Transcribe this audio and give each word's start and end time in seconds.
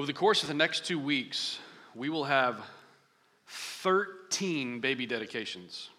Over 0.00 0.06
the 0.06 0.14
course 0.14 0.40
of 0.40 0.48
the 0.48 0.54
next 0.54 0.86
two 0.86 0.98
weeks, 0.98 1.58
we 1.94 2.08
will 2.08 2.24
have 2.24 2.58
13 3.48 4.80
baby 4.80 5.04
dedications. 5.04 5.90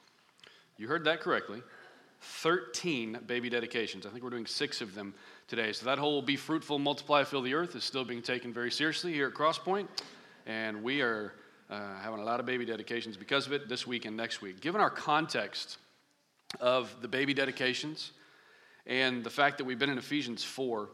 You 0.76 0.88
heard 0.88 1.04
that 1.04 1.22
correctly. 1.22 1.62
13 2.22 3.20
baby 3.28 3.48
dedications. 3.48 4.08
I 4.08 4.10
think 4.10 4.24
we're 4.24 4.32
doing 4.32 4.48
six 4.48 4.82
of 4.82 4.96
them 4.96 5.14
today. 5.48 5.72
So 5.72 5.86
that 5.86 6.00
whole 6.00 6.24
be 6.24 6.36
fruitful, 6.36 6.80
multiply, 6.80 7.24
fill 7.24 7.44
the 7.44 7.54
earth 7.54 7.76
is 7.76 7.84
still 7.84 8.04
being 8.04 8.24
taken 8.24 8.52
very 8.52 8.72
seriously 8.72 9.14
here 9.14 9.28
at 9.28 9.36
Crosspoint. 9.36 9.88
And 10.48 10.82
we 10.82 11.02
are 11.02 11.36
uh, 11.70 12.00
having 12.02 12.22
a 12.22 12.24
lot 12.24 12.40
of 12.40 12.48
baby 12.48 12.66
dedications 12.66 13.18
because 13.18 13.46
of 13.46 13.54
it 13.54 13.70
this 13.70 13.86
week 13.86 14.06
and 14.06 14.18
next 14.18 14.42
week. 14.42 14.62
Given 14.62 14.82
our 14.82 14.90
context 14.90 15.78
of 16.60 16.92
the 17.04 17.08
baby 17.08 17.36
dedications 17.36 18.14
and 18.88 19.24
the 19.24 19.30
fact 19.30 19.60
that 19.60 19.66
we've 19.66 19.78
been 19.78 19.92
in 19.92 20.00
Ephesians 20.00 20.44
4, 20.44 20.90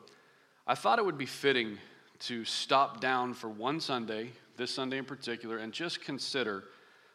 I 0.68 0.76
thought 0.76 1.00
it 1.00 1.06
would 1.06 1.18
be 1.18 1.26
fitting 1.26 1.78
to 2.20 2.46
stop 2.46 3.00
down 3.00 3.34
for 3.34 3.50
one 3.50 3.80
Sunday, 3.80 4.32
this 4.56 4.72
Sunday 4.72 4.98
in 4.98 5.06
particular, 5.06 5.58
and 5.58 5.72
just 5.72 6.04
consider 6.04 6.64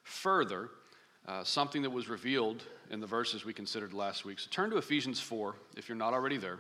further 0.03 0.71
uh, 1.27 1.45
something 1.45 1.83
that 1.83 1.91
was 1.91 2.09
revealed 2.09 2.63
in 2.91 3.01
the 3.01 3.07
verses 3.07 3.45
we 3.45 3.53
considered 3.53 3.93
last 3.93 4.25
week. 4.25 4.39
So 4.39 4.49
turn 4.51 4.71
to 4.71 4.77
Ephesians 4.77 5.21
4 5.21 5.55
if 5.77 5.89
you're 5.89 5.97
not 5.97 6.13
already 6.13 6.37
there. 6.37 6.59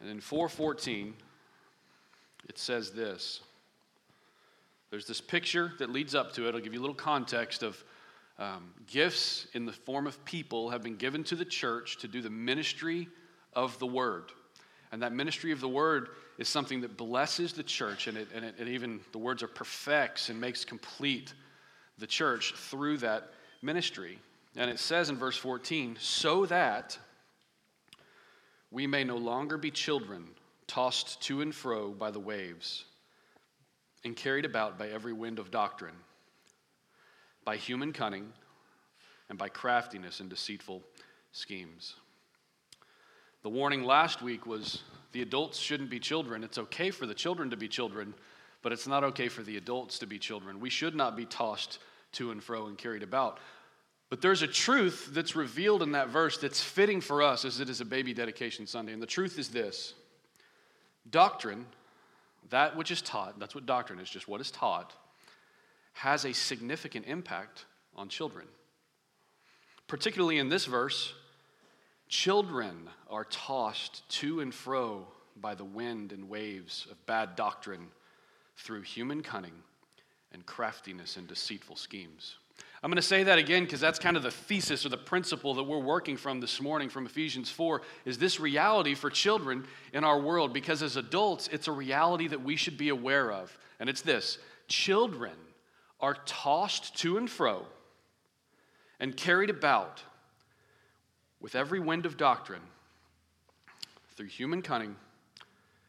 And 0.00 0.10
in 0.10 0.20
4:14 0.20 1.14
it 2.48 2.58
says 2.58 2.92
this. 2.92 3.40
There's 4.90 5.06
this 5.06 5.20
picture 5.20 5.72
that 5.78 5.90
leads 5.90 6.14
up 6.14 6.32
to 6.34 6.48
it. 6.48 6.54
I'll 6.54 6.60
give 6.60 6.72
you 6.72 6.80
a 6.80 6.82
little 6.82 6.94
context 6.94 7.62
of 7.62 7.82
um, 8.38 8.72
gifts 8.86 9.46
in 9.52 9.66
the 9.66 9.72
form 9.72 10.06
of 10.06 10.24
people 10.24 10.70
have 10.70 10.82
been 10.82 10.96
given 10.96 11.24
to 11.24 11.36
the 11.36 11.44
church 11.44 11.98
to 11.98 12.08
do 12.08 12.22
the 12.22 12.30
ministry 12.30 13.08
of 13.52 13.78
the 13.80 13.86
word. 13.86 14.30
And 14.92 15.02
that 15.02 15.12
ministry 15.12 15.52
of 15.52 15.60
the 15.60 15.68
word 15.68 16.08
is 16.38 16.48
something 16.48 16.80
that 16.80 16.96
blesses 16.96 17.52
the 17.52 17.62
church, 17.62 18.06
and 18.06 18.16
it, 18.16 18.28
and 18.34 18.44
it, 18.44 18.54
and 18.58 18.68
even 18.68 19.00
the 19.12 19.18
words 19.18 19.42
are 19.42 19.48
perfects 19.48 20.28
and 20.28 20.40
makes 20.40 20.64
complete 20.64 21.34
the 21.98 22.06
church 22.06 22.54
through 22.54 22.98
that 22.98 23.30
ministry. 23.60 24.18
And 24.56 24.70
it 24.70 24.78
says 24.78 25.10
in 25.10 25.16
verse 25.16 25.36
14, 25.36 25.96
so 26.00 26.46
that 26.46 26.98
we 28.70 28.86
may 28.86 29.04
no 29.04 29.16
longer 29.16 29.58
be 29.58 29.70
children 29.70 30.28
tossed 30.66 31.20
to 31.22 31.40
and 31.40 31.54
fro 31.54 31.90
by 31.90 32.10
the 32.10 32.20
waves 32.20 32.84
and 34.04 34.14
carried 34.14 34.44
about 34.44 34.78
by 34.78 34.88
every 34.88 35.12
wind 35.12 35.38
of 35.38 35.50
doctrine, 35.50 35.94
by 37.44 37.56
human 37.56 37.92
cunning 37.92 38.32
and 39.28 39.38
by 39.38 39.48
craftiness 39.48 40.20
and 40.20 40.30
deceitful 40.30 40.82
schemes. 41.32 41.94
The 43.42 43.48
warning 43.48 43.84
last 43.84 44.20
week 44.20 44.46
was 44.46 44.82
the 45.12 45.22
adults 45.22 45.58
shouldn't 45.58 45.90
be 45.90 46.00
children. 46.00 46.42
It's 46.42 46.58
okay 46.58 46.90
for 46.90 47.06
the 47.06 47.14
children 47.14 47.50
to 47.50 47.56
be 47.56 47.68
children, 47.68 48.14
but 48.62 48.72
it's 48.72 48.86
not 48.86 49.04
okay 49.04 49.28
for 49.28 49.42
the 49.42 49.56
adults 49.56 50.00
to 50.00 50.06
be 50.06 50.18
children. 50.18 50.60
We 50.60 50.70
should 50.70 50.94
not 50.94 51.16
be 51.16 51.24
tossed 51.24 51.78
to 52.12 52.30
and 52.30 52.42
fro 52.42 52.66
and 52.66 52.76
carried 52.76 53.02
about. 53.02 53.38
But 54.10 54.22
there's 54.22 54.42
a 54.42 54.48
truth 54.48 55.10
that's 55.12 55.36
revealed 55.36 55.82
in 55.82 55.92
that 55.92 56.08
verse 56.08 56.38
that's 56.38 56.62
fitting 56.62 57.00
for 57.00 57.22
us 57.22 57.44
as 57.44 57.60
it 57.60 57.68
is 57.68 57.80
a 57.80 57.84
baby 57.84 58.14
dedication 58.14 58.66
Sunday. 58.66 58.92
And 58.92 59.02
the 59.02 59.06
truth 59.06 59.38
is 59.38 59.48
this 59.48 59.94
doctrine, 61.10 61.66
that 62.50 62.76
which 62.76 62.90
is 62.90 63.02
taught, 63.02 63.38
that's 63.38 63.54
what 63.54 63.66
doctrine 63.66 64.00
is, 64.00 64.08
just 64.08 64.26
what 64.26 64.40
is 64.40 64.50
taught, 64.50 64.94
has 65.92 66.24
a 66.24 66.32
significant 66.32 67.06
impact 67.06 67.66
on 67.94 68.08
children. 68.08 68.46
Particularly 69.86 70.38
in 70.38 70.48
this 70.48 70.64
verse, 70.64 71.12
children 72.08 72.88
are 73.10 73.24
tossed 73.24 74.08
to 74.08 74.40
and 74.40 74.52
fro 74.52 75.06
by 75.36 75.54
the 75.54 75.64
wind 75.64 76.12
and 76.12 76.28
waves 76.28 76.86
of 76.90 77.06
bad 77.06 77.36
doctrine 77.36 77.88
through 78.56 78.82
human 78.82 79.22
cunning 79.22 79.52
and 80.32 80.44
craftiness 80.44 81.16
and 81.16 81.28
deceitful 81.28 81.76
schemes. 81.76 82.36
I'm 82.82 82.90
going 82.90 82.96
to 82.96 83.02
say 83.02 83.24
that 83.24 83.38
again 83.38 83.64
because 83.64 83.80
that's 83.80 83.98
kind 83.98 84.16
of 84.16 84.22
the 84.22 84.30
thesis 84.30 84.86
or 84.86 84.88
the 84.88 84.96
principle 84.96 85.54
that 85.54 85.64
we're 85.64 85.78
working 85.78 86.16
from 86.16 86.40
this 86.40 86.60
morning 86.60 86.88
from 86.88 87.06
Ephesians 87.06 87.50
4 87.50 87.82
is 88.04 88.18
this 88.18 88.38
reality 88.38 88.94
for 88.94 89.10
children 89.10 89.66
in 89.92 90.04
our 90.04 90.20
world 90.20 90.52
because 90.52 90.82
as 90.82 90.96
adults 90.96 91.48
it's 91.48 91.68
a 91.68 91.72
reality 91.72 92.28
that 92.28 92.42
we 92.42 92.56
should 92.56 92.78
be 92.78 92.88
aware 92.88 93.32
of. 93.32 93.56
And 93.80 93.88
it's 93.88 94.02
this. 94.02 94.38
Children 94.68 95.32
are 96.00 96.16
tossed 96.24 96.96
to 96.98 97.16
and 97.16 97.28
fro 97.28 97.66
and 99.00 99.16
carried 99.16 99.50
about 99.50 100.02
with 101.40 101.54
every 101.54 101.80
wind 101.80 102.06
of 102.06 102.16
doctrine 102.16 102.62
through 104.16 104.26
human 104.26 104.62
cunning 104.62 104.96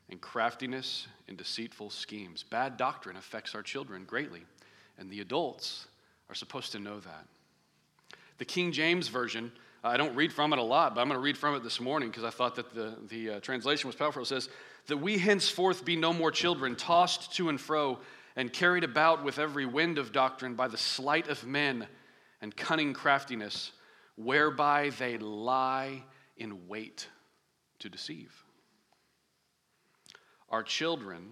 and 0.10 0.22
craftiness 0.22 1.08
and 1.28 1.38
deceitful 1.38 1.90
schemes. 1.90 2.44
Bad 2.44 2.78
doctrine 2.78 3.18
affects 3.18 3.56
our 3.56 3.62
children 3.62 4.04
greatly, 4.06 4.42
and 4.98 5.10
the 5.10 5.22
adults 5.22 5.88
are 6.30 6.36
supposed 6.36 6.72
to 6.72 6.80
know 6.80 7.00
that. 7.00 7.26
The 8.38 8.46
King 8.46 8.72
James 8.72 9.08
Version, 9.08 9.52
I 9.84 9.98
don't 9.98 10.16
read 10.16 10.34
from 10.34 10.54
it 10.54 10.60
a 10.60 10.64
lot, 10.64 10.96
but 10.96 11.02
I'm 11.02 11.08
going 11.08 11.18
to 11.18 11.24
read 11.24 11.38
from 11.38 11.56
it 11.56 11.64
this 11.64 11.80
morning 11.80 12.10
because 12.10 12.24
I 12.24 12.30
thought 12.30 12.56
that 12.56 12.74
the, 12.74 12.96
the 13.08 13.30
uh, 13.32 13.40
translation 13.40 13.88
was 13.88 13.96
powerful. 13.96 14.22
It 14.22 14.28
says, 14.28 14.50
That 14.88 14.98
we 14.98 15.18
henceforth 15.18 15.86
be 15.86 15.96
no 15.96 16.14
more 16.14 16.32
children, 16.32 16.76
tossed 16.76 17.34
to 17.36 17.50
and 17.50 17.60
fro, 17.60 18.00
and 18.36 18.52
carried 18.52 18.84
about 18.84 19.24
with 19.24 19.40
every 19.40 19.66
wind 19.66 19.98
of 19.98 20.12
doctrine 20.12 20.56
by 20.56 20.68
the 20.68 20.78
sleight 20.78 21.28
of 21.28 21.46
men 21.46 21.88
and 22.42 22.56
cunning 22.56 22.94
craftiness, 22.94 23.72
whereby 24.24 24.90
they 25.00 25.18
lie 25.18 26.04
in 26.36 26.68
wait 26.68 27.08
to 27.80 27.90
deceive. 27.90 28.44
Our 30.50 30.62
children 30.62 31.30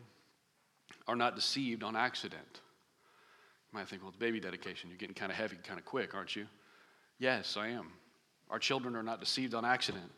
are 1.08 1.16
not 1.16 1.36
deceived 1.36 1.84
on 1.84 1.96
accident. 1.96 2.62
You 3.72 3.80
might 3.80 3.90
think, 3.90 4.02
well, 4.02 4.10
it's 4.10 4.18
baby 4.18 4.40
dedication. 4.40 4.90
You're 4.90 4.98
getting 4.98 5.16
kind 5.16 5.32
of 5.32 5.38
heavy 5.38 5.58
kind 5.64 5.80
of 5.80 5.86
quick, 5.86 6.16
aren't 6.16 6.36
you? 6.36 6.48
Yes, 7.20 7.58
I 7.58 7.70
am. 7.70 7.92
Our 8.50 8.60
children 8.60 8.96
are 8.96 9.04
not 9.04 9.20
deceived 9.20 9.54
on 9.54 9.66
accident. 9.66 10.10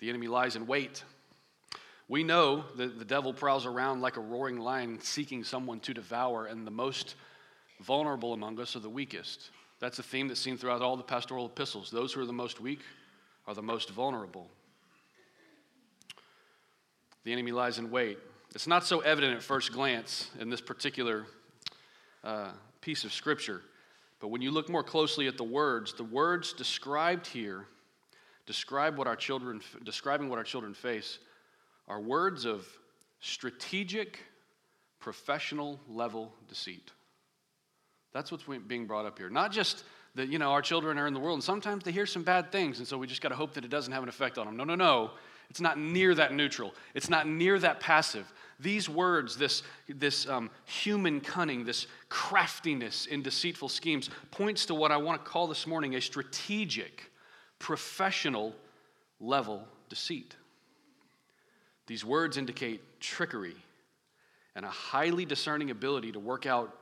The 0.00 0.08
enemy 0.08 0.26
lies 0.26 0.56
in 0.56 0.66
wait. 0.66 1.04
We 2.08 2.24
know 2.24 2.64
that 2.76 2.98
the 2.98 3.04
devil 3.04 3.32
prowls 3.32 3.66
around 3.66 4.00
like 4.00 4.16
a 4.16 4.20
roaring 4.20 4.58
lion 4.58 4.98
seeking 5.00 5.44
someone 5.44 5.78
to 5.80 5.94
devour, 5.94 6.46
and 6.46 6.66
the 6.66 6.72
most 6.72 7.14
vulnerable 7.80 8.32
among 8.32 8.58
us 8.58 8.74
are 8.74 8.80
the 8.80 8.88
weakest. 8.88 9.50
That's 9.84 9.98
a 9.98 10.02
theme 10.02 10.28
that's 10.28 10.40
seen 10.40 10.56
throughout 10.56 10.80
all 10.80 10.96
the 10.96 11.02
pastoral 11.02 11.44
epistles. 11.44 11.90
Those 11.90 12.14
who 12.14 12.22
are 12.22 12.24
the 12.24 12.32
most 12.32 12.58
weak 12.58 12.80
are 13.46 13.52
the 13.52 13.60
most 13.60 13.90
vulnerable. 13.90 14.48
The 17.24 17.34
enemy 17.34 17.52
lies 17.52 17.78
in 17.78 17.90
wait. 17.90 18.16
It's 18.54 18.66
not 18.66 18.86
so 18.86 19.00
evident 19.00 19.36
at 19.36 19.42
first 19.42 19.74
glance 19.74 20.30
in 20.40 20.48
this 20.48 20.62
particular 20.62 21.26
uh, 22.24 22.52
piece 22.80 23.04
of 23.04 23.12
scripture, 23.12 23.60
but 24.20 24.28
when 24.28 24.40
you 24.40 24.50
look 24.52 24.70
more 24.70 24.82
closely 24.82 25.26
at 25.26 25.36
the 25.36 25.44
words, 25.44 25.92
the 25.92 26.02
words 26.02 26.54
described 26.54 27.26
here 27.26 27.66
describe 28.46 28.96
what 28.96 29.06
our 29.06 29.16
children 29.16 29.60
describing 29.84 30.30
what 30.30 30.38
our 30.38 30.44
children 30.44 30.72
face 30.72 31.18
are 31.88 32.00
words 32.00 32.46
of 32.46 32.66
strategic 33.20 34.20
professional 34.98 35.78
level 35.90 36.32
deceit 36.48 36.90
that's 38.14 38.32
what's 38.32 38.44
being 38.66 38.86
brought 38.86 39.04
up 39.04 39.18
here 39.18 39.28
not 39.28 39.52
just 39.52 39.84
that 40.14 40.28
you 40.28 40.38
know 40.38 40.50
our 40.50 40.62
children 40.62 40.98
are 40.98 41.06
in 41.06 41.12
the 41.12 41.20
world 41.20 41.36
and 41.36 41.44
sometimes 41.44 41.84
they 41.84 41.92
hear 41.92 42.06
some 42.06 42.22
bad 42.22 42.50
things 42.50 42.78
and 42.78 42.88
so 42.88 42.96
we 42.96 43.06
just 43.06 43.20
got 43.20 43.28
to 43.28 43.36
hope 43.36 43.52
that 43.52 43.64
it 43.64 43.70
doesn't 43.70 43.92
have 43.92 44.02
an 44.02 44.08
effect 44.08 44.38
on 44.38 44.46
them 44.46 44.56
no 44.56 44.64
no 44.64 44.74
no 44.74 45.10
it's 45.50 45.60
not 45.60 45.78
near 45.78 46.14
that 46.14 46.32
neutral. 46.32 46.74
It's 46.94 47.08
not 47.08 47.28
near 47.28 47.58
that 47.58 47.80
passive. 47.80 48.32
These 48.60 48.88
words, 48.88 49.36
this, 49.36 49.62
this 49.88 50.28
um, 50.28 50.50
human 50.64 51.20
cunning, 51.20 51.64
this 51.64 51.86
craftiness 52.08 53.06
in 53.06 53.22
deceitful 53.22 53.68
schemes, 53.68 54.10
points 54.30 54.66
to 54.66 54.74
what 54.74 54.92
I 54.92 54.96
want 54.96 55.24
to 55.24 55.30
call 55.30 55.46
this 55.46 55.66
morning 55.66 55.96
a 55.96 56.00
strategic, 56.00 57.10
professional 57.58 58.54
level 59.20 59.66
deceit. 59.88 60.34
These 61.86 62.04
words 62.04 62.36
indicate 62.36 62.80
trickery 63.00 63.56
and 64.56 64.64
a 64.64 64.70
highly 64.70 65.24
discerning 65.24 65.70
ability 65.70 66.12
to 66.12 66.18
work 66.18 66.46
out 66.46 66.76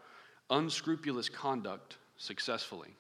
unscrupulous 0.52 1.28
conduct 1.28 1.96
successfully. 2.16 2.90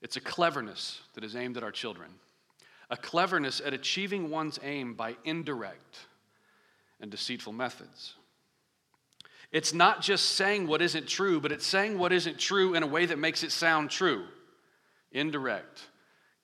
It's 0.00 0.16
a 0.16 0.20
cleverness 0.20 1.00
that 1.14 1.24
is 1.24 1.36
aimed 1.36 1.56
at 1.56 1.62
our 1.62 1.70
children 1.70 2.08
a 2.92 2.96
cleverness 2.96 3.62
at 3.64 3.72
achieving 3.72 4.28
one's 4.28 4.60
aim 4.62 4.92
by 4.92 5.16
indirect 5.24 6.00
and 7.00 7.10
deceitful 7.10 7.54
methods. 7.54 8.16
It's 9.50 9.72
not 9.72 10.02
just 10.02 10.32
saying 10.32 10.66
what 10.66 10.82
isn't 10.82 11.08
true, 11.08 11.40
but 11.40 11.52
it's 11.52 11.66
saying 11.66 11.98
what 11.98 12.12
isn't 12.12 12.38
true 12.38 12.74
in 12.74 12.82
a 12.82 12.86
way 12.86 13.06
that 13.06 13.18
makes 13.18 13.42
it 13.42 13.50
sound 13.50 13.88
true. 13.88 14.24
Indirect, 15.10 15.80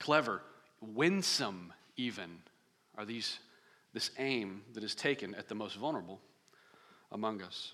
clever, 0.00 0.40
winsome, 0.80 1.74
even, 1.98 2.38
are 2.96 3.04
these 3.04 3.38
this 3.92 4.10
aim 4.18 4.62
that 4.72 4.84
is 4.84 4.94
taken 4.94 5.34
at 5.34 5.48
the 5.48 5.54
most 5.54 5.76
vulnerable 5.76 6.18
among 7.12 7.42
us. 7.42 7.72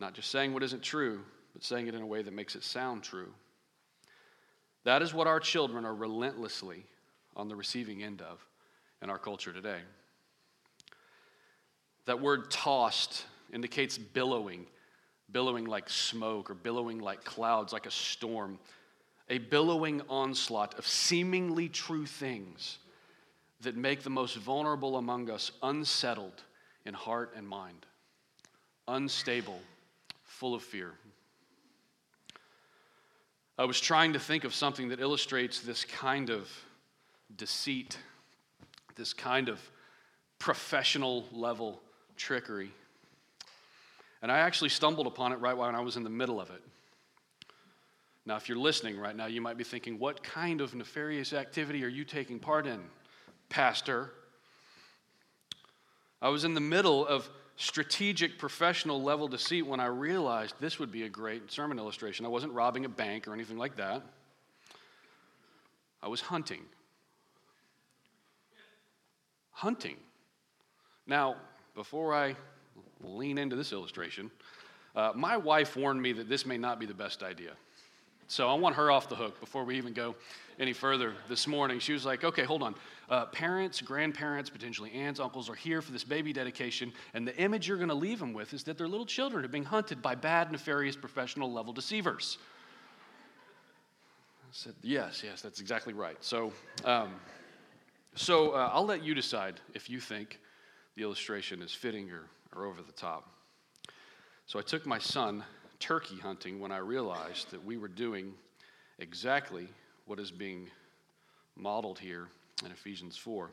Not 0.00 0.14
just 0.14 0.30
saying 0.30 0.52
what 0.52 0.62
isn't 0.62 0.82
true, 0.82 1.20
but 1.52 1.64
saying 1.64 1.86
it 1.86 1.94
in 1.94 2.02
a 2.02 2.06
way 2.06 2.22
that 2.22 2.34
makes 2.34 2.56
it 2.56 2.64
sound 2.64 3.02
true. 3.02 3.32
That 4.84 5.02
is 5.02 5.14
what 5.14 5.26
our 5.26 5.40
children 5.40 5.84
are 5.84 5.94
relentlessly 5.94 6.84
on 7.36 7.48
the 7.48 7.56
receiving 7.56 8.02
end 8.02 8.20
of 8.20 8.44
in 9.02 9.10
our 9.10 9.18
culture 9.18 9.52
today. 9.52 9.80
That 12.06 12.20
word 12.20 12.50
tossed 12.50 13.24
indicates 13.52 13.96
billowing, 13.96 14.66
billowing 15.30 15.64
like 15.64 15.88
smoke 15.88 16.50
or 16.50 16.54
billowing 16.54 16.98
like 16.98 17.24
clouds, 17.24 17.72
like 17.72 17.86
a 17.86 17.90
storm. 17.90 18.58
A 19.30 19.38
billowing 19.38 20.02
onslaught 20.08 20.78
of 20.78 20.86
seemingly 20.86 21.68
true 21.68 22.04
things 22.04 22.78
that 23.62 23.76
make 23.76 24.02
the 24.02 24.10
most 24.10 24.36
vulnerable 24.36 24.96
among 24.96 25.30
us 25.30 25.50
unsettled 25.62 26.42
in 26.84 26.92
heart 26.92 27.32
and 27.34 27.48
mind, 27.48 27.86
unstable, 28.86 29.58
full 30.34 30.54
of 30.54 30.62
fear. 30.62 30.92
I 33.56 33.64
was 33.64 33.80
trying 33.80 34.14
to 34.14 34.18
think 34.18 34.42
of 34.42 34.52
something 34.52 34.88
that 34.88 34.98
illustrates 34.98 35.60
this 35.60 35.84
kind 35.84 36.28
of 36.28 36.50
deceit, 37.36 37.96
this 38.96 39.12
kind 39.12 39.48
of 39.48 39.60
professional 40.40 41.24
level 41.32 41.80
trickery. 42.16 42.72
And 44.22 44.32
I 44.32 44.38
actually 44.38 44.70
stumbled 44.70 45.06
upon 45.06 45.32
it 45.32 45.36
right 45.36 45.56
when 45.56 45.72
I 45.76 45.80
was 45.80 45.96
in 45.96 46.02
the 46.02 46.10
middle 46.10 46.40
of 46.40 46.50
it. 46.50 46.62
Now, 48.26 48.34
if 48.34 48.48
you're 48.48 48.58
listening 48.58 48.98
right 48.98 49.14
now, 49.14 49.26
you 49.26 49.40
might 49.40 49.56
be 49.56 49.64
thinking, 49.64 50.00
what 50.00 50.22
kind 50.24 50.60
of 50.60 50.74
nefarious 50.74 51.32
activity 51.32 51.84
are 51.84 51.88
you 51.88 52.04
taking 52.04 52.40
part 52.40 52.66
in, 52.66 52.80
Pastor? 53.50 54.10
I 56.20 56.28
was 56.28 56.42
in 56.42 56.54
the 56.54 56.60
middle 56.60 57.06
of 57.06 57.28
strategic 57.56 58.38
professional 58.38 59.02
level 59.02 59.28
deceit 59.28 59.62
when 59.62 59.80
I 59.80 59.86
realized 59.86 60.54
this 60.60 60.78
would 60.78 60.90
be 60.90 61.04
a 61.04 61.08
great 61.08 61.50
sermon 61.52 61.78
illustration. 61.78 62.26
I 62.26 62.28
wasn't 62.28 62.52
robbing 62.52 62.84
a 62.84 62.88
bank 62.88 63.28
or 63.28 63.32
anything 63.32 63.58
like 63.58 63.76
that, 63.76 64.02
I 66.02 66.08
was 66.08 66.20
hunting. 66.20 66.62
Hunting. 69.52 69.96
Now, 71.06 71.36
before 71.74 72.12
I 72.12 72.36
lean 73.02 73.38
into 73.38 73.56
this 73.56 73.72
illustration, 73.72 74.30
uh, 74.96 75.12
my 75.14 75.36
wife 75.36 75.76
warned 75.76 76.02
me 76.02 76.12
that 76.12 76.28
this 76.28 76.44
may 76.44 76.58
not 76.58 76.78
be 76.78 76.86
the 76.86 76.94
best 76.94 77.22
idea. 77.22 77.52
So 78.26 78.48
I 78.48 78.54
want 78.54 78.76
her 78.76 78.90
off 78.90 79.08
the 79.08 79.16
hook 79.16 79.38
before 79.40 79.64
we 79.64 79.76
even 79.76 79.92
go 79.92 80.14
any 80.58 80.72
further 80.72 81.14
this 81.28 81.46
morning. 81.46 81.78
She 81.78 81.92
was 81.92 82.04
like, 82.04 82.24
okay, 82.24 82.44
hold 82.44 82.62
on. 82.62 82.74
Uh, 83.08 83.26
parents, 83.26 83.80
grandparents, 83.80 84.48
potentially 84.48 84.92
aunts, 84.92 85.20
uncles 85.20 85.50
are 85.50 85.54
here 85.54 85.82
for 85.82 85.92
this 85.92 86.04
baby 86.04 86.32
dedication, 86.32 86.92
and 87.12 87.26
the 87.26 87.36
image 87.36 87.68
you're 87.68 87.76
going 87.76 87.88
to 87.88 87.94
leave 87.94 88.18
them 88.18 88.32
with 88.32 88.54
is 88.54 88.64
that 88.64 88.78
their 88.78 88.88
little 88.88 89.06
children 89.06 89.44
are 89.44 89.48
being 89.48 89.64
hunted 89.64 90.00
by 90.00 90.14
bad, 90.14 90.50
nefarious, 90.50 90.96
professional 90.96 91.52
level 91.52 91.72
deceivers. 91.72 92.38
I 94.42 94.52
said, 94.52 94.74
yes, 94.82 95.22
yes, 95.24 95.42
that's 95.42 95.60
exactly 95.60 95.92
right. 95.92 96.16
So, 96.20 96.52
um, 96.84 97.10
so 98.14 98.52
uh, 98.52 98.70
I'll 98.72 98.86
let 98.86 99.02
you 99.02 99.14
decide 99.14 99.60
if 99.74 99.90
you 99.90 100.00
think 100.00 100.38
the 100.96 101.02
illustration 101.02 101.60
is 101.60 101.72
fitting 101.72 102.10
or, 102.10 102.28
or 102.56 102.66
over 102.66 102.80
the 102.80 102.92
top. 102.92 103.28
So 104.46 104.58
I 104.58 104.62
took 104.62 104.86
my 104.86 104.98
son 104.98 105.42
turkey 105.78 106.16
hunting 106.16 106.60
when 106.60 106.70
I 106.70 106.78
realized 106.78 107.50
that 107.50 107.64
we 107.64 107.76
were 107.76 107.88
doing 107.88 108.32
exactly 108.98 109.68
what 110.06 110.18
is 110.20 110.30
being 110.30 110.68
modeled 111.56 111.98
here 111.98 112.28
in 112.64 112.70
Ephesians 112.70 113.16
4. 113.16 113.50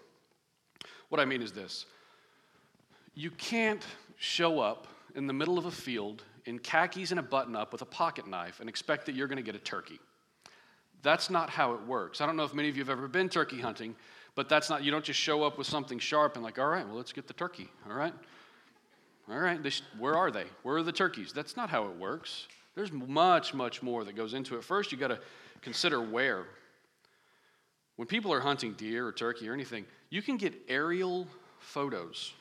What 1.10 1.20
I 1.20 1.26
mean 1.26 1.42
is 1.42 1.52
this 1.52 1.86
you 3.14 3.32
can't 3.32 3.86
show 4.18 4.60
up 4.60 4.88
in 5.16 5.28
the 5.28 5.34
middle 5.34 5.58
of 5.58 5.66
a 5.66 5.72
field 5.72 6.24
in 6.46 6.60
khakis 6.60 7.12
and 7.12 7.20
a 7.20 7.24
button 7.24 7.56
up 7.56 7.72
with 7.72 7.82
a 7.82 7.86
pocket 7.86 8.28
knife 8.28 8.60
and 8.60 8.70
expect 8.70 9.06
that 9.06 9.16
you're 9.16 9.28
going 9.28 9.38
to 9.38 9.44
get 9.44 9.56
a 9.56 9.60
turkey. 9.60 10.00
That's 11.02 11.30
not 11.30 11.50
how 11.50 11.74
it 11.74 11.82
works. 11.86 12.22
I 12.22 12.26
don't 12.26 12.38
know 12.38 12.44
if 12.44 12.54
many 12.54 12.70
of 12.70 12.78
you 12.78 12.82
have 12.84 12.90
ever 12.90 13.08
been 13.08 13.28
turkey 13.28 13.60
hunting, 13.60 13.96
but 14.36 14.48
that's 14.48 14.70
not, 14.70 14.84
you 14.84 14.92
don't 14.92 15.04
just 15.04 15.20
show 15.20 15.44
up 15.44 15.58
with 15.58 15.68
something 15.68 16.00
sharp 16.00 16.36
and 16.36 16.44
like, 16.44 16.60
all 16.60 16.68
right, 16.68 16.86
well, 16.86 16.96
let's 16.96 17.12
get 17.12 17.28
the 17.28 17.34
turkey, 17.34 17.70
all 17.88 17.96
right? 17.96 18.14
All 19.30 19.40
right, 19.40 19.60
where 20.00 20.16
are 20.16 20.32
they? 20.32 20.46
Where 20.64 20.78
are 20.78 20.84
the 20.84 20.92
turkeys? 20.92 21.32
That's 21.34 21.56
not 21.56 21.70
how 21.70 21.86
it 21.86 21.96
works. 21.98 22.48
There's 22.76 22.92
much, 22.92 23.54
much 23.54 23.84
more 23.84 24.04
that 24.04 24.16
goes 24.16 24.34
into 24.34 24.56
it. 24.58 24.64
First, 24.64 24.92
you 24.92 24.98
got 24.98 25.10
to 25.10 25.20
consider 25.62 26.02
where. 26.02 26.46
When 27.96 28.08
people 28.08 28.34
are 28.34 28.40
hunting 28.40 28.74
deer 28.74 29.08
or 29.08 29.12
turkey 29.12 29.48
or 29.48 29.54
anything, 29.54 29.86
you 30.10 30.22
can 30.22 30.38
get 30.38 30.54
aerial 30.68 31.28
photos 31.60 32.34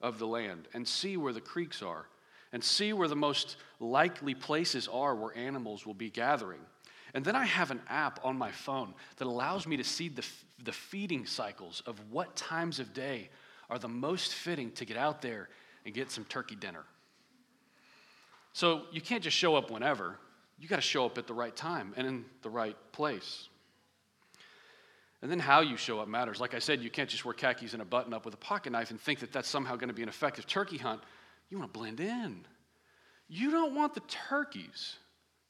of 0.00 0.18
the 0.18 0.26
land 0.26 0.68
and 0.74 0.86
see 0.86 1.16
where 1.16 1.32
the 1.32 1.40
creeks 1.40 1.82
are 1.82 2.06
and 2.52 2.62
see 2.62 2.92
where 2.92 3.08
the 3.08 3.16
most 3.16 3.56
likely 3.80 4.34
places 4.34 4.88
are 4.88 5.14
where 5.14 5.36
animals 5.36 5.86
will 5.86 5.94
be 5.94 6.10
gathering. 6.10 6.60
And 7.14 7.24
then 7.24 7.36
I 7.36 7.44
have 7.44 7.70
an 7.70 7.80
app 7.88 8.20
on 8.24 8.36
my 8.36 8.50
phone 8.50 8.94
that 9.16 9.26
allows 9.26 9.66
me 9.66 9.76
to 9.76 9.84
see 9.84 10.08
the, 10.08 10.24
the 10.64 10.72
feeding 10.72 11.26
cycles 11.26 11.82
of 11.86 11.98
what 12.10 12.34
times 12.36 12.78
of 12.78 12.94
day 12.94 13.28
are 13.70 13.78
the 13.78 13.88
most 13.88 14.34
fitting 14.34 14.70
to 14.72 14.84
get 14.84 14.96
out 14.96 15.22
there 15.22 15.48
and 15.84 15.94
get 15.94 16.10
some 16.10 16.24
turkey 16.24 16.56
dinner. 16.56 16.84
So 18.52 18.82
you 18.92 19.00
can't 19.00 19.22
just 19.22 19.36
show 19.36 19.56
up 19.56 19.70
whenever. 19.70 20.18
You 20.62 20.68
got 20.68 20.76
to 20.76 20.82
show 20.82 21.04
up 21.04 21.18
at 21.18 21.26
the 21.26 21.34
right 21.34 21.54
time 21.56 21.92
and 21.96 22.06
in 22.06 22.24
the 22.42 22.48
right 22.48 22.76
place. 22.92 23.48
And 25.20 25.28
then 25.28 25.40
how 25.40 25.60
you 25.60 25.76
show 25.76 25.98
up 25.98 26.06
matters. 26.06 26.38
Like 26.38 26.54
I 26.54 26.60
said, 26.60 26.80
you 26.82 26.88
can't 26.88 27.10
just 27.10 27.24
wear 27.24 27.34
khakis 27.34 27.72
and 27.72 27.82
a 27.82 27.84
button 27.84 28.14
up 28.14 28.24
with 28.24 28.32
a 28.34 28.38
pocket 28.38 28.70
knife 28.70 28.92
and 28.92 29.00
think 29.00 29.18
that 29.18 29.32
that's 29.32 29.48
somehow 29.48 29.74
going 29.74 29.88
to 29.88 29.94
be 29.94 30.04
an 30.04 30.08
effective 30.08 30.46
turkey 30.46 30.78
hunt. 30.78 31.00
You 31.50 31.58
want 31.58 31.72
to 31.72 31.76
blend 31.76 31.98
in. 31.98 32.46
You 33.28 33.50
don't 33.50 33.74
want 33.74 33.94
the 33.94 34.02
turkeys 34.28 34.98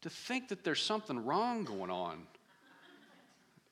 to 0.00 0.08
think 0.08 0.48
that 0.48 0.64
there's 0.64 0.80
something 0.80 1.22
wrong 1.26 1.64
going 1.64 1.90
on 1.90 2.26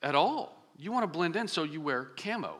at 0.03 0.15
all. 0.15 0.63
You 0.77 0.93
want 0.93 1.05
to 1.05 1.19
blend 1.19 1.37
in, 1.37 1.49
so 1.49 1.63
you 1.63 1.81
wear 1.81 2.11
camo. 2.19 2.57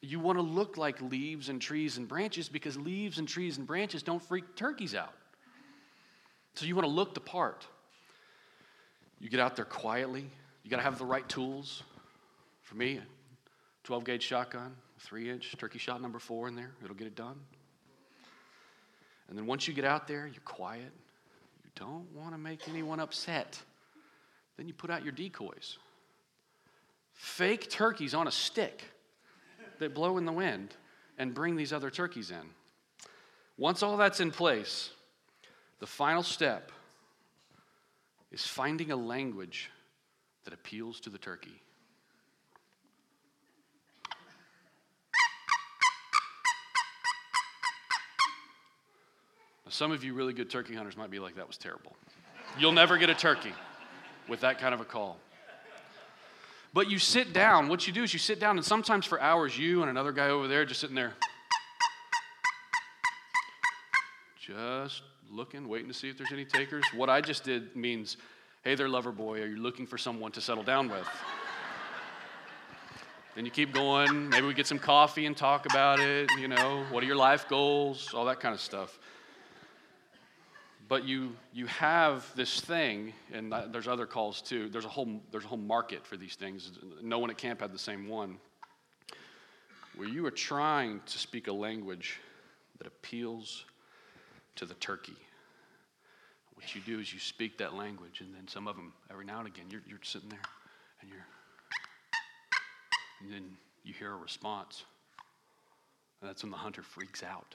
You 0.00 0.18
want 0.18 0.38
to 0.38 0.42
look 0.42 0.76
like 0.76 1.00
leaves 1.00 1.48
and 1.48 1.62
trees 1.62 1.98
and 1.98 2.08
branches 2.08 2.48
because 2.48 2.76
leaves 2.76 3.18
and 3.18 3.28
trees 3.28 3.58
and 3.58 3.66
branches 3.66 4.02
don't 4.02 4.20
freak 4.20 4.56
turkeys 4.56 4.92
out. 4.92 5.14
So 6.54 6.66
you 6.66 6.74
want 6.74 6.86
to 6.86 6.92
look 6.92 7.14
the 7.14 7.20
part. 7.20 7.64
You 9.22 9.28
get 9.28 9.38
out 9.38 9.54
there 9.54 9.64
quietly. 9.64 10.26
You 10.64 10.70
got 10.70 10.78
to 10.78 10.82
have 10.82 10.98
the 10.98 11.06
right 11.06 11.26
tools. 11.28 11.84
For 12.62 12.74
me, 12.74 13.00
12 13.84 14.04
gauge 14.04 14.22
shotgun, 14.22 14.74
3 14.98 15.30
inch 15.30 15.54
turkey 15.56 15.78
shot 15.78 16.02
number 16.02 16.18
four 16.18 16.48
in 16.48 16.56
there. 16.56 16.72
It'll 16.82 16.96
get 16.96 17.06
it 17.06 17.14
done. 17.14 17.38
And 19.28 19.38
then 19.38 19.46
once 19.46 19.68
you 19.68 19.74
get 19.74 19.84
out 19.84 20.08
there, 20.08 20.26
you're 20.26 20.42
quiet. 20.44 20.90
You 21.64 21.70
don't 21.76 22.12
want 22.16 22.32
to 22.32 22.38
make 22.38 22.68
anyone 22.68 22.98
upset. 22.98 23.62
Then 24.56 24.66
you 24.66 24.74
put 24.74 24.90
out 24.90 25.04
your 25.04 25.12
decoys. 25.12 25.78
Fake 27.12 27.70
turkeys 27.70 28.14
on 28.14 28.26
a 28.26 28.32
stick 28.32 28.82
that 29.78 29.94
blow 29.94 30.18
in 30.18 30.24
the 30.24 30.32
wind 30.32 30.74
and 31.16 31.32
bring 31.32 31.54
these 31.54 31.72
other 31.72 31.90
turkeys 31.90 32.32
in. 32.32 32.50
Once 33.56 33.84
all 33.84 33.96
that's 33.96 34.18
in 34.18 34.32
place, 34.32 34.90
the 35.78 35.86
final 35.86 36.24
step 36.24 36.72
is 38.32 38.46
finding 38.46 38.90
a 38.90 38.96
language 38.96 39.70
that 40.44 40.54
appeals 40.54 41.00
to 41.00 41.10
the 41.10 41.18
turkey. 41.18 41.60
Now, 49.64 49.70
some 49.70 49.92
of 49.92 50.02
you 50.02 50.14
really 50.14 50.32
good 50.32 50.50
turkey 50.50 50.74
hunters 50.74 50.96
might 50.96 51.10
be 51.10 51.18
like, 51.18 51.36
that 51.36 51.46
was 51.46 51.58
terrible. 51.58 51.94
You'll 52.58 52.72
never 52.72 52.98
get 52.98 53.10
a 53.10 53.14
turkey 53.14 53.52
with 54.28 54.40
that 54.40 54.58
kind 54.58 54.74
of 54.74 54.80
a 54.80 54.84
call. 54.84 55.18
But 56.74 56.90
you 56.90 56.98
sit 56.98 57.34
down. 57.34 57.68
What 57.68 57.86
you 57.86 57.92
do 57.92 58.02
is 58.02 58.14
you 58.14 58.18
sit 58.18 58.40
down, 58.40 58.56
and 58.56 58.64
sometimes 58.64 59.04
for 59.04 59.20
hours, 59.20 59.58
you 59.58 59.82
and 59.82 59.90
another 59.90 60.10
guy 60.10 60.30
over 60.30 60.48
there 60.48 60.64
just 60.64 60.80
sitting 60.80 60.96
there, 60.96 61.12
just 64.42 65.02
looking, 65.30 65.68
waiting 65.68 65.88
to 65.88 65.94
see 65.94 66.08
if 66.08 66.18
there's 66.18 66.32
any 66.32 66.44
takers. 66.44 66.84
What 66.94 67.08
I 67.08 67.20
just 67.20 67.44
did 67.44 67.76
means, 67.76 68.16
hey 68.64 68.74
there, 68.74 68.88
lover 68.88 69.12
boy, 69.12 69.40
are 69.40 69.46
you 69.46 69.56
looking 69.56 69.86
for 69.86 69.96
someone 69.96 70.32
to 70.32 70.40
settle 70.40 70.64
down 70.64 70.88
with? 70.88 71.06
then 73.36 73.44
you 73.44 73.50
keep 73.50 73.72
going. 73.72 74.28
Maybe 74.28 74.46
we 74.46 74.54
get 74.54 74.66
some 74.66 74.80
coffee 74.80 75.26
and 75.26 75.36
talk 75.36 75.66
about 75.66 76.00
it. 76.00 76.28
You 76.40 76.48
know, 76.48 76.84
what 76.90 77.04
are 77.04 77.06
your 77.06 77.16
life 77.16 77.48
goals? 77.48 78.12
All 78.14 78.24
that 78.24 78.40
kind 78.40 78.54
of 78.54 78.60
stuff 78.60 78.98
but 80.88 81.06
you 81.06 81.34
you 81.54 81.64
have 81.68 82.30
this 82.36 82.60
thing 82.60 83.14
and 83.32 83.54
there's 83.70 83.88
other 83.88 84.04
calls 84.04 84.42
too 84.42 84.68
there's 84.68 84.84
a 84.84 84.90
whole 84.90 85.22
there's 85.30 85.44
a 85.44 85.48
whole 85.48 85.56
market 85.56 86.04
for 86.04 86.18
these 86.18 86.34
things 86.34 86.72
no 87.00 87.18
one 87.18 87.30
at 87.30 87.38
camp 87.38 87.62
had 87.62 87.72
the 87.72 87.78
same 87.78 88.08
one 88.08 88.36
where 89.96 90.06
you 90.06 90.26
are 90.26 90.30
trying 90.30 91.00
to 91.06 91.18
speak 91.18 91.48
a 91.48 91.52
language 91.52 92.20
that 92.76 92.86
appeals 92.86 93.64
to 94.56 94.66
the 94.66 94.74
turkey 94.74 95.16
what 96.54 96.74
you 96.74 96.80
do 96.82 97.00
is 97.00 97.12
you 97.12 97.18
speak 97.18 97.58
that 97.58 97.74
language 97.74 98.20
and 98.20 98.34
then 98.34 98.46
some 98.46 98.68
of 98.68 98.76
them 98.76 98.92
every 99.10 99.24
now 99.24 99.38
and 99.38 99.48
again 99.48 99.64
you're, 99.70 99.82
you're 99.88 99.98
sitting 100.02 100.28
there 100.28 100.38
and 101.00 101.10
you're 101.10 101.26
and 103.22 103.32
then 103.32 103.44
you 103.84 103.92
hear 103.92 104.12
a 104.12 104.16
response 104.16 104.84
and 106.20 106.28
that's 106.28 106.42
when 106.42 106.50
the 106.50 106.56
hunter 106.56 106.82
freaks 106.82 107.22
out 107.22 107.54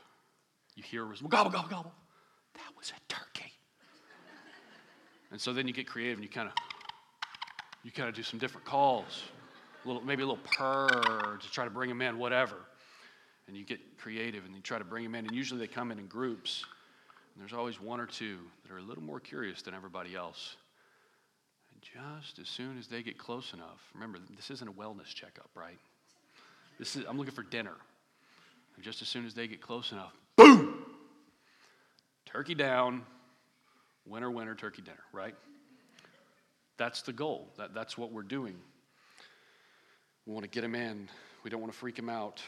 you 0.75 0.83
hear 0.83 1.03
a 1.03 1.05
response 1.05 1.31
gobble 1.31 1.51
gobble 1.51 1.69
gobble 1.69 1.93
that 2.57 2.75
was 2.77 2.91
a 2.91 2.99
turkey. 3.07 3.51
And 5.31 5.39
so 5.39 5.53
then 5.53 5.67
you 5.67 5.73
get 5.73 5.87
creative 5.87 6.17
and 6.17 6.23
you 6.23 6.29
kind 6.29 6.47
of 6.47 6.53
you 7.83 7.91
kind 7.91 8.09
of 8.09 8.15
do 8.15 8.23
some 8.23 8.39
different 8.39 8.65
calls, 8.65 9.23
a 9.85 9.87
little, 9.87 10.03
maybe 10.03 10.23
a 10.23 10.25
little 10.25 10.43
purr 10.43 11.37
to 11.39 11.51
try 11.51 11.63
to 11.63 11.69
bring 11.69 11.89
them 11.89 12.01
in, 12.01 12.17
whatever. 12.17 12.57
and 13.47 13.55
you 13.55 13.63
get 13.63 13.79
creative 13.97 14.43
and 14.45 14.53
you 14.53 14.61
try 14.61 14.77
to 14.77 14.83
bring 14.83 15.03
them 15.03 15.15
in. 15.15 15.25
And 15.25 15.33
usually 15.33 15.59
they 15.59 15.67
come 15.67 15.91
in 15.91 15.99
in 15.99 16.07
groups. 16.07 16.65
And 17.38 17.44
there's 17.44 17.53
always 17.53 17.79
one 17.79 18.00
or 18.00 18.08
two 18.08 18.39
that 18.63 18.74
are 18.74 18.79
a 18.79 18.82
little 18.82 19.03
more 19.03 19.20
curious 19.20 19.62
than 19.62 19.75
everybody 19.75 20.15
else. 20.15 20.56
And 21.72 21.79
just 21.84 22.39
as 22.39 22.48
soon 22.48 22.79
as 22.79 22.88
they 22.88 23.03
get 23.03 23.20
close 23.20 23.53
enough, 23.53 23.79
remember, 23.94 24.17
this 24.36 24.50
isn't 24.50 24.67
a 24.67 24.72
wellness 24.72 25.13
checkup, 25.13 25.48
right? 25.53 25.77
This 26.79 26.96
is, 26.96 27.06
I'm 27.08 27.15
looking 27.15 27.36
for 27.36 27.44
dinner. 27.44 27.75
And 28.75 28.84
just 28.84 29.03
as 29.03 29.08
soon 29.08 29.24
as 29.24 29.36
they 29.36 29.48
get 29.48 29.62
close 29.62 29.91
enough, 29.91 30.13
boom! 30.36 30.84
Turkey 32.25 32.56
down, 32.56 33.03
winner, 34.08 34.32
winner, 34.32 34.56
turkey 34.56 34.82
dinner, 34.82 35.03
right? 35.13 35.36
That's 36.77 37.03
the 37.03 37.13
goal. 37.13 37.50
That, 37.60 37.72
that's 37.72 38.00
what 38.00 38.12
we're 38.12 38.24
doing. 38.24 38.56
We 40.25 40.34
want 40.34 40.44
to 40.44 40.50
get 40.50 40.62
them 40.62 40.74
in. 40.74 41.08
We 41.44 41.51
don't 41.51 41.62
want 41.62 41.72
to 41.72 41.77
freak 41.77 41.98
them 41.98 42.10
out. 42.10 42.41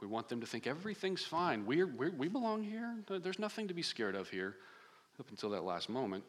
We 0.00 0.06
want 0.06 0.28
them 0.28 0.40
to 0.40 0.46
think 0.46 0.66
everything's 0.66 1.24
fine. 1.24 1.64
We're, 1.66 1.86
we're, 1.86 2.10
we 2.10 2.28
belong 2.28 2.62
here. 2.62 2.94
There's 3.08 3.38
nothing 3.38 3.68
to 3.68 3.74
be 3.74 3.82
scared 3.82 4.14
of 4.14 4.28
here 4.28 4.56
up 5.18 5.30
until 5.30 5.50
that 5.50 5.64
last 5.64 5.88
moment. 5.88 6.24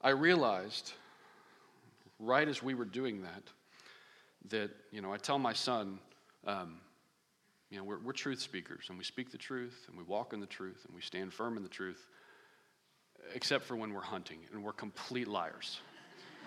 I 0.00 0.10
realized 0.10 0.92
right 2.20 2.46
as 2.46 2.62
we 2.62 2.74
were 2.74 2.84
doing 2.84 3.22
that, 3.22 3.42
that, 4.50 4.70
you 4.92 5.00
know, 5.00 5.12
I 5.12 5.16
tell 5.16 5.38
my 5.38 5.54
son, 5.54 5.98
um, 6.46 6.76
you 7.70 7.78
know, 7.78 7.84
we're, 7.84 7.98
we're 7.98 8.12
truth 8.12 8.40
speakers 8.40 8.86
and 8.88 8.98
we 8.98 9.04
speak 9.04 9.32
the 9.32 9.38
truth 9.38 9.86
and 9.88 9.96
we 9.96 10.04
walk 10.04 10.32
in 10.32 10.40
the 10.40 10.46
truth 10.46 10.84
and 10.86 10.94
we 10.94 11.00
stand 11.00 11.32
firm 11.32 11.56
in 11.56 11.62
the 11.62 11.68
truth, 11.68 12.06
except 13.34 13.64
for 13.64 13.76
when 13.76 13.92
we're 13.92 14.02
hunting 14.02 14.40
and 14.52 14.62
we're 14.62 14.72
complete 14.72 15.26
liars. 15.26 15.80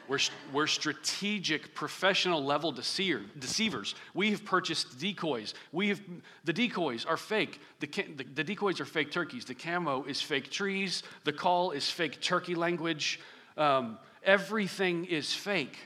We're, 0.08 0.20
we're 0.54 0.68
strategic, 0.68 1.74
professional 1.74 2.44
level 2.44 2.72
deceiver, 2.72 3.22
deceivers. 3.40 3.96
We 4.14 4.32
have 4.32 4.46
purchased 4.46 4.98
decoys. 5.00 5.54
We 5.72 5.90
have, 5.90 6.02
the 6.46 6.54
decoys 6.54 7.06
are 7.06 7.18
fake. 7.18 7.60
The, 7.80 7.88
the, 7.88 8.24
the 8.24 8.44
decoys 8.44 8.80
are 8.80 8.86
fake 8.86 9.12
turkeys. 9.12 9.46
The 9.46 9.56
camo 9.56 10.04
is 10.06 10.22
fake 10.22 10.50
trees. 10.50 11.04
The 11.26 11.34
call 11.34 11.72
is 11.72 11.90
fake 11.90 12.22
turkey 12.22 12.56
language. 12.56 13.20
Um, 13.58 13.98
everything 14.24 15.06
is 15.06 15.34
fake. 15.34 15.78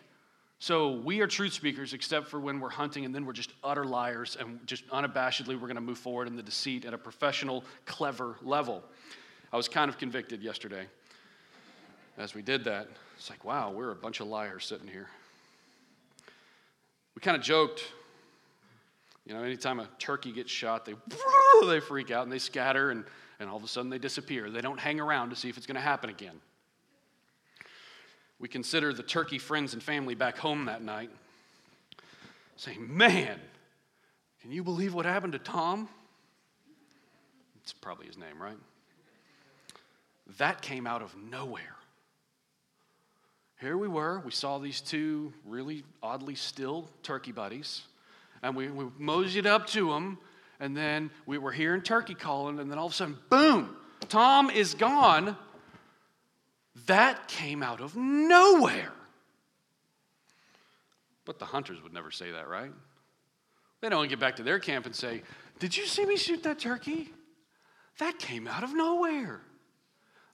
So 0.60 0.92
we 0.92 1.22
are 1.22 1.28
truth 1.28 1.54
speakers, 1.54 1.94
except 1.94 2.28
for 2.28 2.40
when 2.40 2.60
we're 2.60 2.70
hunting, 2.70 3.06
and 3.06 3.16
then 3.16 3.26
we're 3.26 3.34
just 3.34 3.52
utter 3.64 3.84
liars, 3.84 4.38
and 4.40 4.60
just 4.68 4.88
unabashedly 4.90 5.60
we're 5.60 5.68
going 5.68 5.76
to 5.76 5.82
move 5.82 5.98
forward 5.98 6.28
in 6.28 6.36
the 6.36 6.44
deceit 6.44 6.86
at 6.86 6.94
a 6.94 7.00
professional, 7.00 7.64
clever 7.86 8.38
level. 8.44 8.84
I 9.52 9.58
was 9.58 9.68
kind 9.68 9.90
of 9.90 9.98
convicted 9.98 10.44
yesterday 10.44 10.86
as 12.18 12.34
we 12.34 12.42
did 12.42 12.64
that. 12.66 12.88
It's 13.18 13.30
like, 13.30 13.46
wow, 13.46 13.72
we're 13.72 13.92
a 13.92 13.96
bunch 13.96 14.20
of 14.20 14.28
liars 14.28 14.66
sitting 14.66 14.88
here. 14.88 15.08
We 17.16 17.22
kind 17.22 17.38
of 17.38 17.44
joked, 17.44 17.84
you 19.26 19.34
know, 19.34 19.44
anytime 19.44 19.80
a 19.80 19.88
turkey 20.00 20.32
gets 20.32 20.52
shot, 20.52 20.86
they, 20.86 20.96
they 21.68 21.80
freak 21.80 22.12
out 22.12 22.24
and 22.24 22.32
they 22.32 22.40
scatter, 22.40 22.92
and, 22.92 23.04
and 23.40 23.50
all 23.50 23.58
of 23.58 23.64
a 23.64 23.68
sudden 23.68 23.90
they 23.90 24.00
disappear. 24.00 24.50
They 24.50 24.62
don't 24.62 24.80
hang 24.80 25.00
around 25.00 25.30
to 25.30 25.36
see 25.36 25.50
if 25.50 25.58
it's 25.58 25.66
going 25.66 25.76
to 25.76 25.82
happen 25.82 26.10
again. 26.10 26.40
We 28.40 28.48
consider 28.48 28.92
the 28.92 29.04
turkey 29.04 29.38
friends 29.38 29.74
and 29.74 29.84
family 29.84 30.16
back 30.16 30.38
home 30.38 30.66
that 30.66 30.82
night, 30.82 31.12
saying, 32.56 32.86
Man, 32.90 33.40
can 34.42 34.52
you 34.52 34.64
believe 34.64 34.96
what 34.96 35.06
happened 35.06 35.34
to 35.34 35.40
Tom? 35.40 35.88
It's 37.62 37.74
probably 37.74 38.08
his 38.08 38.18
name, 38.18 38.42
right? 38.42 38.58
That 40.40 40.64
came 40.64 40.88
out 40.88 41.04
of 41.04 41.16
nowhere. 41.16 41.76
Here 43.62 43.78
we 43.78 43.88
were, 43.88 44.20
we 44.26 44.32
saw 44.32 44.58
these 44.58 44.82
two 44.82 45.32
really 45.46 45.84
oddly 46.02 46.34
still 46.34 46.90
turkey 47.04 47.32
buddies, 47.32 47.84
and 48.42 48.56
we, 48.56 48.70
we 48.72 48.88
moseyed 48.98 49.46
up 49.46 49.68
to 49.68 49.90
them, 49.90 50.18
and 50.60 50.76
then 50.76 51.12
we 51.28 51.38
were 51.38 51.52
hearing 51.52 51.84
turkey 51.84 52.16
calling, 52.16 52.58
and 52.58 52.72
then 52.72 52.80
all 52.80 52.88
of 52.88 52.92
a 52.92 52.96
sudden, 52.96 53.18
boom, 53.30 53.76
Tom 54.10 54.50
is 54.50 54.74
gone. 54.74 55.38
That 56.88 57.28
came 57.28 57.62
out 57.62 57.82
of 57.82 57.96
nowhere. 57.96 58.94
But 61.24 61.38
the 61.38 61.46
hunters 61.46 61.84
would 61.84 61.94
never 61.94 62.10
say 62.10 62.32
that, 62.32 62.48
right? 62.48 62.72
They 63.82 63.90
don't 63.90 64.10
get 64.10 64.20
back 64.20 64.38
to 64.38 64.44
their 64.44 64.58
camp 64.58 64.88
and 64.88 64.96
say, 64.96 65.22
Did 65.60 65.78
you 65.78 65.86
see 65.86 66.06
me 66.08 66.18
shoot 66.18 66.42
that 66.44 66.58
turkey? 66.58 67.14
That 68.00 68.18
came 68.18 68.48
out 68.48 68.64
of 68.64 68.74
nowhere. 68.74 69.42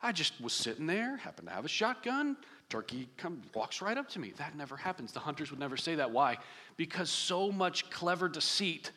I 0.01 0.13
just 0.13 0.39
was 0.39 0.53
sitting 0.53 0.87
there, 0.87 1.17
happened 1.17 1.49
to 1.49 1.53
have 1.53 1.65
a 1.65 1.69
shotgun. 1.69 2.37
Turkey 2.69 3.07
come, 3.17 3.41
walks 3.53 3.81
right 3.81 3.97
up 3.97 4.09
to 4.09 4.19
me. 4.19 4.33
That 4.37 4.55
never 4.55 4.75
happens. 4.75 5.11
The 5.13 5.19
hunters 5.19 5.51
would 5.51 5.59
never 5.59 5.77
say 5.77 5.95
that. 5.95 6.11
Why? 6.11 6.37
Because 6.75 7.09
so 7.09 7.51
much 7.51 7.89
clever 7.89 8.27
deceit 8.27 8.91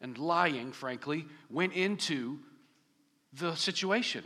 and 0.00 0.16
lying, 0.16 0.72
frankly, 0.72 1.26
went 1.50 1.74
into 1.74 2.38
the 3.34 3.54
situation. 3.54 4.24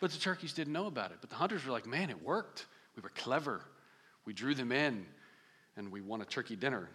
But 0.00 0.10
the 0.10 0.18
turkeys 0.18 0.52
didn't 0.52 0.74
know 0.74 0.86
about 0.86 1.10
it. 1.10 1.18
But 1.22 1.30
the 1.30 1.36
hunters 1.36 1.64
were 1.64 1.72
like, 1.72 1.86
man, 1.86 2.10
it 2.10 2.22
worked. 2.22 2.66
We 2.96 3.02
were 3.02 3.10
clever. 3.10 3.62
We 4.26 4.34
drew 4.34 4.54
them 4.54 4.72
in, 4.72 5.06
and 5.76 5.90
we 5.90 6.02
won 6.02 6.20
a 6.20 6.26
turkey 6.26 6.56
dinner. 6.56 6.88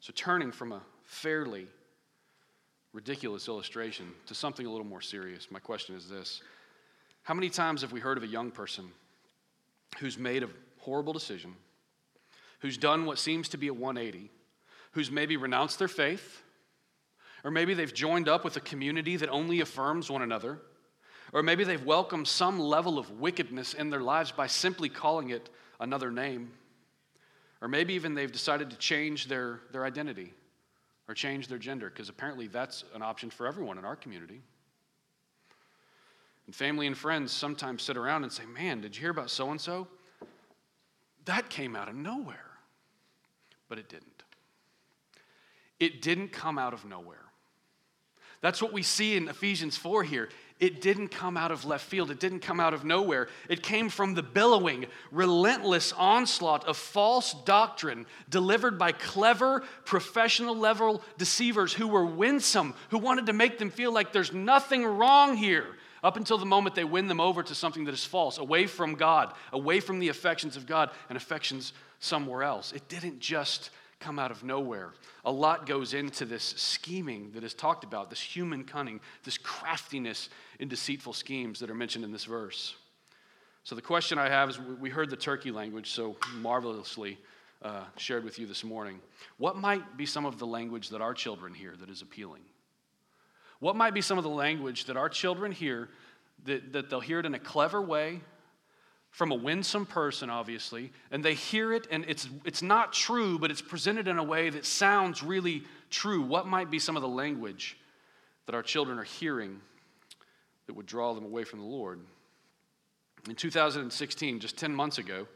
So, 0.00 0.12
turning 0.14 0.52
from 0.52 0.72
a 0.72 0.82
fairly 1.04 1.66
ridiculous 2.92 3.48
illustration 3.48 4.06
to 4.26 4.34
something 4.34 4.66
a 4.66 4.70
little 4.70 4.86
more 4.86 5.00
serious, 5.00 5.48
my 5.50 5.58
question 5.58 5.96
is 5.96 6.08
this 6.08 6.42
How 7.22 7.34
many 7.34 7.50
times 7.50 7.82
have 7.82 7.92
we 7.92 8.00
heard 8.00 8.16
of 8.16 8.22
a 8.22 8.28
young 8.28 8.50
person 8.50 8.90
who's 9.98 10.18
made 10.18 10.42
a 10.42 10.48
horrible 10.78 11.12
decision, 11.12 11.54
who's 12.60 12.78
done 12.78 13.06
what 13.06 13.18
seems 13.18 13.48
to 13.50 13.56
be 13.56 13.68
a 13.68 13.74
180, 13.74 14.30
who's 14.92 15.10
maybe 15.10 15.36
renounced 15.36 15.78
their 15.78 15.88
faith, 15.88 16.42
or 17.44 17.50
maybe 17.50 17.74
they've 17.74 17.94
joined 17.94 18.28
up 18.28 18.44
with 18.44 18.56
a 18.56 18.60
community 18.60 19.16
that 19.16 19.28
only 19.28 19.60
affirms 19.60 20.10
one 20.10 20.22
another? 20.22 20.58
Or 21.32 21.42
maybe 21.42 21.64
they've 21.64 21.84
welcomed 21.84 22.28
some 22.28 22.58
level 22.58 22.98
of 22.98 23.10
wickedness 23.10 23.74
in 23.74 23.90
their 23.90 24.00
lives 24.00 24.32
by 24.32 24.46
simply 24.46 24.88
calling 24.88 25.30
it 25.30 25.50
another 25.80 26.10
name. 26.10 26.52
Or 27.60 27.68
maybe 27.68 27.94
even 27.94 28.14
they've 28.14 28.30
decided 28.30 28.70
to 28.70 28.76
change 28.76 29.26
their, 29.26 29.60
their 29.72 29.84
identity 29.84 30.32
or 31.08 31.14
change 31.14 31.48
their 31.48 31.58
gender, 31.58 31.88
because 31.88 32.08
apparently 32.08 32.48
that's 32.48 32.84
an 32.94 33.02
option 33.02 33.30
for 33.30 33.46
everyone 33.46 33.78
in 33.78 33.84
our 33.84 33.96
community. 33.96 34.42
And 36.46 36.54
family 36.54 36.86
and 36.86 36.96
friends 36.96 37.32
sometimes 37.32 37.82
sit 37.82 37.96
around 37.96 38.22
and 38.22 38.32
say, 38.32 38.44
Man, 38.46 38.80
did 38.80 38.94
you 38.96 39.00
hear 39.00 39.10
about 39.10 39.30
so 39.30 39.50
and 39.50 39.60
so? 39.60 39.88
That 41.24 41.50
came 41.50 41.74
out 41.74 41.88
of 41.88 41.94
nowhere. 41.94 42.38
But 43.68 43.78
it 43.78 43.88
didn't. 43.88 44.22
It 45.80 46.00
didn't 46.00 46.28
come 46.28 46.56
out 46.58 46.72
of 46.72 46.84
nowhere. 46.84 47.18
That's 48.40 48.62
what 48.62 48.72
we 48.72 48.82
see 48.82 49.16
in 49.16 49.28
Ephesians 49.28 49.76
4 49.76 50.04
here. 50.04 50.28
It 50.60 50.80
didn't 50.80 51.08
come 51.08 51.36
out 51.36 51.50
of 51.50 51.64
left 51.64 51.84
field. 51.84 52.10
It 52.10 52.20
didn't 52.20 52.40
come 52.40 52.60
out 52.60 52.74
of 52.74 52.84
nowhere. 52.84 53.28
It 53.48 53.62
came 53.62 53.88
from 53.88 54.14
the 54.14 54.22
billowing, 54.22 54.86
relentless 55.10 55.92
onslaught 55.92 56.66
of 56.66 56.76
false 56.76 57.34
doctrine 57.44 58.06
delivered 58.30 58.78
by 58.78 58.92
clever, 58.92 59.64
professional 59.84 60.56
level 60.56 61.02
deceivers 61.18 61.72
who 61.72 61.88
were 61.88 62.06
winsome, 62.06 62.74
who 62.90 62.98
wanted 62.98 63.26
to 63.26 63.32
make 63.32 63.58
them 63.58 63.70
feel 63.70 63.92
like 63.92 64.12
there's 64.12 64.32
nothing 64.32 64.84
wrong 64.84 65.36
here 65.36 65.66
up 66.02 66.16
until 66.16 66.38
the 66.38 66.46
moment 66.46 66.74
they 66.74 66.84
win 66.84 67.08
them 67.08 67.20
over 67.20 67.42
to 67.42 67.54
something 67.54 67.84
that 67.84 67.94
is 67.94 68.04
false, 68.04 68.38
away 68.38 68.66
from 68.66 68.94
God, 68.94 69.32
away 69.52 69.80
from 69.80 69.98
the 69.98 70.08
affections 70.08 70.56
of 70.56 70.66
God 70.66 70.90
and 71.08 71.16
affections 71.16 71.72
somewhere 71.98 72.42
else. 72.42 72.72
It 72.72 72.88
didn't 72.88 73.18
just 73.18 73.70
come 73.98 74.18
out 74.18 74.30
of 74.30 74.44
nowhere. 74.44 74.92
A 75.24 75.32
lot 75.32 75.66
goes 75.66 75.94
into 75.94 76.24
this 76.24 76.44
scheming 76.44 77.30
that 77.32 77.44
is 77.44 77.54
talked 77.54 77.84
about, 77.84 78.10
this 78.10 78.20
human 78.20 78.64
cunning, 78.64 79.00
this 79.24 79.38
craftiness 79.38 80.28
in 80.58 80.68
deceitful 80.68 81.12
schemes 81.12 81.60
that 81.60 81.70
are 81.70 81.74
mentioned 81.74 82.04
in 82.04 82.12
this 82.12 82.24
verse. 82.24 82.74
So, 83.64 83.74
the 83.74 83.82
question 83.82 84.18
I 84.18 84.28
have 84.28 84.50
is 84.50 84.60
we 84.60 84.90
heard 84.90 85.10
the 85.10 85.16
turkey 85.16 85.50
language 85.50 85.90
so 85.90 86.16
marvelously 86.34 87.18
uh, 87.62 87.84
shared 87.96 88.22
with 88.22 88.38
you 88.38 88.46
this 88.46 88.62
morning. 88.62 89.00
What 89.38 89.56
might 89.56 89.96
be 89.96 90.06
some 90.06 90.24
of 90.24 90.38
the 90.38 90.46
language 90.46 90.90
that 90.90 91.00
our 91.00 91.14
children 91.14 91.52
hear 91.52 91.74
that 91.80 91.90
is 91.90 92.02
appealing? 92.02 92.42
What 93.60 93.76
might 93.76 93.94
be 93.94 94.00
some 94.00 94.18
of 94.18 94.24
the 94.24 94.30
language 94.30 94.84
that 94.86 94.96
our 94.96 95.08
children 95.08 95.52
hear 95.52 95.88
that, 96.44 96.72
that 96.72 96.90
they'll 96.90 97.00
hear 97.00 97.20
it 97.20 97.26
in 97.26 97.34
a 97.34 97.38
clever 97.38 97.80
way, 97.80 98.20
from 99.16 99.32
a 99.32 99.34
winsome 99.34 99.86
person, 99.86 100.28
obviously, 100.28 100.92
and 101.10 101.24
they 101.24 101.32
hear 101.32 101.72
it 101.72 101.86
and 101.90 102.04
it's, 102.06 102.28
it's 102.44 102.60
not 102.60 102.92
true, 102.92 103.38
but 103.38 103.50
it's 103.50 103.62
presented 103.62 104.08
in 104.08 104.18
a 104.18 104.22
way 104.22 104.50
that 104.50 104.66
sounds 104.66 105.22
really 105.22 105.62
true. 105.88 106.20
What 106.20 106.46
might 106.46 106.70
be 106.70 106.78
some 106.78 106.96
of 106.96 107.02
the 107.02 107.08
language 107.08 107.78
that 108.44 108.54
our 108.54 108.62
children 108.62 108.98
are 108.98 109.04
hearing 109.04 109.58
that 110.66 110.74
would 110.74 110.84
draw 110.84 111.14
them 111.14 111.24
away 111.24 111.44
from 111.44 111.60
the 111.60 111.64
Lord? 111.64 112.00
In 113.26 113.34
2016, 113.34 114.38
just 114.38 114.58
10 114.58 114.74
months 114.74 114.98
ago, 114.98 115.26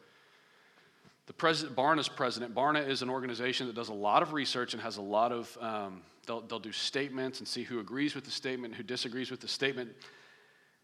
the 1.30 1.34
president, 1.34 1.76
Barna's 1.76 2.08
president, 2.08 2.56
Barna 2.56 2.88
is 2.88 3.02
an 3.02 3.08
organization 3.08 3.68
that 3.68 3.76
does 3.76 3.88
a 3.88 3.94
lot 3.94 4.20
of 4.20 4.32
research 4.32 4.74
and 4.74 4.82
has 4.82 4.96
a 4.96 5.00
lot 5.00 5.30
of, 5.30 5.56
um, 5.60 6.02
they'll, 6.26 6.40
they'll 6.40 6.58
do 6.58 6.72
statements 6.72 7.38
and 7.38 7.46
see 7.46 7.62
who 7.62 7.78
agrees 7.78 8.16
with 8.16 8.24
the 8.24 8.32
statement, 8.32 8.74
who 8.74 8.82
disagrees 8.82 9.30
with 9.30 9.38
the 9.38 9.46
statement. 9.46 9.92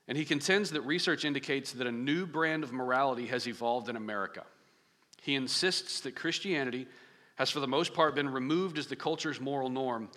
And 0.07 0.17
he 0.17 0.25
contends 0.25 0.71
that 0.71 0.83
research 0.83 1.25
indicates 1.25 1.73
that 1.73 1.88
a 1.88 1.91
new 1.91 2.26
brand 2.26 2.62
of 2.62 2.73
morality 2.73 3.26
has 3.26 3.49
evolved 3.49 3.88
in 3.88 3.97
America. 3.97 4.45
He 5.21 5.35
insists 5.35 5.99
that 6.03 6.15
Christianity 6.15 6.87
has 7.35 7.50
for 7.50 7.59
the 7.59 7.67
most 7.67 7.93
part 7.93 8.15
been 8.15 8.29
removed 8.29 8.79
as 8.79 8.87
the 8.87 8.95
culture's 8.95 9.41
moral 9.41 9.69
norm 9.69 10.09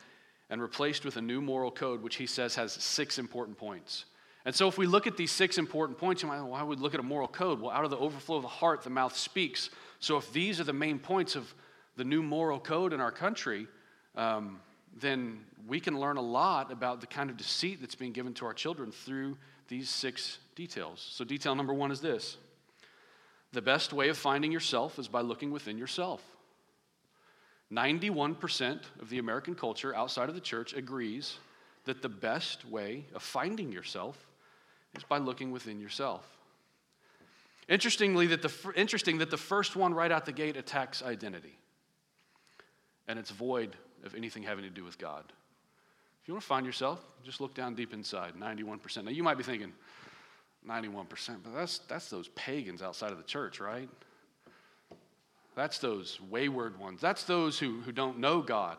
and 0.52 0.62
replaced 0.62 1.06
with 1.06 1.18
a 1.18 1.24
new 1.24 1.42
moral 1.42 1.72
code, 1.72 2.04
which 2.04 2.18
he 2.18 2.28
says 2.28 2.54
has 2.54 2.74
six 2.74 3.18
important 3.18 3.58
points. 3.58 4.06
And 4.46 4.56
so, 4.56 4.68
if 4.68 4.78
we 4.78 4.88
look 4.88 5.06
at 5.06 5.18
these 5.18 5.32
six 5.32 5.58
important 5.58 5.98
points, 5.98 6.22
you 6.22 6.30
might, 6.30 6.42
why 6.42 6.64
would 6.64 6.80
we 6.80 6.84
look 6.84 6.94
at 6.94 7.00
a 7.00 7.04
moral 7.04 7.28
code? 7.28 7.60
Well, 7.60 7.72
out 7.72 7.84
of 7.84 7.92
the 7.92 7.98
overflow 7.98 8.38
of 8.38 8.42
the 8.42 8.48
heart, 8.48 8.84
the 8.84 8.90
mouth 8.90 9.16
speaks. 9.16 9.70
So, 10.00 10.18
if 10.18 10.32
these 10.32 10.60
are 10.60 10.64
the 10.64 10.74
main 10.74 10.98
points 10.98 11.36
of 11.36 11.54
the 11.98 12.06
new 12.06 12.24
moral 12.24 12.60
code 12.60 12.94
in 12.94 13.02
our 13.02 13.12
country, 13.12 13.68
um, 14.16 14.62
then 14.98 15.40
we 15.68 15.80
can 15.80 16.00
learn 16.00 16.18
a 16.18 16.22
lot 16.22 16.72
about 16.72 17.02
the 17.02 17.08
kind 17.08 17.30
of 17.30 17.38
deceit 17.38 17.82
that's 17.82 17.96
being 17.96 18.14
given 18.14 18.34
to 18.36 18.46
our 18.46 18.54
children 18.54 18.92
through 18.92 19.38
these 19.68 19.90
six 19.90 20.40
details. 20.56 21.06
So, 21.12 21.26
detail 21.26 21.54
number 21.54 21.74
one 21.74 21.92
is 21.92 22.00
this 22.00 22.38
the 23.52 23.62
best 23.62 23.94
way 23.94 24.10
of 24.10 24.18
finding 24.18 24.52
yourself 24.52 25.00
is 25.00 25.08
by 25.08 25.22
looking 25.22 25.52
within 25.52 25.78
yourself. 25.78 26.24
91% 27.72 28.80
of 29.00 29.10
the 29.10 29.20
American 29.20 29.54
culture 29.54 29.96
outside 29.96 30.30
of 30.30 30.36
the 30.36 30.42
church 30.42 30.74
agrees 30.74 31.38
that 31.86 32.02
the 32.02 32.10
best 32.10 32.66
way 32.66 33.06
of 33.14 33.22
finding 33.22 33.72
yourself 33.72 34.26
is 34.96 35.04
by 35.04 35.18
looking 35.18 35.52
within 35.52 35.80
yourself. 35.80 36.26
Interestingly, 37.68 38.28
that 38.28 38.42
the, 38.42 38.52
interesting 38.76 39.20
that 39.20 39.30
the 39.30 39.38
first 39.38 39.76
one 39.76 39.94
right 39.94 40.12
out 40.12 40.26
the 40.26 40.32
gate 40.32 40.58
attacks 40.58 41.04
identity, 41.04 41.58
and 43.08 43.20
it's 43.20 43.30
void 43.30 43.76
of 44.04 44.16
anything 44.16 44.44
having 44.44 44.64
to 44.64 44.70
do 44.70 44.84
with 44.84 44.98
God. 44.98 45.24
If 46.22 46.28
you 46.28 46.34
want 46.34 46.42
to 46.42 46.48
find 46.48 46.66
yourself, 46.66 47.04
just 47.24 47.42
look 47.42 47.54
down 47.54 47.76
deep 47.76 47.94
inside 47.94 48.34
91%. 48.34 49.04
Now, 49.04 49.12
you 49.12 49.24
might 49.24 49.38
be 49.38 49.44
thinking, 49.44 49.72
91%, 50.68 51.38
but 51.44 51.54
that's, 51.56 51.80
that's 51.80 52.10
those 52.10 52.28
pagans 52.30 52.82
outside 52.82 53.12
of 53.12 53.18
the 53.18 53.24
church, 53.24 53.60
right? 53.60 53.90
That's 55.56 55.80
those 55.80 56.20
wayward 56.30 56.80
ones. 56.80 57.02
That's 57.02 57.24
those 57.24 57.60
who, 57.60 57.82
who 57.82 57.92
don't 57.92 58.20
know 58.20 58.42
God. 58.42 58.78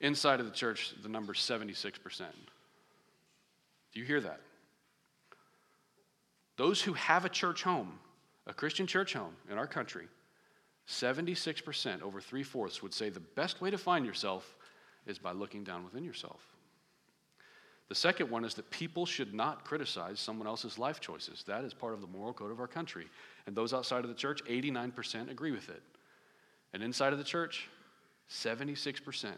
Inside 0.00 0.40
of 0.40 0.46
the 0.46 0.52
church, 0.52 0.94
the 1.02 1.08
number's 1.08 1.38
76%. 1.38 2.20
Do 3.92 4.00
you 4.00 4.04
hear 4.04 4.20
that? 4.20 4.40
Those 6.56 6.80
who 6.80 6.92
have 6.94 7.24
a 7.24 7.28
church 7.28 7.62
home, 7.62 7.98
a 8.46 8.54
Christian 8.54 8.86
church 8.86 9.14
home 9.14 9.34
in 9.50 9.58
our 9.58 9.66
country, 9.66 10.06
76%, 10.88 12.02
over 12.02 12.20
three 12.20 12.42
fourths, 12.42 12.82
would 12.82 12.92
say 12.92 13.08
the 13.08 13.20
best 13.20 13.60
way 13.60 13.70
to 13.70 13.78
find 13.78 14.04
yourself 14.04 14.56
is 15.06 15.18
by 15.18 15.32
looking 15.32 15.64
down 15.64 15.84
within 15.84 16.04
yourself. 16.04 16.40
The 17.88 17.94
second 17.94 18.30
one 18.30 18.44
is 18.44 18.54
that 18.54 18.70
people 18.70 19.04
should 19.04 19.34
not 19.34 19.64
criticize 19.64 20.18
someone 20.18 20.46
else's 20.46 20.78
life 20.78 21.00
choices. 21.00 21.44
That 21.46 21.64
is 21.64 21.74
part 21.74 21.92
of 21.92 22.00
the 22.00 22.06
moral 22.06 22.32
code 22.32 22.50
of 22.50 22.60
our 22.60 22.66
country. 22.66 23.06
And 23.46 23.54
those 23.54 23.74
outside 23.74 24.04
of 24.04 24.08
the 24.08 24.16
church, 24.16 24.42
89% 24.44 25.30
agree 25.30 25.52
with 25.52 25.68
it. 25.68 25.82
And 26.72 26.82
inside 26.82 27.12
of 27.12 27.18
the 27.18 27.24
church, 27.24 27.68
76%, 28.30 29.32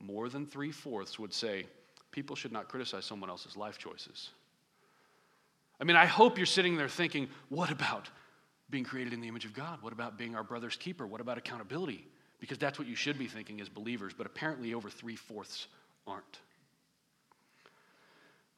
more 0.00 0.28
than 0.28 0.46
three 0.46 0.70
fourths, 0.70 1.18
would 1.18 1.32
say 1.32 1.66
people 2.10 2.36
should 2.36 2.52
not 2.52 2.68
criticize 2.68 3.06
someone 3.06 3.30
else's 3.30 3.56
life 3.56 3.78
choices. 3.78 4.30
I 5.84 5.86
mean, 5.86 5.96
I 5.96 6.06
hope 6.06 6.38
you're 6.38 6.46
sitting 6.46 6.78
there 6.78 6.88
thinking, 6.88 7.28
what 7.50 7.70
about 7.70 8.08
being 8.70 8.84
created 8.84 9.12
in 9.12 9.20
the 9.20 9.28
image 9.28 9.44
of 9.44 9.52
God? 9.52 9.82
What 9.82 9.92
about 9.92 10.16
being 10.16 10.34
our 10.34 10.42
brother's 10.42 10.76
keeper? 10.76 11.06
What 11.06 11.20
about 11.20 11.36
accountability? 11.36 12.06
Because 12.40 12.56
that's 12.56 12.78
what 12.78 12.88
you 12.88 12.96
should 12.96 13.18
be 13.18 13.26
thinking 13.26 13.60
as 13.60 13.68
believers, 13.68 14.14
but 14.16 14.24
apparently 14.24 14.72
over 14.72 14.88
three 14.88 15.14
fourths 15.14 15.66
aren't. 16.06 16.40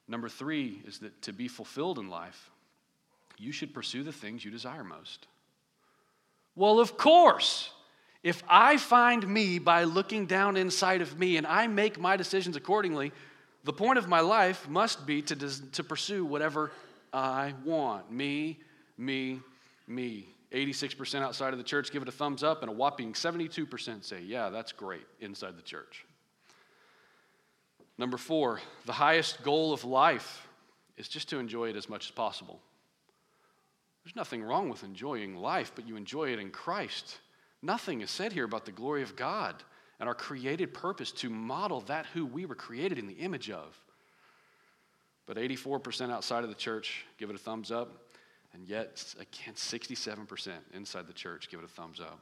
Number 0.06 0.28
three 0.28 0.80
is 0.86 1.00
that 1.00 1.20
to 1.22 1.32
be 1.32 1.48
fulfilled 1.48 1.98
in 1.98 2.08
life, 2.08 2.48
you 3.38 3.50
should 3.50 3.74
pursue 3.74 4.04
the 4.04 4.12
things 4.12 4.44
you 4.44 4.52
desire 4.52 4.84
most. 4.84 5.26
Well, 6.54 6.78
of 6.78 6.96
course. 6.96 7.70
If 8.22 8.44
I 8.48 8.76
find 8.76 9.26
me 9.26 9.58
by 9.58 9.82
looking 9.82 10.26
down 10.26 10.56
inside 10.56 11.00
of 11.00 11.18
me 11.18 11.38
and 11.38 11.46
I 11.46 11.66
make 11.66 11.98
my 11.98 12.16
decisions 12.16 12.54
accordingly, 12.54 13.10
the 13.64 13.72
point 13.72 13.98
of 13.98 14.06
my 14.06 14.20
life 14.20 14.68
must 14.68 15.06
be 15.06 15.22
to, 15.22 15.70
to 15.72 15.82
pursue 15.82 16.24
whatever 16.24 16.70
I 17.12 17.54
want. 17.64 18.10
Me, 18.10 18.58
me, 18.98 19.40
me. 19.86 20.28
86% 20.52 21.22
outside 21.22 21.52
of 21.52 21.58
the 21.58 21.64
church 21.64 21.90
give 21.90 22.02
it 22.02 22.08
a 22.08 22.12
thumbs 22.12 22.42
up, 22.42 22.62
and 22.62 22.70
a 22.70 22.72
whopping 22.72 23.12
72% 23.12 24.04
say, 24.04 24.22
Yeah, 24.22 24.50
that's 24.50 24.72
great 24.72 25.06
inside 25.20 25.56
the 25.56 25.62
church. 25.62 26.04
Number 27.98 28.16
four, 28.16 28.60
the 28.84 28.92
highest 28.92 29.42
goal 29.42 29.72
of 29.72 29.84
life 29.84 30.46
is 30.96 31.08
just 31.08 31.28
to 31.30 31.38
enjoy 31.38 31.70
it 31.70 31.76
as 31.76 31.88
much 31.88 32.06
as 32.06 32.10
possible. 32.10 32.60
There's 34.04 34.16
nothing 34.16 34.42
wrong 34.42 34.68
with 34.68 34.84
enjoying 34.84 35.36
life, 35.36 35.72
but 35.74 35.88
you 35.88 35.96
enjoy 35.96 36.32
it 36.32 36.38
in 36.38 36.50
Christ. 36.50 37.18
Nothing 37.62 38.02
is 38.02 38.10
said 38.10 38.32
here 38.32 38.44
about 38.44 38.64
the 38.64 38.72
glory 38.72 39.02
of 39.02 39.16
God 39.16 39.56
and 39.98 40.08
our 40.08 40.14
created 40.14 40.74
purpose 40.74 41.10
to 41.12 41.30
model 41.30 41.80
that 41.82 42.06
who 42.06 42.26
we 42.26 42.46
were 42.46 42.54
created 42.54 42.98
in 42.98 43.06
the 43.06 43.14
image 43.14 43.50
of. 43.50 43.76
But 45.26 45.36
84% 45.36 46.10
outside 46.10 46.44
of 46.44 46.48
the 46.48 46.56
church 46.56 47.04
give 47.18 47.30
it 47.30 47.36
a 47.36 47.38
thumbs 47.38 47.70
up, 47.70 48.06
and 48.54 48.66
yet, 48.66 49.04
again, 49.16 49.54
67% 49.54 50.50
inside 50.72 51.06
the 51.06 51.12
church 51.12 51.50
give 51.50 51.60
it 51.60 51.64
a 51.64 51.68
thumbs 51.68 52.00
up. 52.00 52.18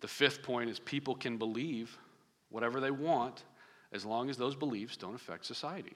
The 0.00 0.08
fifth 0.08 0.42
point 0.42 0.68
is 0.68 0.80
people 0.80 1.14
can 1.14 1.38
believe 1.38 1.96
whatever 2.50 2.80
they 2.80 2.90
want 2.90 3.44
as 3.92 4.04
long 4.04 4.30
as 4.30 4.36
those 4.36 4.56
beliefs 4.56 4.96
don't 4.96 5.14
affect 5.14 5.46
society. 5.46 5.94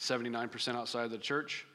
79% 0.00 0.74
outside 0.74 1.04
of 1.04 1.10
the 1.10 1.18
church, 1.18 1.66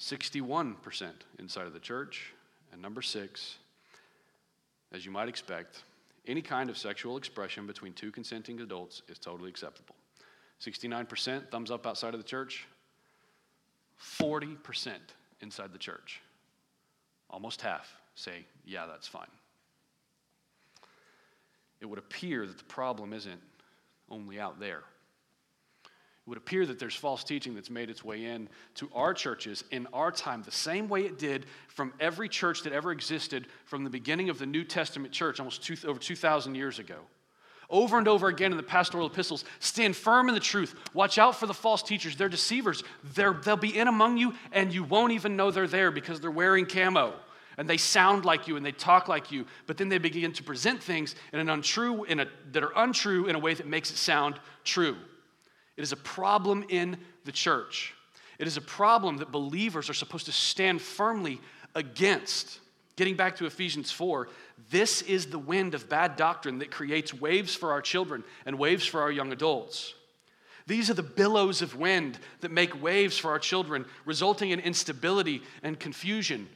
61% 0.00 1.10
inside 1.38 1.66
of 1.66 1.72
the 1.72 1.80
church. 1.80 2.32
And 2.72 2.82
number 2.82 3.02
six, 3.02 3.56
as 4.92 5.04
you 5.04 5.10
might 5.10 5.28
expect, 5.28 5.82
any 6.26 6.42
kind 6.42 6.68
of 6.70 6.76
sexual 6.76 7.16
expression 7.16 7.66
between 7.66 7.92
two 7.92 8.10
consenting 8.10 8.60
adults 8.60 9.02
is 9.08 9.18
totally 9.18 9.50
acceptable. 9.50 9.94
69% 10.60 11.50
thumbs 11.50 11.70
up 11.70 11.86
outside 11.86 12.14
of 12.14 12.20
the 12.20 12.26
church, 12.26 12.66
40% 14.20 14.92
inside 15.40 15.72
the 15.72 15.78
church. 15.78 16.20
Almost 17.30 17.60
half 17.60 17.92
say, 18.14 18.44
yeah, 18.64 18.86
that's 18.86 19.06
fine. 19.06 19.28
It 21.80 21.86
would 21.86 21.98
appear 21.98 22.46
that 22.46 22.58
the 22.58 22.64
problem 22.64 23.12
isn't 23.12 23.40
only 24.10 24.40
out 24.40 24.58
there. 24.58 24.82
It 25.84 26.28
would 26.28 26.38
appear 26.38 26.66
that 26.66 26.78
there's 26.78 26.94
false 26.94 27.24
teaching 27.24 27.54
that's 27.54 27.70
made 27.70 27.88
its 27.88 28.04
way 28.04 28.24
in 28.24 28.48
to 28.74 28.90
our 28.94 29.14
churches 29.14 29.64
in 29.70 29.86
our 29.92 30.10
time, 30.10 30.42
the 30.42 30.50
same 30.50 30.88
way 30.88 31.02
it 31.02 31.18
did 31.18 31.46
from 31.68 31.92
every 32.00 32.28
church 32.28 32.62
that 32.64 32.72
ever 32.72 32.90
existed 32.90 33.46
from 33.64 33.84
the 33.84 33.90
beginning 33.90 34.28
of 34.28 34.38
the 34.38 34.46
New 34.46 34.64
Testament 34.64 35.12
church 35.12 35.40
almost 35.40 35.62
two, 35.62 35.76
over 35.86 35.98
2,000 35.98 36.54
years 36.54 36.78
ago. 36.78 36.96
Over 37.70 37.98
and 37.98 38.08
over 38.08 38.28
again 38.28 38.50
in 38.50 38.56
the 38.56 38.62
pastoral 38.62 39.06
epistles, 39.06 39.44
stand 39.60 39.94
firm 39.94 40.28
in 40.28 40.34
the 40.34 40.40
truth. 40.40 40.74
Watch 40.94 41.18
out 41.18 41.36
for 41.36 41.46
the 41.46 41.54
false 41.54 41.82
teachers. 41.82 42.16
They're 42.16 42.28
deceivers. 42.28 42.82
They're, 43.14 43.34
they'll 43.34 43.56
be 43.56 43.78
in 43.78 43.88
among 43.88 44.16
you, 44.16 44.34
and 44.52 44.72
you 44.72 44.84
won't 44.84 45.12
even 45.12 45.36
know 45.36 45.50
they're 45.50 45.66
there 45.66 45.90
because 45.90 46.20
they're 46.20 46.30
wearing 46.30 46.64
camo 46.64 47.14
and 47.58 47.68
they 47.68 47.76
sound 47.76 48.24
like 48.24 48.46
you 48.46 48.56
and 48.56 48.64
they 48.64 48.72
talk 48.72 49.08
like 49.08 49.32
you, 49.32 49.44
but 49.66 49.76
then 49.76 49.88
they 49.88 49.98
begin 49.98 50.32
to 50.32 50.44
present 50.44 50.80
things 50.80 51.16
in 51.32 51.40
an 51.40 51.50
untrue, 51.50 52.04
in 52.04 52.20
a, 52.20 52.26
that 52.52 52.62
are 52.62 52.72
untrue 52.76 53.26
in 53.26 53.34
a 53.34 53.38
way 53.38 53.52
that 53.52 53.66
makes 53.66 53.90
it 53.90 53.96
sound 53.96 54.38
true. 54.64 54.96
It 55.76 55.82
is 55.82 55.92
a 55.92 55.96
problem 55.96 56.64
in 56.68 56.96
the 57.24 57.32
church. 57.32 57.94
It 58.38 58.46
is 58.46 58.56
a 58.56 58.60
problem 58.60 59.16
that 59.18 59.32
believers 59.32 59.90
are 59.90 59.94
supposed 59.94 60.26
to 60.26 60.32
stand 60.32 60.80
firmly 60.80 61.40
against. 61.74 62.60
Getting 62.98 63.16
back 63.16 63.36
to 63.36 63.46
Ephesians 63.46 63.90
4, 63.90 64.28
this 64.70 65.00
is 65.00 65.26
the 65.26 65.38
wind 65.38 65.74
of 65.74 65.88
bad 65.88 66.16
doctrine 66.16 66.58
that 66.58 66.70
creates 66.70 67.14
waves 67.14 67.54
for 67.54 67.72
our 67.72 67.80
children 67.80 68.22
and 68.44 68.58
waves 68.58 68.84
for 68.84 69.00
our 69.00 69.10
young 69.10 69.32
adults. 69.32 69.94
These 70.66 70.90
are 70.90 70.94
the 70.94 71.02
billows 71.02 71.62
of 71.62 71.76
wind 71.76 72.18
that 72.40 72.50
make 72.50 72.82
waves 72.82 73.16
for 73.16 73.30
our 73.30 73.38
children, 73.38 73.86
resulting 74.04 74.50
in 74.50 74.60
instability 74.60 75.42
and 75.62 75.80
confusion 75.80 76.46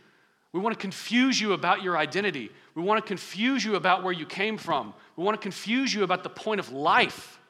we 0.53 0.61
want 0.61 0.75
to 0.75 0.81
confuse 0.81 1.41
you 1.41 1.55
about 1.55 1.83
your 1.83 1.97
identity. 1.97 2.51
We 2.75 2.83
want 2.83 3.03
to 3.03 3.07
confuse 3.07 3.65
you 3.65 3.77
about 3.77 4.03
where 4.05 4.13
you 4.13 4.27
came 4.27 4.59
from. 4.59 4.93
We 5.17 5.25
want 5.25 5.41
to 5.41 5.43
confuse 5.43 5.93
you 5.95 6.05
about 6.05 6.23
the 6.23 6.31
point 6.31 6.61
of 6.61 6.71
life. 6.71 7.41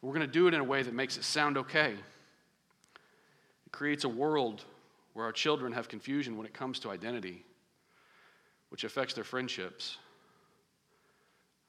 We're 0.00 0.14
going 0.14 0.26
to 0.26 0.26
do 0.26 0.48
it 0.48 0.54
in 0.54 0.60
a 0.60 0.64
way 0.64 0.82
that 0.82 0.94
makes 0.94 1.16
it 1.16 1.24
sound 1.24 1.58
okay. 1.58 1.92
It 3.66 3.72
creates 3.72 4.04
a 4.04 4.08
world 4.08 4.64
where 5.12 5.26
our 5.26 5.32
children 5.32 5.72
have 5.72 5.88
confusion 5.88 6.38
when 6.38 6.46
it 6.46 6.54
comes 6.54 6.78
to 6.80 6.90
identity, 6.90 7.44
which 8.72 8.84
affects 8.84 9.12
their 9.12 9.22
friendships. 9.22 9.98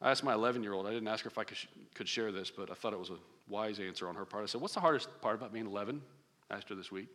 I 0.02 0.10
asked 0.10 0.24
my 0.24 0.34
11 0.34 0.64
year 0.64 0.72
old, 0.72 0.88
I 0.88 0.92
didn't 0.92 1.10
ask 1.10 1.26
her 1.26 1.30
if 1.30 1.38
I 1.38 1.44
could 1.44 2.08
share 2.08 2.32
this, 2.32 2.50
but 2.50 2.72
I 2.72 2.76
thought 2.76 2.94
it 2.94 3.00
was 3.00 3.10
a 3.10 3.18
wise 3.50 3.82
answer 3.82 4.08
on 4.08 4.16
her 4.16 4.24
part. 4.24 4.44
I 4.44 4.46
said, 4.46 4.62
What's 4.62 4.74
the 4.74 4.80
hardest 4.80 5.10
part 5.22 5.36
about 5.36 5.52
being 5.52 5.68
11? 5.68 6.02
I 6.50 6.56
asked 6.56 6.70
her 6.70 6.76
this 6.76 6.94
week. 6.94 7.10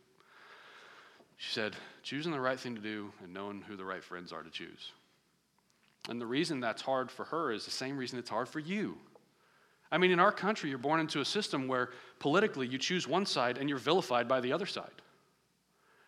She 1.37 1.51
said, 1.53 1.75
choosing 2.03 2.31
the 2.31 2.39
right 2.39 2.59
thing 2.59 2.75
to 2.75 2.81
do 2.81 3.11
and 3.23 3.33
knowing 3.33 3.63
who 3.67 3.75
the 3.75 3.83
right 3.83 4.03
friends 4.03 4.31
are 4.31 4.43
to 4.43 4.49
choose. 4.51 4.91
And 6.07 6.21
the 6.21 6.25
reason 6.27 6.59
that's 6.59 6.83
hard 6.83 7.09
for 7.09 7.25
her 7.25 7.51
is 7.51 7.65
the 7.65 7.71
same 7.71 7.97
reason 7.97 8.19
it's 8.19 8.29
hard 8.29 8.47
for 8.47 8.59
you. 8.59 8.95
I 9.91 9.97
mean, 9.97 10.11
in 10.11 10.19
our 10.19 10.31
country, 10.31 10.69
you're 10.69 10.77
born 10.77 10.99
into 10.99 11.21
a 11.21 11.25
system 11.25 11.67
where 11.67 11.89
politically 12.19 12.67
you 12.67 12.77
choose 12.77 13.07
one 13.07 13.25
side 13.25 13.57
and 13.57 13.67
you're 13.67 13.79
vilified 13.79 14.27
by 14.27 14.39
the 14.39 14.53
other 14.53 14.67
side. 14.67 15.01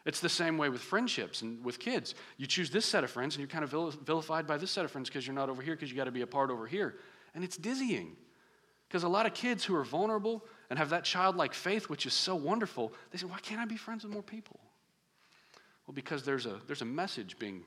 It's 0.06 0.20
the 0.20 0.30
same 0.30 0.58
way 0.58 0.70
with 0.70 0.82
friendships 0.82 1.42
and 1.42 1.64
with 1.64 1.80
kids. 1.80 2.16
You 2.38 2.48
choose 2.48 2.72
this 2.72 2.86
set 2.86 3.04
of 3.04 3.12
friends 3.12 3.36
and 3.36 3.42
you're 3.42 3.48
kind 3.48 3.64
of 3.64 3.96
vilified 4.04 4.48
by 4.48 4.58
this 4.58 4.72
set 4.72 4.84
of 4.84 4.92
friends 4.92 5.10
because 5.10 5.28
you're 5.28 5.36
not 5.36 5.50
over 5.50 5.62
here 5.62 5.76
because 5.76 5.92
you 5.92 5.96
got 5.96 6.06
to 6.06 6.12
be 6.12 6.22
a 6.22 6.28
part 6.28 6.50
over 6.50 6.66
here. 6.66 6.96
And 7.36 7.44
it's 7.44 7.58
dizzying. 7.58 8.16
Because 8.88 9.04
a 9.04 9.10
lot 9.10 9.26
of 9.26 9.34
kids 9.34 9.64
who 9.64 9.76
are 9.76 9.84
vulnerable 9.84 10.44
and 10.70 10.78
have 10.78 10.90
that 10.90 11.04
childlike 11.04 11.54
faith, 11.54 11.88
which 11.88 12.06
is 12.06 12.14
so 12.14 12.36
wonderful, 12.36 12.92
they 13.12 13.18
say, 13.18 13.26
Why 13.26 13.40
can't 13.40 13.62
I 13.62 13.66
be 13.66 13.78
friends 13.78 14.04
with 14.04 14.12
more 14.12 14.24
people? 14.24 14.60
Well, 15.88 15.94
because 15.94 16.24
there's 16.24 16.46
a, 16.46 16.60
there's 16.68 16.82
a 16.82 16.86
message 16.86 17.40
being 17.40 17.64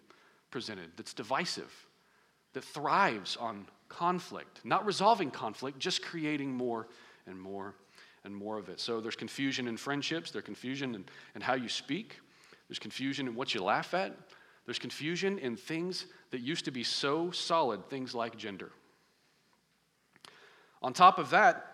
presented 0.51 0.91
that's 0.97 1.15
divisive, 1.15 1.73
that 2.53 2.65
thrives 2.65 3.37
on 3.37 3.67
conflict, 3.89 4.61
not 4.65 4.85
resolving 4.85 5.31
conflict, 5.31 5.79
just 5.79 6.03
creating 6.03 6.53
more 6.55 6.89
and 7.27 7.41
more 7.41 7.75
and 8.25 8.35
more 8.35 8.59
of 8.59 8.69
it. 8.69 8.81
So 8.81 9.01
there's 9.01 9.17
confusion 9.17 9.69
in 9.69 9.77
friendships, 9.77 10.31
there's 10.31 10.45
confusion 10.45 10.95
in, 10.95 11.05
in 11.35 11.41
how 11.41 11.55
you 11.55 11.69
speak, 11.69 12.21
there's 12.69 12.79
confusion 12.79 13.27
in 13.27 13.35
what 13.35 13.55
you 13.55 13.63
laugh 13.63 13.95
at, 13.95 14.17
there's 14.67 14.79
confusion 14.79 15.39
in 15.39 15.57
things 15.57 16.07
that 16.31 16.41
used 16.41 16.65
to 16.65 16.71
be 16.71 16.83
so 16.83 17.31
solid, 17.31 17.89
things 17.91 18.15
like 18.15 18.37
gender. 18.37 18.71
On 20.83 20.93
top 20.93 21.19
of 21.19 21.31
that, 21.31 21.67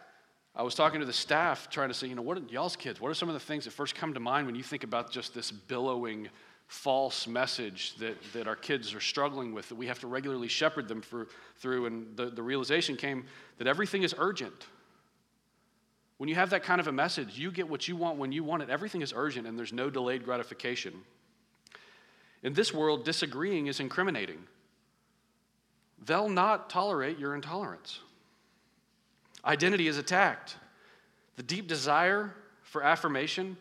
I 0.55 0.63
was 0.63 0.75
talking 0.75 1.01
to 1.01 1.07
the 1.07 1.13
staff 1.13 1.71
trying 1.71 1.89
to 1.89 1.95
say, 1.95 2.09
you 2.09 2.15
know, 2.15 2.23
what 2.23 2.37
are 2.37 2.43
y'all's 2.49 2.77
kids? 2.77 3.01
What 3.01 3.11
are 3.11 3.15
some 3.15 3.29
of 3.29 3.35
the 3.35 3.41
things 3.41 3.65
that 3.65 3.73
first 3.73 3.95
come 3.95 4.15
to 4.15 4.21
mind 4.21 4.47
when 4.47 4.57
you 4.57 4.63
think 4.63 4.83
about 4.83 5.11
just 5.11 5.35
this 5.35 5.51
billowing 5.51 6.29
false 6.67 7.27
message 7.27 7.95
that, 7.97 8.17
that 8.33 8.47
our 8.47 8.57
kids 8.57 8.95
are 8.95 9.01
struggling 9.01 9.53
with, 9.53 9.69
that 9.69 9.75
we 9.75 9.87
have 9.87 9.99
to 10.01 10.07
regularly 10.07 10.49
shepherd 10.49 10.89
them 10.89 11.03
for, 11.03 11.29
through? 11.59 11.87
And 11.87 12.17
the, 12.17 12.27
the 12.27 12.43
realization 12.43 12.97
came 12.97 13.25
that 13.59 13.67
everything 13.67 14.03
is 14.03 14.15
urgent. 14.19 14.67
When 16.21 16.29
you 16.29 16.35
have 16.35 16.51
that 16.51 16.63
kind 16.63 16.83
of 16.83 16.87
a 16.87 16.93
message, 16.93 17.39
you 17.39 17.51
get 17.51 17.67
what 17.67 17.89
you 17.89 17.97
want 17.97 18.19
when 18.19 18.31
you 18.31 18.45
want 18.45 18.63
it. 18.63 18.69
Everything 18.69 19.01
is 19.01 19.15
urgent 19.17 19.47
and 19.47 19.59
there's 19.59 19.73
no 19.73 19.89
delayed 19.89 20.23
gratification. 20.23 20.93
In 22.43 22.53
this 22.53 22.75
world, 22.75 23.07
disagreeing 23.07 23.69
is 23.69 23.81
incriminating. 23.81 24.41
They'll 26.05 26.29
not 26.29 26.69
tolerate 26.69 27.19
your 27.19 27.35
intolerance. 27.35 28.01
Identity 29.47 29.89
is 29.89 29.97
attacked. 29.97 30.57
The 31.37 31.43
deep 31.43 31.67
desire 31.67 32.35
for 32.65 32.83
affirmation 32.83 33.57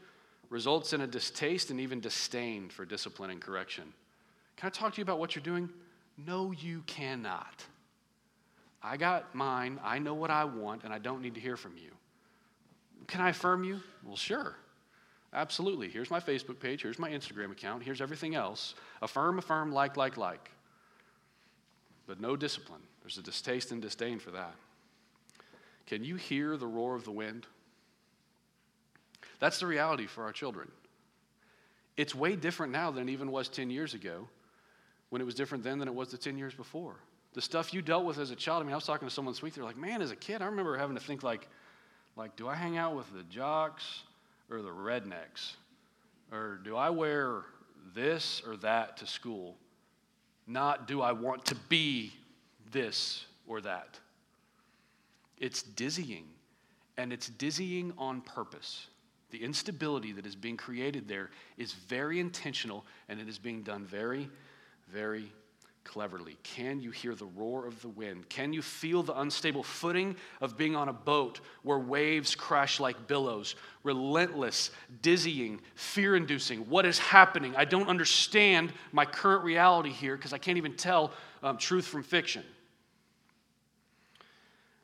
results 0.50 0.92
in 0.92 1.00
a 1.00 1.08
distaste 1.08 1.70
and 1.70 1.80
even 1.80 2.02
disdain 2.02 2.68
for 2.68 2.84
discipline 2.84 3.30
and 3.30 3.40
correction. 3.40 3.86
Can 4.58 4.68
I 4.68 4.70
talk 4.72 4.96
to 4.96 4.98
you 4.98 5.04
about 5.04 5.18
what 5.18 5.34
you're 5.34 5.44
doing? 5.46 5.70
No, 6.28 6.52
you 6.52 6.84
cannot. 6.88 7.64
I 8.84 8.98
got 8.98 9.34
mine, 9.34 9.80
I 9.82 10.00
know 10.00 10.14
what 10.14 10.30
I 10.30 10.44
want, 10.44 10.84
and 10.84 10.92
I 10.92 11.00
don't 11.00 11.22
need 11.22 11.36
to 11.36 11.40
hear 11.40 11.56
from 11.56 11.78
you. 11.78 11.92
Can 13.10 13.22
I 13.22 13.30
affirm 13.30 13.64
you? 13.64 13.80
Well, 14.06 14.16
sure. 14.16 14.56
Absolutely. 15.34 15.90
Here's 15.90 16.12
my 16.12 16.20
Facebook 16.20 16.60
page. 16.60 16.84
Here's 16.84 17.00
my 17.00 17.10
Instagram 17.10 17.52
account. 17.52 17.84
Here's 17.84 18.02
everything 18.02 18.36
else. 18.36 18.76
Affirm, 19.02 19.40
affirm, 19.40 19.72
like, 19.72 19.98
like, 19.98 20.16
like. 20.16 20.52
But 22.08 22.22
no 22.22 22.36
discipline. 22.36 22.82
There's 23.02 23.18
a 23.18 23.24
distaste 23.24 23.72
and 23.72 23.82
disdain 23.82 24.20
for 24.20 24.32
that. 24.32 24.54
Can 25.88 26.04
you 26.04 26.16
hear 26.16 26.56
the 26.56 26.68
roar 26.68 26.96
of 26.96 27.04
the 27.04 27.12
wind? 27.12 27.48
That's 29.40 29.60
the 29.60 29.66
reality 29.66 30.06
for 30.06 30.24
our 30.24 30.32
children. 30.32 30.72
It's 31.98 32.14
way 32.14 32.36
different 32.36 32.72
now 32.72 32.92
than 32.92 33.10
it 33.10 33.12
even 33.12 33.32
was 33.32 33.50
10 33.50 33.72
years 33.72 33.96
ago, 33.96 34.28
when 35.10 35.22
it 35.22 35.26
was 35.26 35.34
different 35.34 35.64
then 35.64 35.80
than 35.80 35.88
it 35.88 35.96
was 35.96 36.10
the 36.10 36.18
10 36.18 36.38
years 36.38 36.54
before. 36.54 36.96
The 37.34 37.42
stuff 37.42 37.74
you 37.74 37.82
dealt 37.82 38.06
with 38.06 38.20
as 38.20 38.30
a 38.32 38.36
child, 38.36 38.62
I 38.62 38.66
mean, 38.66 38.74
I 38.74 38.76
was 38.76 38.86
talking 38.86 39.08
to 39.08 39.14
someone 39.14 39.34
this 39.34 39.42
week, 39.42 39.56
they're 39.56 39.64
like, 39.64 39.78
man, 39.78 40.02
as 40.02 40.12
a 40.12 40.16
kid, 40.16 40.42
I 40.42 40.46
remember 40.46 40.78
having 40.78 40.96
to 40.96 41.04
think, 41.04 41.24
like, 41.24 41.48
like, 42.20 42.36
do 42.36 42.50
I 42.50 42.56
hang 42.56 42.78
out 42.78 42.98
with 42.98 43.12
the 43.14 43.24
jocks 43.24 44.02
or 44.52 44.62
the 44.62 44.70
rednecks? 44.70 45.54
Or 46.34 46.60
do 46.66 46.76
I 46.76 46.90
wear 46.90 47.44
this 47.96 48.42
or 48.46 48.58
that 48.58 48.98
to 48.98 49.08
school? 49.08 49.56
Not 50.46 50.86
do 50.86 51.02
I 51.02 51.14
want 51.14 51.46
to 51.46 51.56
be 51.70 52.12
this 52.72 53.26
or 53.48 53.62
that. 53.62 53.98
It's 55.38 55.64
dizzying, 55.64 56.26
and 56.98 57.14
it's 57.14 57.30
dizzying 57.30 57.94
on 57.98 58.20
purpose. 58.20 58.88
The 59.32 59.42
instability 59.42 60.12
that 60.12 60.26
is 60.26 60.36
being 60.36 60.58
created 60.58 61.08
there 61.08 61.30
is 61.58 61.72
very 61.72 62.20
intentional, 62.20 62.86
and 63.08 63.22
it 63.22 63.30
is 63.30 63.40
being 63.40 63.64
done 63.64 63.86
very, 63.86 64.30
very 64.92 65.32
cleverly? 65.90 66.38
Can 66.44 66.80
you 66.82 66.92
hear 66.92 67.16
the 67.16 67.26
roar 67.26 67.66
of 67.66 67.82
the 67.82 67.90
wind? 67.90 68.30
Can 68.30 68.54
you 68.54 68.62
feel 68.62 69.02
the 69.02 69.20
unstable 69.20 69.64
footing 69.64 70.16
of 70.40 70.56
being 70.56 70.76
on 70.76 70.88
a 70.88 70.94
boat 70.94 71.40
where 71.64 71.80
waves 71.80 72.36
crash 72.36 72.80
like 72.80 73.08
billows? 73.08 73.56
Relentless, 73.84 74.70
dizzying, 75.02 75.60
fear 75.74 76.16
inducing. 76.16 76.60
What 76.70 76.86
is 76.86 77.00
happening? 77.00 77.56
I 77.58 77.66
don't 77.66 77.90
understand 77.90 78.72
my 78.92 79.04
current 79.04 79.44
reality 79.44 79.90
here 79.90 80.16
because 80.16 80.32
I 80.32 80.38
can't 80.38 80.60
even 80.60 80.76
tell 80.76 81.12
um, 81.42 81.58
truth 81.58 81.88
from 81.88 82.04
fiction. 82.04 82.44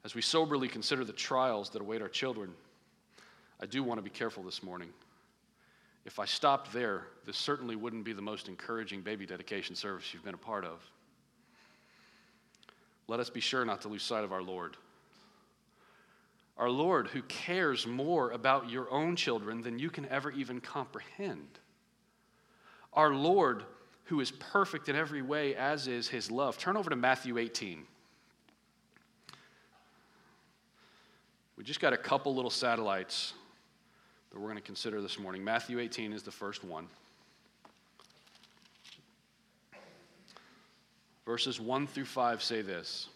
As 0.03 0.15
we 0.15 0.23
soberly 0.23 0.67
consider 0.67 1.05
the 1.05 1.13
trials 1.13 1.69
that 1.69 1.83
await 1.83 2.01
our 2.01 2.09
children, 2.09 2.51
I 3.61 3.67
do 3.67 3.83
want 3.83 3.99
to 3.99 4.01
be 4.01 4.09
careful 4.09 4.41
this 4.41 4.63
morning. 4.63 4.89
If 6.05 6.19
I 6.19 6.25
stopped 6.25 6.71
there, 6.71 7.07
this 7.25 7.37
certainly 7.37 7.75
wouldn't 7.75 8.05
be 8.05 8.13
the 8.13 8.21
most 8.21 8.47
encouraging 8.47 9.01
baby 9.01 9.25
dedication 9.25 9.75
service 9.75 10.13
you've 10.13 10.23
been 10.23 10.35
a 10.35 10.37
part 10.37 10.63
of 10.63 10.79
let 13.07 13.19
us 13.19 13.29
be 13.29 13.39
sure 13.39 13.65
not 13.65 13.81
to 13.81 13.87
lose 13.87 14.03
sight 14.03 14.23
of 14.23 14.31
our 14.31 14.41
Lord. 14.41 14.77
Our 16.57 16.69
Lord, 16.69 17.07
who 17.07 17.21
cares 17.23 17.85
more 17.85 18.31
about 18.31 18.69
your 18.69 18.89
own 18.89 19.15
children 19.15 19.61
than 19.61 19.77
you 19.77 19.89
can 19.89 20.07
ever 20.07 20.31
even 20.31 20.61
comprehend. 20.61 21.59
Our 22.93 23.13
Lord, 23.13 23.63
who 24.05 24.21
is 24.21 24.31
perfect 24.31 24.87
in 24.87 24.95
every 24.95 25.21
way, 25.21 25.55
as 25.55 25.87
is 25.87 26.07
his 26.07 26.31
love. 26.31 26.57
Turn 26.57 26.77
over 26.77 26.89
to 26.89 26.95
Matthew 26.95 27.37
18. 27.37 27.85
We 31.57 31.63
just 31.63 31.79
got 31.79 31.93
a 31.93 31.97
couple 31.97 32.33
little 32.33 32.51
satellites 32.51 33.33
that 34.35 34.41
we're 34.41 34.49
going 34.49 34.57
to 34.57 34.61
consider 34.61 35.01
this 35.01 35.17
morning. 35.17 35.45
Matthew 35.45 35.79
18 35.79 36.11
is 36.11 36.21
the 36.21 36.29
first 36.29 36.65
one. 36.65 36.87
Verses 41.25 41.57
1 41.57 41.87
through 41.87 42.03
5 42.03 42.43
say 42.43 42.61
this 42.61 43.07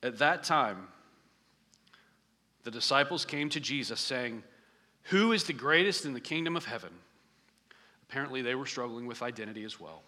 At 0.00 0.18
that 0.18 0.44
time, 0.44 0.86
the 2.62 2.70
disciples 2.70 3.24
came 3.24 3.48
to 3.48 3.58
Jesus 3.58 3.98
saying, 3.98 4.44
Who 5.06 5.32
is 5.32 5.42
the 5.42 5.52
greatest 5.52 6.04
in 6.04 6.12
the 6.12 6.20
kingdom 6.20 6.56
of 6.56 6.66
heaven? 6.66 6.92
Apparently, 8.08 8.42
they 8.42 8.54
were 8.54 8.66
struggling 8.66 9.08
with 9.08 9.22
identity 9.22 9.64
as 9.64 9.80
well. 9.80 10.04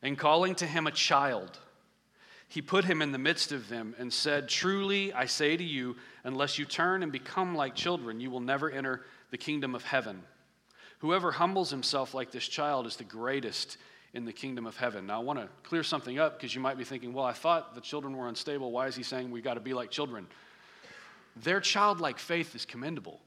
And 0.00 0.16
calling 0.16 0.54
to 0.54 0.66
him 0.66 0.86
a 0.86 0.90
child, 0.90 1.58
he 2.48 2.62
put 2.62 2.86
him 2.86 3.02
in 3.02 3.12
the 3.12 3.18
midst 3.18 3.52
of 3.52 3.68
them 3.68 3.94
and 3.98 4.10
said, 4.12 4.48
Truly, 4.48 5.12
I 5.12 5.26
say 5.26 5.56
to 5.56 5.64
you, 5.64 5.96
unless 6.24 6.58
you 6.58 6.64
turn 6.64 7.02
and 7.02 7.12
become 7.12 7.54
like 7.54 7.74
children, 7.74 8.20
you 8.20 8.30
will 8.30 8.40
never 8.40 8.70
enter 8.70 9.02
the 9.30 9.36
kingdom 9.36 9.74
of 9.74 9.84
heaven. 9.84 10.22
Whoever 11.00 11.30
humbles 11.30 11.70
himself 11.70 12.14
like 12.14 12.30
this 12.30 12.48
child 12.48 12.86
is 12.86 12.96
the 12.96 13.04
greatest 13.04 13.76
in 14.14 14.24
the 14.24 14.32
kingdom 14.32 14.66
of 14.66 14.76
heaven. 14.78 15.06
Now, 15.06 15.20
I 15.20 15.22
want 15.22 15.38
to 15.38 15.48
clear 15.62 15.82
something 15.82 16.18
up 16.18 16.38
because 16.38 16.54
you 16.54 16.60
might 16.62 16.78
be 16.78 16.84
thinking, 16.84 17.12
well, 17.12 17.26
I 17.26 17.34
thought 17.34 17.74
the 17.74 17.82
children 17.82 18.16
were 18.16 18.28
unstable. 18.28 18.72
Why 18.72 18.86
is 18.86 18.96
he 18.96 19.02
saying 19.02 19.30
we've 19.30 19.44
got 19.44 19.54
to 19.54 19.60
be 19.60 19.74
like 19.74 19.90
children? 19.90 20.26
Their 21.36 21.60
childlike 21.60 22.18
faith 22.18 22.54
is 22.54 22.64
commendable. 22.64 23.20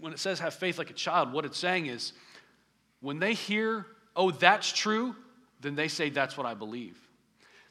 When 0.00 0.12
it 0.12 0.20
says 0.20 0.38
have 0.38 0.54
faith 0.54 0.78
like 0.78 0.90
a 0.90 0.94
child, 0.94 1.32
what 1.32 1.44
it's 1.44 1.58
saying 1.58 1.86
is 1.86 2.12
when 3.00 3.18
they 3.18 3.34
hear, 3.34 3.86
oh, 4.14 4.30
that's 4.30 4.72
true, 4.72 5.16
then 5.60 5.74
they 5.74 5.88
say, 5.88 6.10
that's 6.10 6.36
what 6.36 6.46
I 6.46 6.54
believe. 6.54 6.96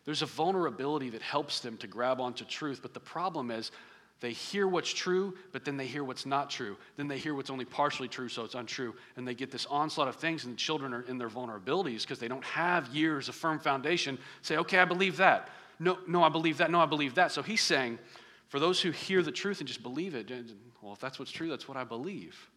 There's 0.05 0.21
a 0.21 0.25
vulnerability 0.27 1.09
that 1.11 1.21
helps 1.21 1.59
them 1.59 1.77
to 1.77 1.87
grab 1.87 2.19
onto 2.19 2.43
truth, 2.45 2.79
but 2.81 2.93
the 2.93 2.99
problem 2.99 3.51
is 3.51 3.71
they 4.19 4.31
hear 4.31 4.67
what's 4.67 4.91
true, 4.91 5.35
but 5.51 5.65
then 5.65 5.77
they 5.77 5.87
hear 5.87 6.03
what's 6.03 6.25
not 6.27 6.49
true. 6.49 6.77
Then 6.95 7.07
they 7.07 7.17
hear 7.17 7.33
what's 7.33 7.49
only 7.49 7.65
partially 7.65 8.07
true, 8.07 8.29
so 8.29 8.43
it's 8.43 8.53
untrue. 8.53 8.93
And 9.15 9.27
they 9.27 9.33
get 9.33 9.51
this 9.51 9.65
onslaught 9.65 10.07
of 10.07 10.15
things, 10.15 10.43
and 10.43 10.53
the 10.53 10.57
children 10.57 10.93
are 10.93 11.01
in 11.01 11.17
their 11.17 11.29
vulnerabilities 11.29 12.01
because 12.01 12.19
they 12.19 12.27
don't 12.27 12.43
have 12.43 12.87
years 12.89 13.29
of 13.29 13.35
firm 13.35 13.59
foundation. 13.59 14.19
Say, 14.43 14.57
okay, 14.57 14.77
I 14.77 14.85
believe 14.85 15.17
that. 15.17 15.49
No, 15.79 15.97
no, 16.07 16.23
I 16.23 16.29
believe 16.29 16.57
that. 16.57 16.69
No, 16.69 16.79
I 16.79 16.85
believe 16.85 17.15
that. 17.15 17.31
So 17.31 17.41
he's 17.41 17.61
saying, 17.61 17.97
for 18.47 18.59
those 18.59 18.79
who 18.79 18.91
hear 18.91 19.23
the 19.23 19.31
truth 19.31 19.59
and 19.59 19.67
just 19.67 19.81
believe 19.81 20.13
it, 20.13 20.31
well, 20.81 20.93
if 20.93 20.99
that's 20.99 21.17
what's 21.17 21.31
true, 21.31 21.49
that's 21.49 21.67
what 21.67 21.77
I 21.77 21.83
believe. 21.83 22.49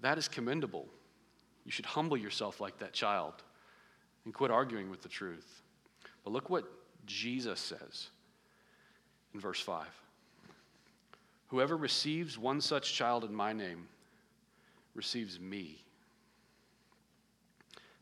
That 0.00 0.16
is 0.16 0.28
commendable. 0.28 0.86
You 1.66 1.72
should 1.72 1.86
humble 1.86 2.16
yourself 2.16 2.60
like 2.60 2.78
that 2.78 2.94
child 2.94 3.34
and 4.24 4.32
quit 4.32 4.50
arguing 4.50 4.88
with 4.88 5.02
the 5.02 5.08
truth. 5.10 5.62
But 6.28 6.34
look 6.34 6.50
what 6.50 6.70
Jesus 7.06 7.58
says 7.58 8.08
in 9.32 9.40
verse 9.40 9.60
5. 9.60 9.86
Whoever 11.46 11.74
receives 11.74 12.36
one 12.36 12.60
such 12.60 12.92
child 12.92 13.24
in 13.24 13.34
my 13.34 13.54
name 13.54 13.88
receives 14.94 15.40
me. 15.40 15.82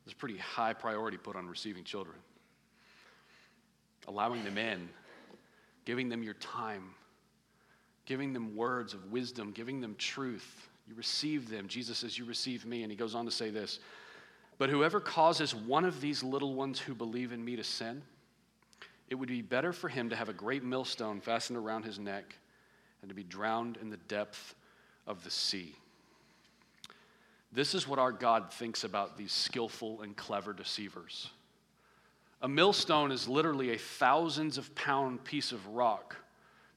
There's 0.04 0.14
a 0.14 0.16
pretty 0.16 0.38
high 0.38 0.72
priority 0.72 1.16
put 1.16 1.36
on 1.36 1.46
receiving 1.46 1.84
children. 1.84 2.16
Allowing 4.08 4.42
them 4.42 4.58
in, 4.58 4.88
giving 5.84 6.08
them 6.08 6.24
your 6.24 6.34
time, 6.34 6.82
giving 8.06 8.32
them 8.32 8.56
words 8.56 8.92
of 8.92 9.12
wisdom, 9.12 9.52
giving 9.52 9.80
them 9.80 9.94
truth. 9.98 10.68
You 10.88 10.96
receive 10.96 11.48
them. 11.48 11.68
Jesus 11.68 11.98
says, 11.98 12.18
You 12.18 12.24
receive 12.24 12.66
me. 12.66 12.82
And 12.82 12.90
he 12.90 12.96
goes 12.96 13.14
on 13.14 13.24
to 13.26 13.30
say 13.30 13.50
this 13.50 13.78
But 14.58 14.68
whoever 14.68 14.98
causes 14.98 15.54
one 15.54 15.84
of 15.84 16.00
these 16.00 16.24
little 16.24 16.54
ones 16.54 16.80
who 16.80 16.92
believe 16.92 17.30
in 17.30 17.44
me 17.44 17.54
to 17.54 17.62
sin, 17.62 18.02
it 19.08 19.14
would 19.14 19.28
be 19.28 19.42
better 19.42 19.72
for 19.72 19.88
him 19.88 20.10
to 20.10 20.16
have 20.16 20.28
a 20.28 20.32
great 20.32 20.64
millstone 20.64 21.20
fastened 21.20 21.58
around 21.58 21.84
his 21.84 21.98
neck 21.98 22.34
and 23.02 23.08
to 23.08 23.14
be 23.14 23.22
drowned 23.22 23.76
in 23.80 23.90
the 23.90 23.96
depth 23.96 24.54
of 25.06 25.22
the 25.22 25.30
sea. 25.30 25.74
This 27.52 27.74
is 27.74 27.86
what 27.86 27.98
our 27.98 28.12
God 28.12 28.52
thinks 28.52 28.84
about 28.84 29.16
these 29.16 29.32
skillful 29.32 30.02
and 30.02 30.16
clever 30.16 30.52
deceivers. 30.52 31.30
A 32.42 32.48
millstone 32.48 33.12
is 33.12 33.28
literally 33.28 33.72
a 33.72 33.78
thousands 33.78 34.58
of 34.58 34.74
pound 34.74 35.24
piece 35.24 35.52
of 35.52 35.66
rock 35.68 36.16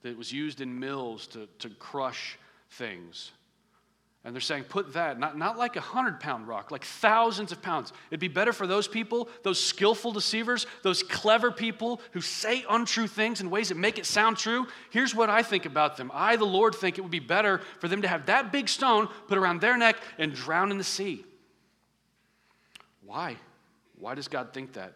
that 0.04 0.18
was 0.18 0.32
used 0.32 0.62
in 0.62 0.80
mills 0.80 1.28
to, 1.28 1.48
to 1.60 1.70
crush 1.70 2.38
things. 2.72 3.32
And 4.26 4.36
they're 4.36 4.42
saying, 4.42 4.66
put 4.66 4.94
that, 4.94 5.18
not, 5.18 5.38
not 5.38 5.58
like 5.58 5.78
a 5.78 5.82
hundred 5.82 6.20
pound 6.20 6.48
rock, 6.48 6.72
like 6.72 6.84
thousands 6.84 7.54
of 7.54 7.62
pounds. 7.62 7.94
It'd 8.12 8.20
be 8.20 8.28
better 8.28 8.52
for 8.52 8.68
those 8.68 8.86
people, 8.86 9.30
those 9.44 9.64
skillful 9.64 10.12
deceivers, 10.12 10.68
those 10.84 11.04
clever 11.04 11.52
people 11.52 12.02
who 12.12 12.20
say 12.20 12.66
untrue 12.70 13.08
things 13.08 13.40
in 13.40 13.50
ways 13.50 13.70
that 13.70 13.78
make 13.78 13.98
it 13.98 14.06
sound 14.06 14.36
true. 14.36 14.68
Here's 14.90 15.16
what 15.16 15.30
I 15.30 15.42
think 15.42 15.66
about 15.66 15.96
them 15.96 16.12
I, 16.14 16.36
the 16.36 16.46
Lord, 16.46 16.76
think 16.76 16.98
it 16.98 17.02
would 17.02 17.12
be 17.12 17.20
better 17.20 17.62
for 17.80 17.88
them 17.88 18.02
to 18.02 18.10
have 18.10 18.26
that 18.26 18.52
big 18.52 18.68
stone 18.68 19.08
put 19.30 19.38
around 19.38 19.62
their 19.62 19.78
neck 19.78 19.96
and 20.18 20.34
drown 20.34 20.70
in 20.72 20.78
the 20.78 20.84
sea. 20.84 21.24
Why? 23.06 23.38
Why 23.98 24.16
does 24.16 24.28
God 24.28 24.54
think 24.54 24.74
that? 24.74 24.96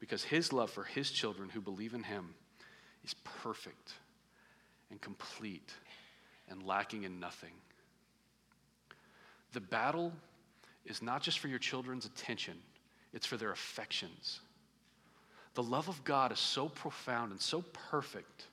Because 0.00 0.24
His 0.24 0.54
love 0.54 0.70
for 0.70 0.84
His 0.84 1.10
children 1.10 1.50
who 1.50 1.60
believe 1.60 1.92
in 1.92 2.02
Him 2.02 2.34
is 3.04 3.14
perfect 3.42 3.92
and 4.90 4.98
complete 5.02 5.74
and 6.48 6.62
lacking 6.62 7.04
in 7.04 7.20
nothing. 7.20 7.52
The 9.52 9.60
battle 9.60 10.12
is 10.84 11.02
not 11.02 11.22
just 11.22 11.38
for 11.38 11.48
your 11.48 11.58
children's 11.58 12.06
attention, 12.06 12.58
it's 13.12 13.26
for 13.26 13.36
their 13.36 13.52
affections. 13.52 14.40
The 15.54 15.62
love 15.62 15.88
of 15.88 16.04
God 16.04 16.32
is 16.32 16.38
so 16.38 16.68
profound 16.68 17.32
and 17.32 17.40
so 17.40 17.62
perfect 17.90 18.46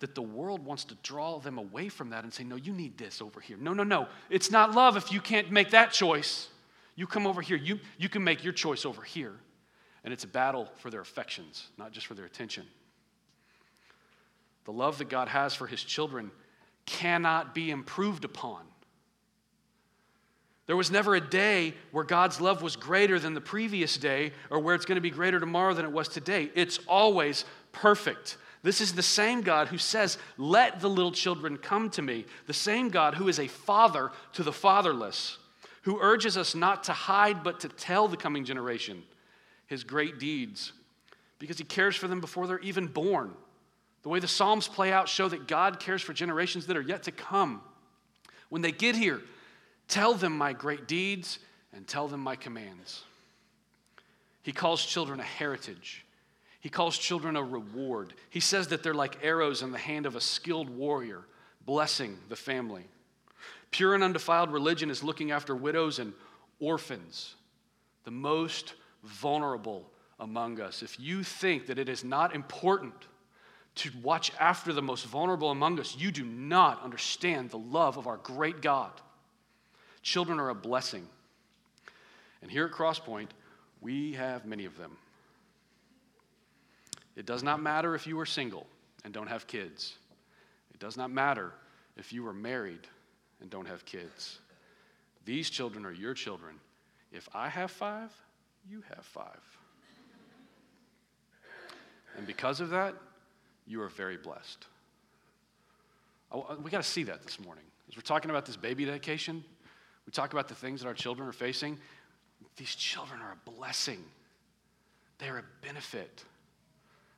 that 0.00 0.14
the 0.14 0.22
world 0.22 0.64
wants 0.64 0.84
to 0.84 0.94
draw 1.02 1.38
them 1.38 1.58
away 1.58 1.88
from 1.88 2.10
that 2.10 2.24
and 2.24 2.32
say, 2.32 2.44
No, 2.44 2.56
you 2.56 2.72
need 2.72 2.98
this 2.98 3.22
over 3.22 3.40
here. 3.40 3.56
No, 3.58 3.72
no, 3.72 3.84
no. 3.84 4.08
It's 4.28 4.50
not 4.50 4.74
love 4.74 4.96
if 4.96 5.12
you 5.12 5.20
can't 5.20 5.50
make 5.50 5.70
that 5.70 5.92
choice. 5.92 6.48
You 6.96 7.06
come 7.06 7.26
over 7.26 7.40
here, 7.40 7.56
you, 7.56 7.78
you 7.98 8.08
can 8.08 8.22
make 8.22 8.44
your 8.44 8.52
choice 8.52 8.84
over 8.84 9.02
here. 9.02 9.34
And 10.04 10.12
it's 10.12 10.24
a 10.24 10.28
battle 10.28 10.68
for 10.78 10.90
their 10.90 11.00
affections, 11.00 11.68
not 11.78 11.92
just 11.92 12.06
for 12.06 12.14
their 12.14 12.24
attention. 12.24 12.66
The 14.64 14.72
love 14.72 14.98
that 14.98 15.08
God 15.08 15.28
has 15.28 15.54
for 15.54 15.66
his 15.66 15.82
children 15.82 16.30
cannot 16.86 17.54
be 17.54 17.70
improved 17.70 18.24
upon. 18.24 18.62
There 20.70 20.76
was 20.76 20.92
never 20.92 21.16
a 21.16 21.20
day 21.20 21.74
where 21.90 22.04
God's 22.04 22.40
love 22.40 22.62
was 22.62 22.76
greater 22.76 23.18
than 23.18 23.34
the 23.34 23.40
previous 23.40 23.96
day 23.96 24.30
or 24.50 24.60
where 24.60 24.76
it's 24.76 24.84
going 24.84 24.94
to 24.94 25.00
be 25.00 25.10
greater 25.10 25.40
tomorrow 25.40 25.74
than 25.74 25.84
it 25.84 25.90
was 25.90 26.06
today. 26.06 26.48
It's 26.54 26.78
always 26.86 27.44
perfect. 27.72 28.36
This 28.62 28.80
is 28.80 28.92
the 28.92 29.02
same 29.02 29.40
God 29.40 29.66
who 29.66 29.78
says, 29.78 30.16
Let 30.38 30.78
the 30.78 30.88
little 30.88 31.10
children 31.10 31.56
come 31.56 31.90
to 31.90 32.02
me. 32.02 32.24
The 32.46 32.52
same 32.52 32.88
God 32.88 33.16
who 33.16 33.26
is 33.26 33.40
a 33.40 33.48
father 33.48 34.12
to 34.34 34.44
the 34.44 34.52
fatherless, 34.52 35.38
who 35.82 35.98
urges 36.00 36.36
us 36.36 36.54
not 36.54 36.84
to 36.84 36.92
hide 36.92 37.42
but 37.42 37.58
to 37.58 37.68
tell 37.68 38.06
the 38.06 38.16
coming 38.16 38.44
generation 38.44 39.02
his 39.66 39.82
great 39.82 40.20
deeds 40.20 40.72
because 41.40 41.58
he 41.58 41.64
cares 41.64 41.96
for 41.96 42.06
them 42.06 42.20
before 42.20 42.46
they're 42.46 42.60
even 42.60 42.86
born. 42.86 43.32
The 44.04 44.08
way 44.08 44.20
the 44.20 44.28
Psalms 44.28 44.68
play 44.68 44.92
out 44.92 45.08
show 45.08 45.28
that 45.30 45.48
God 45.48 45.80
cares 45.80 46.00
for 46.00 46.12
generations 46.12 46.66
that 46.66 46.76
are 46.76 46.80
yet 46.80 47.02
to 47.02 47.10
come. 47.10 47.60
When 48.50 48.62
they 48.62 48.70
get 48.70 48.94
here, 48.94 49.20
tell 49.90 50.14
them 50.14 50.36
my 50.36 50.52
great 50.52 50.86
deeds 50.86 51.38
and 51.74 51.86
tell 51.86 52.08
them 52.08 52.20
my 52.20 52.36
commands. 52.36 53.04
He 54.42 54.52
calls 54.52 54.84
children 54.84 55.20
a 55.20 55.24
heritage. 55.24 56.04
He 56.60 56.68
calls 56.68 56.96
children 56.96 57.36
a 57.36 57.42
reward. 57.42 58.14
He 58.30 58.40
says 58.40 58.68
that 58.68 58.82
they're 58.82 58.94
like 58.94 59.18
arrows 59.22 59.62
in 59.62 59.72
the 59.72 59.78
hand 59.78 60.06
of 60.06 60.16
a 60.16 60.20
skilled 60.20 60.70
warrior, 60.70 61.22
blessing 61.66 62.18
the 62.28 62.36
family. 62.36 62.84
Pure 63.70 63.94
and 63.94 64.04
undefiled 64.04 64.52
religion 64.52 64.90
is 64.90 65.04
looking 65.04 65.30
after 65.30 65.54
widows 65.54 65.98
and 65.98 66.12
orphans, 66.58 67.34
the 68.04 68.10
most 68.10 68.74
vulnerable 69.04 69.90
among 70.18 70.60
us. 70.60 70.82
If 70.82 70.98
you 70.98 71.22
think 71.22 71.66
that 71.66 71.78
it 71.78 71.88
is 71.88 72.04
not 72.04 72.34
important 72.34 72.94
to 73.76 73.90
watch 74.02 74.32
after 74.38 74.72
the 74.72 74.82
most 74.82 75.06
vulnerable 75.06 75.50
among 75.50 75.78
us, 75.80 75.96
you 75.96 76.10
do 76.10 76.24
not 76.24 76.82
understand 76.82 77.50
the 77.50 77.58
love 77.58 77.96
of 77.96 78.06
our 78.06 78.18
great 78.18 78.60
God. 78.60 78.92
Children 80.02 80.40
are 80.40 80.50
a 80.50 80.54
blessing. 80.54 81.06
And 82.42 82.50
here 82.50 82.66
at 82.66 82.72
Crosspoint, 82.72 83.28
we 83.80 84.12
have 84.14 84.46
many 84.46 84.64
of 84.64 84.76
them. 84.76 84.96
It 87.16 87.26
does 87.26 87.42
not 87.42 87.60
matter 87.60 87.94
if 87.94 88.06
you 88.06 88.18
are 88.20 88.26
single 88.26 88.66
and 89.04 89.12
don't 89.12 89.26
have 89.26 89.46
kids. 89.46 89.94
It 90.72 90.80
does 90.80 90.96
not 90.96 91.10
matter 91.10 91.52
if 91.96 92.12
you 92.12 92.26
are 92.26 92.32
married 92.32 92.86
and 93.40 93.50
don't 93.50 93.66
have 93.66 93.84
kids. 93.84 94.38
These 95.24 95.50
children 95.50 95.84
are 95.84 95.92
your 95.92 96.14
children. 96.14 96.54
If 97.12 97.28
I 97.34 97.48
have 97.48 97.70
five, 97.70 98.10
you 98.68 98.82
have 98.94 99.04
five. 99.04 99.40
And 102.16 102.26
because 102.26 102.60
of 102.60 102.70
that, 102.70 102.94
you 103.66 103.80
are 103.82 103.88
very 103.88 104.16
blessed. 104.16 104.66
Oh, 106.32 106.42
uh, 106.42 106.56
we 106.62 106.70
got 106.70 106.82
to 106.82 106.88
see 106.88 107.04
that 107.04 107.22
this 107.22 107.40
morning. 107.40 107.64
As 107.88 107.96
we're 107.96 108.02
talking 108.02 108.30
about 108.30 108.46
this 108.46 108.56
baby 108.56 108.84
dedication, 108.84 109.44
we 110.10 110.12
talk 110.12 110.32
about 110.32 110.48
the 110.48 110.56
things 110.56 110.80
that 110.80 110.88
our 110.88 110.94
children 110.94 111.28
are 111.28 111.32
facing. 111.32 111.78
These 112.56 112.74
children 112.74 113.20
are 113.20 113.30
a 113.30 113.50
blessing, 113.50 114.02
they're 115.18 115.38
a 115.38 115.44
benefit. 115.64 116.24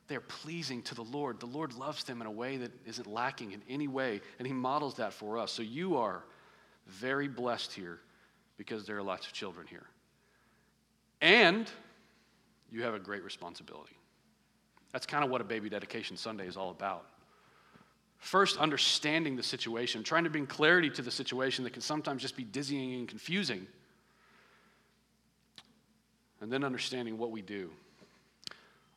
They're 0.09 0.19
pleasing 0.19 0.83
to 0.83 0.95
the 0.95 1.01
Lord. 1.01 1.39
The 1.39 1.47
Lord 1.47 1.73
loves 1.73 2.03
them 2.03 2.21
in 2.21 2.27
a 2.27 2.31
way 2.31 2.57
that 2.57 2.71
isn't 2.85 3.07
lacking 3.07 3.53
in 3.53 3.63
any 3.67 3.87
way, 3.87 4.21
and 4.37 4.45
He 4.45 4.53
models 4.53 4.95
that 4.95 5.11
for 5.11 5.39
us. 5.39 5.51
So 5.51 5.63
you 5.63 5.97
are 5.97 6.23
very 6.85 7.27
blessed 7.27 7.73
here 7.73 7.99
because 8.57 8.85
there 8.85 8.97
are 8.97 9.01
lots 9.01 9.25
of 9.25 9.33
children 9.33 9.65
here. 9.65 9.87
And 11.19 11.71
you 12.69 12.83
have 12.83 12.93
a 12.93 12.99
great 12.99 13.23
responsibility. 13.23 13.97
That's 14.91 15.07
kind 15.07 15.23
of 15.23 15.31
what 15.31 15.41
a 15.41 15.45
baby 15.45 15.67
dedication 15.67 16.15
Sunday 16.15 16.45
is 16.45 16.57
all 16.57 16.69
about. 16.69 17.07
First, 18.23 18.55
understanding 18.55 19.35
the 19.35 19.43
situation, 19.43 20.01
trying 20.01 20.23
to 20.23 20.29
bring 20.29 20.47
clarity 20.47 20.89
to 20.91 21.01
the 21.01 21.11
situation 21.11 21.65
that 21.65 21.73
can 21.73 21.81
sometimes 21.81 22.21
just 22.21 22.37
be 22.37 22.45
dizzying 22.45 22.93
and 22.93 23.05
confusing. 23.05 23.67
And 26.39 26.49
then 26.49 26.63
understanding 26.63 27.17
what 27.17 27.31
we 27.31 27.41
do. 27.41 27.69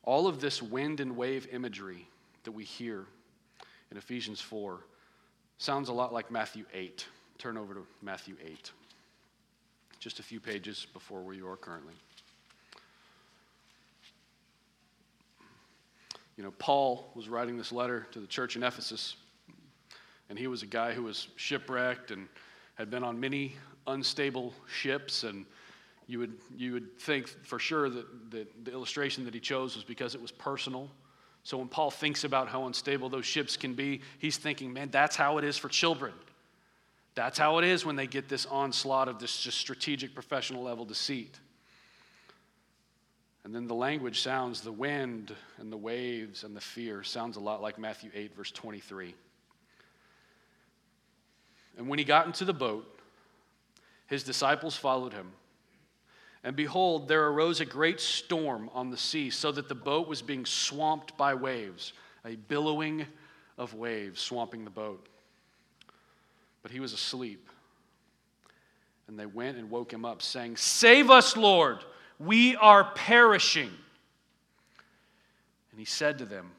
All 0.03 0.27
of 0.27 0.39
this 0.39 0.63
wind 0.63 1.01
and 1.01 1.17
wave 1.17 1.45
imagery 1.51 2.07
that 2.45 2.53
we 2.53 2.63
hear 2.63 3.05
in 3.91 3.97
Ephesians 3.97 4.39
4 4.39 4.79
sounds 5.57 5.89
a 5.89 5.93
lot 5.93 6.13
like 6.13 6.31
Matthew 6.31 6.63
8. 6.73 7.05
Turn 7.37 7.57
over 7.57 7.73
to 7.73 7.85
Matthew 8.01 8.37
8, 8.41 8.71
just 9.99 10.21
a 10.21 10.23
few 10.23 10.39
pages 10.39 10.87
before 10.93 11.21
where 11.21 11.35
you 11.35 11.49
are 11.49 11.57
currently. 11.57 11.95
You 16.37 16.43
know, 16.43 16.51
Paul 16.59 17.11
was 17.15 17.27
writing 17.27 17.57
this 17.57 17.71
letter 17.71 18.07
to 18.11 18.19
the 18.19 18.27
church 18.27 18.55
in 18.55 18.63
Ephesus, 18.63 19.15
and 20.29 20.37
he 20.37 20.47
was 20.47 20.61
a 20.61 20.67
guy 20.67 20.93
who 20.93 21.03
was 21.03 21.27
shipwrecked 21.35 22.11
and 22.11 22.27
had 22.75 22.91
been 22.91 23.03
on 23.03 23.19
many 23.19 23.55
unstable 23.87 24.53
ships. 24.67 25.23
And 25.23 25.45
you 26.05 26.19
would, 26.19 26.33
you 26.55 26.73
would 26.73 26.99
think 26.99 27.27
for 27.27 27.57
sure 27.57 27.89
that, 27.89 28.31
that 28.31 28.65
the 28.65 28.71
illustration 28.71 29.25
that 29.25 29.33
he 29.33 29.39
chose 29.39 29.75
was 29.75 29.83
because 29.83 30.13
it 30.13 30.21
was 30.21 30.31
personal. 30.31 30.89
So 31.43 31.57
when 31.57 31.69
Paul 31.69 31.89
thinks 31.89 32.23
about 32.23 32.49
how 32.49 32.67
unstable 32.67 33.09
those 33.09 33.25
ships 33.25 33.57
can 33.57 33.73
be, 33.73 34.01
he's 34.19 34.37
thinking, 34.37 34.71
man, 34.71 34.89
that's 34.91 35.15
how 35.15 35.37
it 35.37 35.43
is 35.43 35.57
for 35.57 35.69
children. 35.69 36.13
That's 37.15 37.39
how 37.39 37.57
it 37.57 37.65
is 37.65 37.83
when 37.83 37.95
they 37.95 38.05
get 38.05 38.29
this 38.29 38.45
onslaught 38.45 39.07
of 39.07 39.17
this 39.17 39.41
just 39.41 39.57
strategic 39.57 40.13
professional 40.13 40.61
level 40.61 40.85
deceit. 40.85 41.39
And 43.47 43.55
then 43.55 43.65
the 43.65 43.73
language 43.73 44.19
sounds, 44.19 44.59
the 44.59 44.73
wind 44.73 45.33
and 45.57 45.71
the 45.71 45.77
waves 45.77 46.43
and 46.43 46.53
the 46.53 46.59
fear 46.59 47.01
sounds 47.01 47.37
a 47.37 47.39
lot 47.39 47.61
like 47.61 47.79
Matthew 47.79 48.09
8, 48.13 48.35
verse 48.35 48.51
23. 48.51 49.15
And 51.77 51.87
when 51.87 51.97
he 51.97 52.03
got 52.03 52.25
into 52.25 52.43
the 52.43 52.51
boat, 52.51 52.99
his 54.07 54.25
disciples 54.25 54.75
followed 54.75 55.13
him. 55.13 55.31
And 56.43 56.57
behold, 56.57 57.07
there 57.07 57.25
arose 57.27 57.61
a 57.61 57.65
great 57.65 58.01
storm 58.01 58.69
on 58.73 58.89
the 58.89 58.97
sea, 58.97 59.29
so 59.29 59.53
that 59.53 59.69
the 59.69 59.75
boat 59.75 60.09
was 60.09 60.21
being 60.21 60.45
swamped 60.45 61.17
by 61.17 61.33
waves, 61.33 61.93
a 62.25 62.35
billowing 62.35 63.05
of 63.57 63.73
waves 63.73 64.19
swamping 64.19 64.65
the 64.65 64.69
boat. 64.69 65.07
But 66.63 66.71
he 66.71 66.81
was 66.81 66.91
asleep. 66.91 67.47
And 69.07 69.17
they 69.17 69.25
went 69.25 69.55
and 69.55 69.69
woke 69.69 69.93
him 69.93 70.03
up, 70.03 70.21
saying, 70.21 70.57
Save 70.57 71.09
us, 71.09 71.37
Lord! 71.37 71.85
We 72.19 72.55
are 72.55 72.83
perishing. 72.95 73.71
And 75.71 75.79
he 75.79 75.85
said 75.85 76.17
to 76.19 76.25
them, 76.25 76.51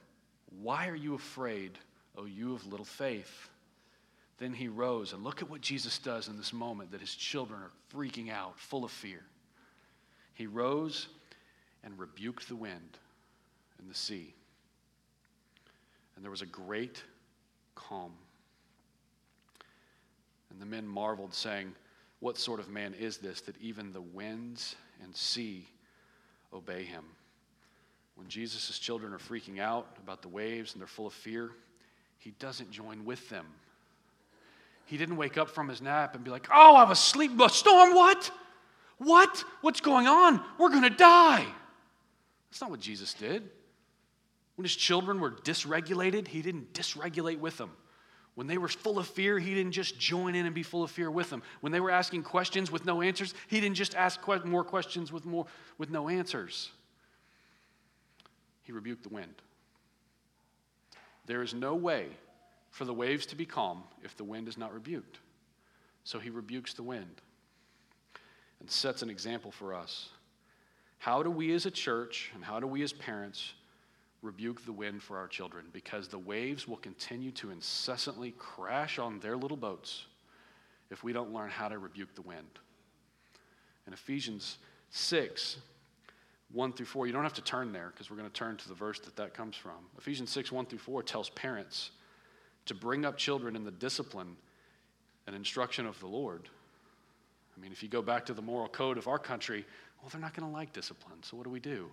Why 0.62 0.88
are 0.88 0.96
you 0.96 1.14
afraid 1.14 1.78
O 2.18 2.24
you 2.24 2.52
of 2.52 2.66
little 2.66 2.84
faith. 2.84 3.48
Then 4.38 4.52
he 4.52 4.68
rose, 4.68 5.12
and 5.12 5.22
look 5.22 5.40
at 5.40 5.48
what 5.48 5.60
Jesus 5.60 5.98
does 5.98 6.28
in 6.28 6.36
this 6.36 6.52
moment 6.52 6.90
that 6.90 7.00
his 7.00 7.14
children 7.14 7.60
are 7.62 7.70
freaking 7.94 8.30
out, 8.30 8.58
full 8.58 8.84
of 8.84 8.90
fear. 8.90 9.22
He 10.34 10.46
rose 10.46 11.08
and 11.84 11.98
rebuked 11.98 12.48
the 12.48 12.56
wind 12.56 12.98
and 13.78 13.88
the 13.88 13.94
sea, 13.94 14.34
and 16.14 16.24
there 16.24 16.30
was 16.30 16.42
a 16.42 16.46
great 16.46 17.02
calm. 17.74 18.12
And 20.50 20.60
the 20.60 20.66
men 20.66 20.86
marveled, 20.86 21.34
saying, 21.34 21.74
What 22.20 22.36
sort 22.36 22.60
of 22.60 22.68
man 22.68 22.94
is 22.94 23.18
this 23.18 23.40
that 23.42 23.56
even 23.60 23.92
the 23.92 24.00
winds 24.00 24.76
and 25.02 25.14
sea 25.14 25.66
obey 26.52 26.84
him? 26.84 27.04
When 28.16 28.28
Jesus' 28.28 28.78
children 28.78 29.12
are 29.12 29.18
freaking 29.18 29.60
out 29.60 29.86
about 30.02 30.22
the 30.22 30.28
waves 30.28 30.72
and 30.72 30.80
they're 30.80 30.88
full 30.88 31.06
of 31.06 31.12
fear, 31.12 31.52
he 32.18 32.32
doesn't 32.32 32.70
join 32.70 33.04
with 33.04 33.28
them. 33.28 33.46
He 34.86 34.96
didn't 34.96 35.16
wake 35.16 35.38
up 35.38 35.50
from 35.50 35.68
his 35.68 35.80
nap 35.80 36.14
and 36.14 36.24
be 36.24 36.30
like, 36.30 36.48
Oh, 36.52 36.74
I 36.74 36.84
was 36.84 36.98
asleep. 36.98 37.38
A 37.40 37.48
storm? 37.48 37.94
What? 37.94 38.30
What? 38.98 39.44
What's 39.60 39.80
going 39.80 40.08
on? 40.08 40.42
We're 40.58 40.70
going 40.70 40.82
to 40.82 40.90
die. 40.90 41.46
That's 42.50 42.60
not 42.60 42.70
what 42.70 42.80
Jesus 42.80 43.14
did. 43.14 43.48
When 44.56 44.64
his 44.64 44.74
children 44.74 45.20
were 45.20 45.30
dysregulated, 45.30 46.26
he 46.26 46.42
didn't 46.42 46.72
dysregulate 46.72 47.38
with 47.38 47.58
them. 47.58 47.70
When 48.38 48.46
they 48.46 48.56
were 48.56 48.68
full 48.68 49.00
of 49.00 49.08
fear, 49.08 49.40
he 49.40 49.52
didn't 49.52 49.72
just 49.72 49.98
join 49.98 50.36
in 50.36 50.46
and 50.46 50.54
be 50.54 50.62
full 50.62 50.84
of 50.84 50.92
fear 50.92 51.10
with 51.10 51.28
them. 51.28 51.42
When 51.60 51.72
they 51.72 51.80
were 51.80 51.90
asking 51.90 52.22
questions 52.22 52.70
with 52.70 52.84
no 52.84 53.02
answers, 53.02 53.34
he 53.48 53.60
didn't 53.60 53.74
just 53.74 53.96
ask 53.96 54.20
more 54.44 54.62
questions 54.62 55.10
with, 55.10 55.26
more, 55.26 55.46
with 55.76 55.90
no 55.90 56.08
answers. 56.08 56.70
He 58.62 58.70
rebuked 58.70 59.02
the 59.02 59.08
wind. 59.08 59.34
There 61.26 61.42
is 61.42 61.52
no 61.52 61.74
way 61.74 62.06
for 62.70 62.84
the 62.84 62.94
waves 62.94 63.26
to 63.26 63.34
be 63.34 63.44
calm 63.44 63.82
if 64.04 64.16
the 64.16 64.22
wind 64.22 64.46
is 64.46 64.56
not 64.56 64.72
rebuked. 64.72 65.18
So 66.04 66.20
he 66.20 66.30
rebukes 66.30 66.74
the 66.74 66.84
wind 66.84 67.20
and 68.60 68.70
sets 68.70 69.02
an 69.02 69.10
example 69.10 69.50
for 69.50 69.74
us. 69.74 70.10
How 70.98 71.24
do 71.24 71.30
we 71.32 71.52
as 71.54 71.66
a 71.66 71.72
church 71.72 72.30
and 72.36 72.44
how 72.44 72.60
do 72.60 72.68
we 72.68 72.84
as 72.84 72.92
parents 72.92 73.54
rebuke 74.22 74.64
the 74.64 74.72
wind 74.72 75.02
for 75.02 75.18
our 75.18 75.28
children? 75.28 75.66
Because 75.72 76.08
the 76.08 76.18
waves 76.18 76.66
will 76.66 76.76
continue 76.76 77.30
to 77.32 77.50
incessantly 77.50 78.32
crash 78.32 78.98
on 78.98 79.20
their 79.20 79.36
little 79.36 79.56
boats 79.56 80.06
if 80.90 81.04
we 81.04 81.12
don't 81.12 81.32
learn 81.32 81.50
how 81.50 81.68
to 81.68 81.78
rebuke 81.78 82.14
the 82.14 82.22
wind. 82.22 82.58
In 83.86 83.92
Ephesians 83.92 84.58
6, 84.90 85.58
1 86.52 86.72
through 86.72 86.86
4. 86.86 87.06
You 87.06 87.12
don't 87.12 87.22
have 87.22 87.34
to 87.34 87.42
turn 87.42 87.72
there 87.72 87.90
because 87.92 88.10
we're 88.10 88.16
going 88.16 88.28
to 88.28 88.34
turn 88.34 88.56
to 88.56 88.68
the 88.68 88.74
verse 88.74 88.98
that 89.00 89.16
that 89.16 89.34
comes 89.34 89.56
from. 89.56 89.86
Ephesians 89.98 90.30
6, 90.30 90.50
1 90.50 90.66
through 90.66 90.78
4 90.78 91.02
tells 91.02 91.30
parents 91.30 91.90
to 92.66 92.74
bring 92.74 93.04
up 93.04 93.16
children 93.16 93.54
in 93.56 93.64
the 93.64 93.70
discipline 93.70 94.36
and 95.26 95.36
instruction 95.36 95.86
of 95.86 95.98
the 96.00 96.06
Lord. 96.06 96.48
I 97.56 97.60
mean, 97.60 97.72
if 97.72 97.82
you 97.82 97.88
go 97.88 98.02
back 98.02 98.24
to 98.26 98.34
the 98.34 98.42
moral 98.42 98.68
code 98.68 98.98
of 98.98 99.08
our 99.08 99.18
country, 99.18 99.64
well, 100.00 100.10
they're 100.10 100.20
not 100.20 100.34
going 100.34 100.48
to 100.48 100.54
like 100.54 100.72
discipline. 100.72 101.22
So 101.22 101.36
what 101.36 101.44
do 101.44 101.50
we 101.50 101.60
do? 101.60 101.90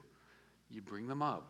You 0.69 0.81
bring 0.81 1.07
them 1.07 1.21
up 1.21 1.47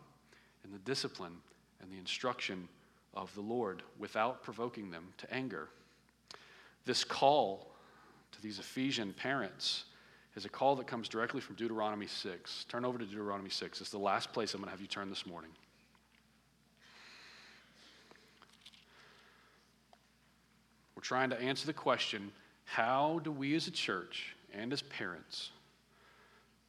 in 0.66 0.72
the 0.72 0.78
discipline 0.80 1.36
and 1.80 1.90
the 1.90 1.98
instruction 1.98 2.68
of 3.14 3.34
the 3.34 3.40
Lord 3.40 3.82
without 3.98 4.42
provoking 4.42 4.90
them 4.90 5.04
to 5.18 5.32
anger. 5.32 5.68
This 6.84 7.04
call 7.04 7.68
to 8.32 8.42
these 8.42 8.58
Ephesian 8.58 9.12
parents 9.12 9.84
is 10.34 10.44
a 10.44 10.48
call 10.48 10.76
that 10.76 10.86
comes 10.86 11.08
directly 11.08 11.40
from 11.40 11.56
Deuteronomy 11.56 12.06
6. 12.06 12.66
Turn 12.68 12.84
over 12.84 12.98
to 12.98 13.04
Deuteronomy 13.04 13.48
6. 13.48 13.80
It's 13.80 13.90
the 13.90 13.98
last 13.98 14.32
place 14.32 14.52
I'm 14.52 14.60
going 14.60 14.66
to 14.66 14.70
have 14.70 14.80
you 14.80 14.86
turn 14.86 15.08
this 15.08 15.26
morning. 15.26 15.50
We're 20.94 21.02
trying 21.02 21.30
to 21.30 21.40
answer 21.40 21.66
the 21.66 21.72
question 21.72 22.32
how 22.64 23.20
do 23.22 23.30
we 23.30 23.54
as 23.54 23.68
a 23.68 23.70
church 23.70 24.34
and 24.52 24.72
as 24.72 24.82
parents 24.82 25.50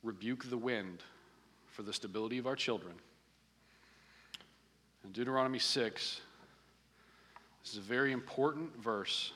rebuke 0.04 0.48
the 0.50 0.58
wind 0.58 1.04
for 1.66 1.82
the 1.82 1.92
stability 1.92 2.38
of 2.38 2.46
our 2.46 2.56
children? 2.56 2.94
In 5.08 5.14
Deuteronomy 5.14 5.58
6, 5.60 6.20
this 7.64 7.72
is 7.72 7.78
a 7.78 7.82
very 7.82 8.12
important 8.12 8.76
verse 8.84 9.32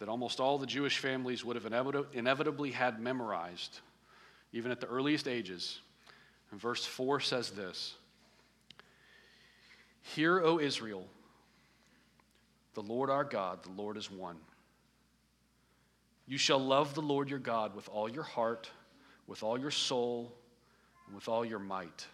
that 0.00 0.08
almost 0.08 0.40
all 0.40 0.58
the 0.58 0.66
Jewish 0.66 0.98
families 0.98 1.44
would 1.44 1.54
have 1.54 1.64
inevitably 2.12 2.72
had 2.72 3.00
memorized, 3.00 3.78
even 4.52 4.72
at 4.72 4.80
the 4.80 4.88
earliest 4.88 5.28
ages. 5.28 5.78
And 6.50 6.60
verse 6.60 6.84
4 6.84 7.20
says 7.20 7.50
this 7.50 7.94
Hear, 10.02 10.40
O 10.40 10.58
Israel, 10.58 11.06
the 12.74 12.82
Lord 12.82 13.10
our 13.10 13.24
God, 13.24 13.62
the 13.62 13.80
Lord 13.80 13.96
is 13.96 14.10
one. 14.10 14.38
You 16.26 16.36
shall 16.36 16.58
love 16.58 16.94
the 16.94 17.00
Lord 17.00 17.30
your 17.30 17.38
God 17.38 17.76
with 17.76 17.88
all 17.90 18.08
your 18.08 18.24
heart, 18.24 18.68
with 19.28 19.44
all 19.44 19.56
your 19.56 19.70
soul, 19.70 20.34
and 21.06 21.14
with 21.14 21.28
all 21.28 21.44
your 21.44 21.60
might. 21.60 22.08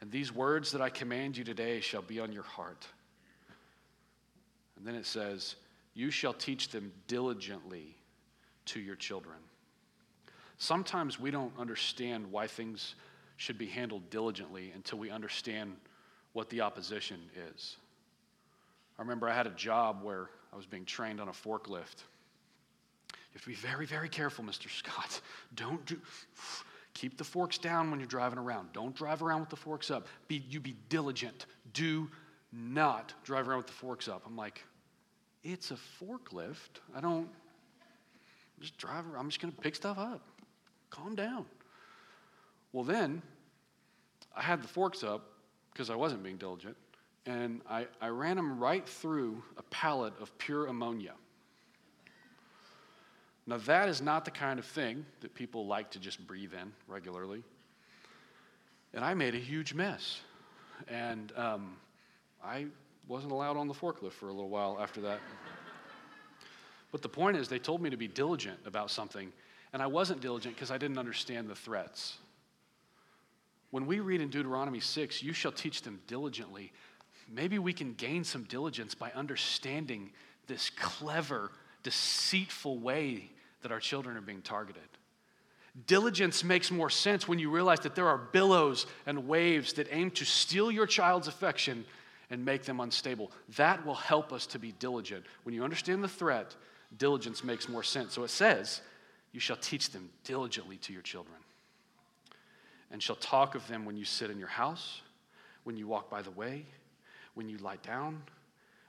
And 0.00 0.10
these 0.10 0.32
words 0.32 0.72
that 0.72 0.80
I 0.80 0.90
command 0.90 1.36
you 1.36 1.44
today 1.44 1.80
shall 1.80 2.02
be 2.02 2.20
on 2.20 2.32
your 2.32 2.42
heart. 2.42 2.86
And 4.76 4.86
then 4.86 4.94
it 4.94 5.06
says, 5.06 5.56
you 5.94 6.10
shall 6.10 6.34
teach 6.34 6.68
them 6.68 6.92
diligently 7.08 7.96
to 8.66 8.80
your 8.80 8.96
children. 8.96 9.38
Sometimes 10.58 11.18
we 11.18 11.30
don't 11.30 11.52
understand 11.58 12.30
why 12.30 12.46
things 12.46 12.94
should 13.36 13.58
be 13.58 13.66
handled 13.66 14.08
diligently 14.10 14.72
until 14.74 14.98
we 14.98 15.10
understand 15.10 15.74
what 16.32 16.50
the 16.50 16.60
opposition 16.60 17.18
is. 17.54 17.76
I 18.98 19.02
remember 19.02 19.28
I 19.28 19.34
had 19.34 19.46
a 19.46 19.50
job 19.50 20.02
where 20.02 20.28
I 20.52 20.56
was 20.56 20.66
being 20.66 20.84
trained 20.84 21.20
on 21.20 21.28
a 21.28 21.32
forklift. 21.32 22.02
You 23.10 23.32
have 23.34 23.42
to 23.42 23.48
be 23.48 23.54
very, 23.54 23.86
very 23.86 24.08
careful, 24.08 24.44
Mr. 24.44 24.70
Scott. 24.70 25.20
Don't 25.54 25.84
do, 25.84 25.96
keep 26.96 27.18
the 27.18 27.24
forks 27.24 27.58
down 27.58 27.90
when 27.90 28.00
you're 28.00 28.08
driving 28.08 28.38
around. 28.38 28.72
Don't 28.72 28.94
drive 28.94 29.22
around 29.22 29.40
with 29.40 29.50
the 29.50 29.56
forks 29.56 29.90
up. 29.90 30.06
Be, 30.28 30.42
you 30.48 30.60
be 30.60 30.74
diligent. 30.88 31.44
Do 31.74 32.10
not 32.52 33.12
drive 33.22 33.48
around 33.48 33.58
with 33.58 33.66
the 33.66 33.74
forks 33.74 34.08
up. 34.08 34.22
I'm 34.26 34.36
like, 34.36 34.64
it's 35.44 35.70
a 35.70 35.76
forklift. 36.02 36.80
I 36.94 37.00
don't 37.00 37.28
just 38.60 38.78
drive 38.78 39.04
I'm 39.16 39.28
just 39.28 39.40
going 39.40 39.52
to 39.52 39.60
pick 39.60 39.76
stuff 39.76 39.98
up. 39.98 40.22
Calm 40.88 41.14
down. 41.14 41.44
Well, 42.72 42.84
then 42.84 43.20
I 44.34 44.42
had 44.42 44.62
the 44.62 44.68
forks 44.68 45.04
up 45.04 45.32
because 45.72 45.90
I 45.90 45.94
wasn't 45.94 46.22
being 46.22 46.38
diligent, 46.38 46.76
and 47.26 47.60
I, 47.68 47.86
I 48.00 48.08
ran 48.08 48.36
them 48.36 48.58
right 48.58 48.88
through 48.88 49.42
a 49.58 49.62
pallet 49.64 50.14
of 50.20 50.36
pure 50.38 50.66
ammonia. 50.66 51.12
Now, 53.46 53.58
that 53.58 53.88
is 53.88 54.02
not 54.02 54.24
the 54.24 54.30
kind 54.30 54.58
of 54.58 54.64
thing 54.64 55.06
that 55.20 55.34
people 55.34 55.66
like 55.66 55.90
to 55.92 56.00
just 56.00 56.24
breathe 56.26 56.52
in 56.52 56.72
regularly. 56.88 57.44
And 58.92 59.04
I 59.04 59.14
made 59.14 59.34
a 59.34 59.38
huge 59.38 59.72
mess. 59.72 60.20
And 60.88 61.32
um, 61.36 61.76
I 62.44 62.66
wasn't 63.08 63.32
allowed 63.32 63.56
on 63.56 63.68
the 63.68 63.74
forklift 63.74 64.12
for 64.12 64.28
a 64.28 64.32
little 64.32 64.48
while 64.48 64.78
after 64.80 65.00
that. 65.02 65.20
but 66.92 67.02
the 67.02 67.08
point 67.08 67.36
is, 67.36 67.48
they 67.48 67.58
told 67.58 67.80
me 67.80 67.90
to 67.90 67.96
be 67.96 68.08
diligent 68.08 68.58
about 68.66 68.90
something, 68.90 69.32
and 69.72 69.80
I 69.82 69.86
wasn't 69.86 70.20
diligent 70.20 70.56
because 70.56 70.70
I 70.70 70.78
didn't 70.78 70.98
understand 70.98 71.48
the 71.48 71.54
threats. 71.54 72.18
When 73.70 73.86
we 73.86 74.00
read 74.00 74.20
in 74.20 74.28
Deuteronomy 74.28 74.80
6, 74.80 75.22
you 75.22 75.32
shall 75.32 75.52
teach 75.52 75.82
them 75.82 76.00
diligently, 76.06 76.72
maybe 77.28 77.58
we 77.58 77.72
can 77.72 77.94
gain 77.94 78.24
some 78.24 78.44
diligence 78.44 78.94
by 78.94 79.10
understanding 79.12 80.10
this 80.46 80.70
clever, 80.70 81.50
deceitful 81.86 82.78
way 82.78 83.30
that 83.62 83.70
our 83.70 83.78
children 83.78 84.16
are 84.16 84.20
being 84.20 84.42
targeted. 84.42 84.82
Diligence 85.86 86.42
makes 86.42 86.72
more 86.72 86.90
sense 86.90 87.28
when 87.28 87.38
you 87.38 87.48
realize 87.48 87.78
that 87.80 87.94
there 87.94 88.08
are 88.08 88.18
billows 88.18 88.86
and 89.06 89.28
waves 89.28 89.74
that 89.74 89.86
aim 89.92 90.10
to 90.10 90.24
steal 90.24 90.72
your 90.72 90.88
child's 90.88 91.28
affection 91.28 91.84
and 92.28 92.44
make 92.44 92.64
them 92.64 92.80
unstable. 92.80 93.30
That 93.54 93.86
will 93.86 93.94
help 93.94 94.32
us 94.32 94.46
to 94.46 94.58
be 94.58 94.72
diligent. 94.80 95.24
When 95.44 95.54
you 95.54 95.62
understand 95.62 96.02
the 96.02 96.08
threat, 96.08 96.56
diligence 96.98 97.44
makes 97.44 97.68
more 97.68 97.84
sense. 97.84 98.14
So 98.14 98.24
it 98.24 98.30
says, 98.30 98.80
You 99.30 99.38
shall 99.38 99.56
teach 99.56 99.90
them 99.90 100.10
diligently 100.24 100.78
to 100.78 100.92
your 100.92 101.02
children, 101.02 101.36
and 102.90 103.00
shall 103.00 103.14
talk 103.14 103.54
of 103.54 103.68
them 103.68 103.84
when 103.84 103.96
you 103.96 104.04
sit 104.04 104.28
in 104.28 104.40
your 104.40 104.48
house, 104.48 105.02
when 105.62 105.76
you 105.76 105.86
walk 105.86 106.10
by 106.10 106.22
the 106.22 106.32
way, 106.32 106.66
when 107.34 107.48
you 107.48 107.58
lie 107.58 107.78
down, 107.84 108.22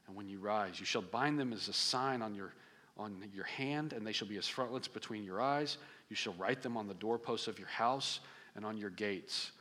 and 0.08 0.16
when 0.16 0.28
you 0.28 0.40
rise. 0.40 0.80
You 0.80 0.88
shall 0.88 1.04
bind 1.04 1.40
them 1.40 1.54
as 1.54 1.68
a 1.68 1.74
sign 1.74 2.24
on 2.24 2.34
your, 2.34 2.54
on 2.98 3.24
your 3.34 3.46
hand, 3.46 3.94
and 3.94 4.06
they 4.06 4.12
shall 4.12 4.28
be 4.28 4.38
as 4.38 4.48
frontlets 4.48 4.88
between 4.88 5.24
your 5.24 5.42
eyes. 5.42 5.78
You 6.10 6.16
shall 6.16 6.34
write 6.34 6.62
them 6.62 6.78
on 6.78 6.88
the 6.88 6.94
doorposts 6.94 7.48
of 7.48 7.60
your 7.60 7.68
house 7.68 8.20
and 8.56 8.66
on 8.66 8.78
your 8.78 8.90
gates. 8.90 9.52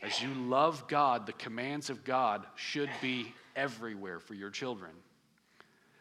As 0.00 0.20
you 0.20 0.34
love 0.34 0.88
God, 0.88 1.26
the 1.26 1.32
commands 1.34 1.88
of 1.88 2.04
God 2.04 2.44
should 2.56 2.90
be 3.00 3.32
everywhere 3.54 4.18
for 4.18 4.34
your 4.34 4.50
children. 4.50 4.90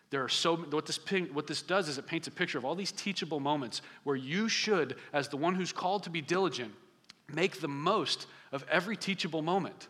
There 0.09 0.23
are 0.23 0.29
so 0.29 0.57
what 0.57 0.85
this 0.85 0.99
what 1.31 1.47
this 1.47 1.61
does 1.61 1.87
is 1.87 1.97
it 1.97 2.05
paints 2.05 2.27
a 2.27 2.31
picture 2.31 2.57
of 2.57 2.65
all 2.65 2.75
these 2.75 2.91
teachable 2.91 3.39
moments 3.39 3.81
where 4.03 4.15
you 4.15 4.49
should, 4.49 4.97
as 5.13 5.29
the 5.29 5.37
one 5.37 5.55
who's 5.55 5.71
called 5.71 6.03
to 6.03 6.09
be 6.09 6.19
diligent, 6.19 6.73
make 7.31 7.61
the 7.61 7.67
most 7.67 8.27
of 8.51 8.65
every 8.69 8.97
teachable 8.97 9.41
moment. 9.41 9.87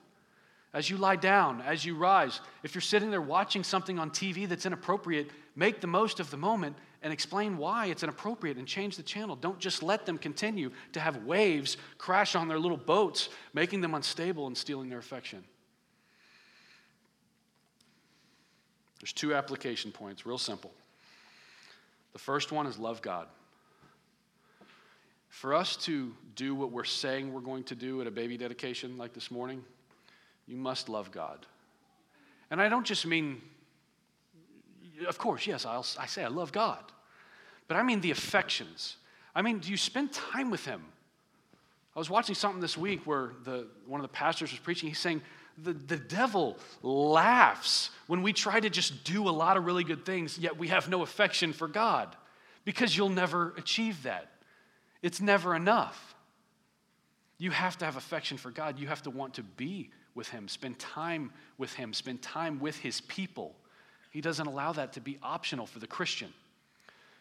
As 0.74 0.90
you 0.90 0.98
lie 0.98 1.16
down, 1.16 1.62
as 1.62 1.84
you 1.84 1.96
rise. 1.96 2.40
If 2.64 2.74
you're 2.74 2.82
sitting 2.82 3.12
there 3.12 3.22
watching 3.22 3.64
something 3.64 4.00
on 4.00 4.10
TV 4.10 4.48
that's 4.48 4.66
inappropriate, 4.66 5.30
make 5.56 5.82
the 5.82 5.88
most 5.88 6.20
of 6.20 6.32
the 6.32 6.38
moment 6.38 6.78
and 7.04 7.12
explain 7.12 7.58
why 7.58 7.88
it's 7.88 8.04
inappropriate 8.04 8.58
and 8.58 8.68
change 8.68 8.96
the 8.96 9.04
channel. 9.04 9.36
Don't 9.36 9.60
just 9.60 9.84
let 9.84 10.06
them 10.06 10.18
continue 10.18 10.72
to 10.94 11.00
have 11.00 11.18
waves 11.24 11.78
crash 11.98 12.36
on 12.36 12.48
their 12.48 12.60
little 12.60 12.78
boats, 12.78 13.30
making 13.54 13.82
them 13.82 13.96
unstable 13.96 14.48
and 14.48 14.58
stealing 14.58 14.90
their 14.90 15.00
affection. 15.00 15.44
There's 19.02 19.14
two 19.14 19.34
application 19.34 19.92
points, 19.92 20.26
real 20.26 20.38
simple. 20.38 20.72
The 22.14 22.20
first 22.20 22.52
one 22.52 22.68
is 22.68 22.78
love 22.78 23.02
God. 23.02 23.28
For 25.30 25.54
us 25.56 25.76
to 25.78 26.14
do 26.36 26.54
what 26.54 26.72
we're 26.72 26.84
saying 26.84 27.34
we're 27.34 27.42
going 27.42 27.64
to 27.64 27.76
do 27.76 28.00
at 28.02 28.06
a 28.06 28.12
baby 28.12 28.38
dedication 28.38 28.98
like 28.98 29.14
this 29.14 29.32
morning, 29.32 29.64
you 30.52 30.58
must 30.58 30.90
love 30.90 31.12
God. 31.12 31.46
And 32.52 32.62
I 32.62 32.68
don't 32.68 32.86
just 32.86 33.06
mean, 33.06 33.42
of 35.08 35.18
course, 35.18 35.48
yes, 35.48 35.66
I'll, 35.66 35.86
I 35.98 36.06
say 36.08 36.26
I 36.26 36.28
love 36.28 36.52
God, 36.52 36.84
but 37.70 37.78
I 37.78 37.84
mean 37.84 38.02
the 38.02 38.12
affections. 38.12 38.98
I 39.34 39.42
mean, 39.42 39.60
do 39.60 39.72
you 39.72 39.78
spend 39.78 40.12
time 40.12 40.52
with 40.52 40.66
Him? 40.66 40.84
I 41.96 42.00
was 42.00 42.10
watching 42.10 42.36
something 42.36 42.60
this 42.60 42.78
week 42.78 43.08
where 43.08 43.32
the, 43.46 43.68
one 43.88 44.02
of 44.02 44.04
the 44.04 44.14
pastors 44.14 44.52
was 44.52 44.60
preaching. 44.60 44.90
He's 44.90 45.00
saying, 45.00 45.22
the, 45.58 45.72
the 45.72 45.98
devil 45.98 46.58
laughs 46.84 47.90
when 48.08 48.22
we 48.22 48.34
try 48.34 48.60
to 48.60 48.70
just 48.70 49.06
do 49.06 49.30
a 49.30 49.32
lot 49.32 49.56
of 49.56 49.66
really 49.66 49.86
good 49.86 50.06
things, 50.06 50.38
yet 50.38 50.58
we 50.58 50.68
have 50.68 50.90
no 50.90 51.02
affection 51.02 51.54
for 51.54 51.70
God 51.70 52.14
because 52.66 52.96
you'll 52.96 53.10
never 53.10 53.54
achieve 53.58 54.04
that. 54.04 54.32
It's 55.02 55.22
never 55.22 55.56
enough. 55.56 56.14
You 57.38 57.52
have 57.52 57.78
to 57.78 57.86
have 57.86 57.96
affection 57.96 58.38
for 58.38 58.52
God. 58.52 58.80
You 58.80 58.88
have 58.88 59.04
to 59.04 59.10
want 59.10 59.36
to 59.36 59.44
be 59.44 59.92
with 60.16 60.30
Him, 60.30 60.48
spend 60.48 60.80
time 60.80 61.32
with 61.58 61.74
Him, 61.74 61.94
spend 61.94 62.22
time 62.22 62.60
with 62.60 62.78
His 62.78 63.02
people. 63.02 63.56
He 64.12 64.22
doesn't 64.22 64.46
allow 64.46 64.74
that 64.74 64.94
to 64.94 65.02
be 65.02 65.18
optional 65.24 65.66
for 65.66 65.80
the 65.80 65.88
Christian. 65.88 66.34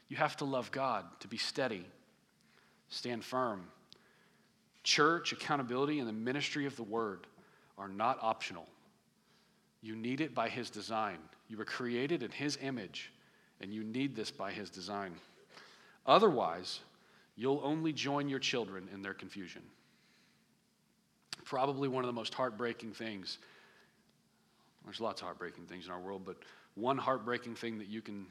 You 0.09 0.16
have 0.16 0.36
to 0.38 0.45
love 0.45 0.72
God, 0.72 1.05
to 1.20 1.28
be 1.28 1.36
steady, 1.36 1.86
stand 2.88 3.24
firm. 3.24 3.66
Church, 4.82 5.32
accountability, 5.32 5.99
and 5.99 6.09
the 6.09 6.12
ministry 6.12 6.66
of 6.66 6.74
the 6.76 6.82
Word 6.82 7.26
are 7.78 7.88
not 7.88 8.18
optional. 8.20 8.66
You 9.82 9.95
need 9.95 10.20
it 10.20 10.34
by 10.34 10.49
His 10.49 10.68
design. 10.68 11.18
You 11.49 11.57
were 11.57 11.64
created 11.64 12.22
in 12.22 12.30
His 12.30 12.59
image, 12.61 13.12
and 13.61 13.72
you 13.72 13.84
need 13.84 14.16
this 14.16 14.30
by 14.30 14.51
His 14.53 14.68
design. 14.68 15.14
Otherwise, 16.07 16.80
you'll 17.36 17.61
only 17.62 17.93
join 17.93 18.28
your 18.28 18.38
children 18.38 18.88
in 18.93 19.03
their 19.03 19.14
confusion. 19.14 19.62
Probably 21.51 21.88
one 21.88 22.05
of 22.05 22.07
the 22.07 22.12
most 22.12 22.32
heartbreaking 22.32 22.92
things. 22.92 23.38
There's 24.84 25.01
lots 25.01 25.20
of 25.20 25.24
heartbreaking 25.24 25.64
things 25.64 25.86
in 25.86 25.90
our 25.90 25.98
world, 25.98 26.22
but 26.24 26.36
one 26.76 26.96
heartbreaking 26.96 27.57
thing 27.57 27.76
that 27.78 27.88
you 27.88 28.01
can 28.01 28.24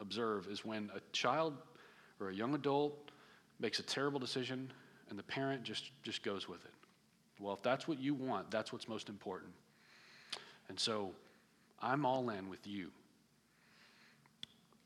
observe 0.00 0.46
is 0.46 0.64
when 0.64 0.92
a 0.94 1.00
child 1.10 1.54
or 2.20 2.28
a 2.28 2.32
young 2.32 2.54
adult 2.54 3.10
makes 3.58 3.80
a 3.80 3.82
terrible 3.82 4.20
decision 4.20 4.70
and 5.10 5.18
the 5.18 5.24
parent 5.24 5.64
just, 5.64 5.90
just 6.04 6.22
goes 6.22 6.48
with 6.48 6.64
it. 6.64 6.70
Well, 7.40 7.52
if 7.52 7.62
that's 7.62 7.88
what 7.88 7.98
you 7.98 8.14
want, 8.14 8.48
that's 8.48 8.72
what's 8.72 8.86
most 8.86 9.08
important. 9.08 9.50
And 10.68 10.78
so 10.78 11.10
I'm 11.82 12.06
all 12.06 12.30
in 12.30 12.48
with 12.48 12.64
you. 12.64 12.92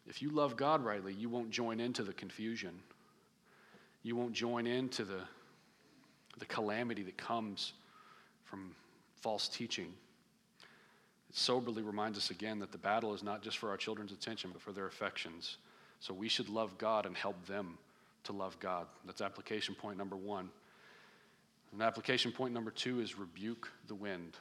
If 0.06 0.22
you 0.22 0.30
love 0.30 0.56
God 0.56 0.82
rightly, 0.82 1.12
you 1.12 1.28
won't 1.28 1.50
join 1.50 1.78
into 1.78 2.04
the 2.04 2.14
confusion. 2.14 2.80
You 4.02 4.16
won't 4.16 4.32
join 4.32 4.66
into 4.66 5.04
the, 5.04 5.20
the 6.38 6.46
calamity 6.46 7.02
that 7.02 7.16
comes 7.16 7.72
from 8.44 8.74
false 9.20 9.48
teaching. 9.48 9.92
It 11.30 11.36
soberly 11.36 11.82
reminds 11.82 12.18
us 12.18 12.30
again 12.30 12.58
that 12.58 12.72
the 12.72 12.78
battle 12.78 13.14
is 13.14 13.22
not 13.22 13.42
just 13.42 13.58
for 13.58 13.70
our 13.70 13.76
children's 13.76 14.12
attention, 14.12 14.50
but 14.52 14.60
for 14.60 14.72
their 14.72 14.86
affections. 14.86 15.56
So 16.00 16.12
we 16.12 16.28
should 16.28 16.48
love 16.48 16.76
God 16.78 17.06
and 17.06 17.16
help 17.16 17.46
them 17.46 17.78
to 18.24 18.32
love 18.32 18.58
God. 18.60 18.86
That's 19.06 19.20
application 19.20 19.74
point 19.74 19.98
number 19.98 20.16
one. 20.16 20.50
And 21.72 21.80
application 21.80 22.32
point 22.32 22.52
number 22.52 22.70
two 22.70 23.00
is 23.00 23.18
rebuke 23.18 23.70
the 23.88 23.94
wind. 23.94 24.36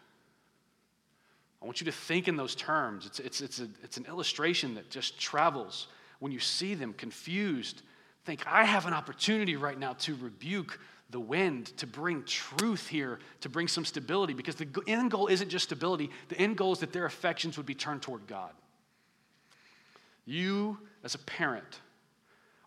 I 1.62 1.66
want 1.66 1.80
you 1.80 1.86
to 1.86 1.92
think 1.92 2.28
in 2.28 2.36
those 2.36 2.56
terms. 2.56 3.06
It's, 3.06 3.20
it's, 3.20 3.42
it's, 3.42 3.60
a, 3.60 3.68
it's 3.84 3.98
an 3.98 4.06
illustration 4.08 4.76
that 4.76 4.90
just 4.90 5.20
travels. 5.20 5.88
When 6.20 6.32
you 6.32 6.40
see 6.40 6.74
them 6.74 6.94
confused, 6.94 7.84
think, 8.26 8.46
I 8.48 8.66
have 8.66 8.86
an 8.86 8.94
opportunity 8.94 9.56
right 9.56 9.78
now 9.78 9.94
to 9.94 10.16
rebuke 10.16 10.80
the 11.12 11.20
wind, 11.20 11.78
to 11.78 11.86
bring 11.86 12.24
truth 12.24 12.88
here, 12.88 13.20
to 13.42 13.50
bring 13.50 13.68
some 13.68 13.86
stability, 13.86 14.34
because 14.34 14.56
the 14.56 14.68
end 14.88 15.12
goal 15.12 15.28
isn't 15.28 15.50
just 15.50 15.66
stability, 15.66 16.10
the 16.30 16.38
end 16.38 16.58
goal 16.58 16.72
is 16.74 16.80
that 16.80 16.94
their 16.94 17.06
affections 17.06 17.58
would 17.58 17.66
be 17.66 17.76
turned 17.76 18.02
toward 18.02 18.26
God. 18.28 18.52
You, 20.26 20.78
as 21.04 21.16
a 21.16 21.20
parent, 21.20 21.82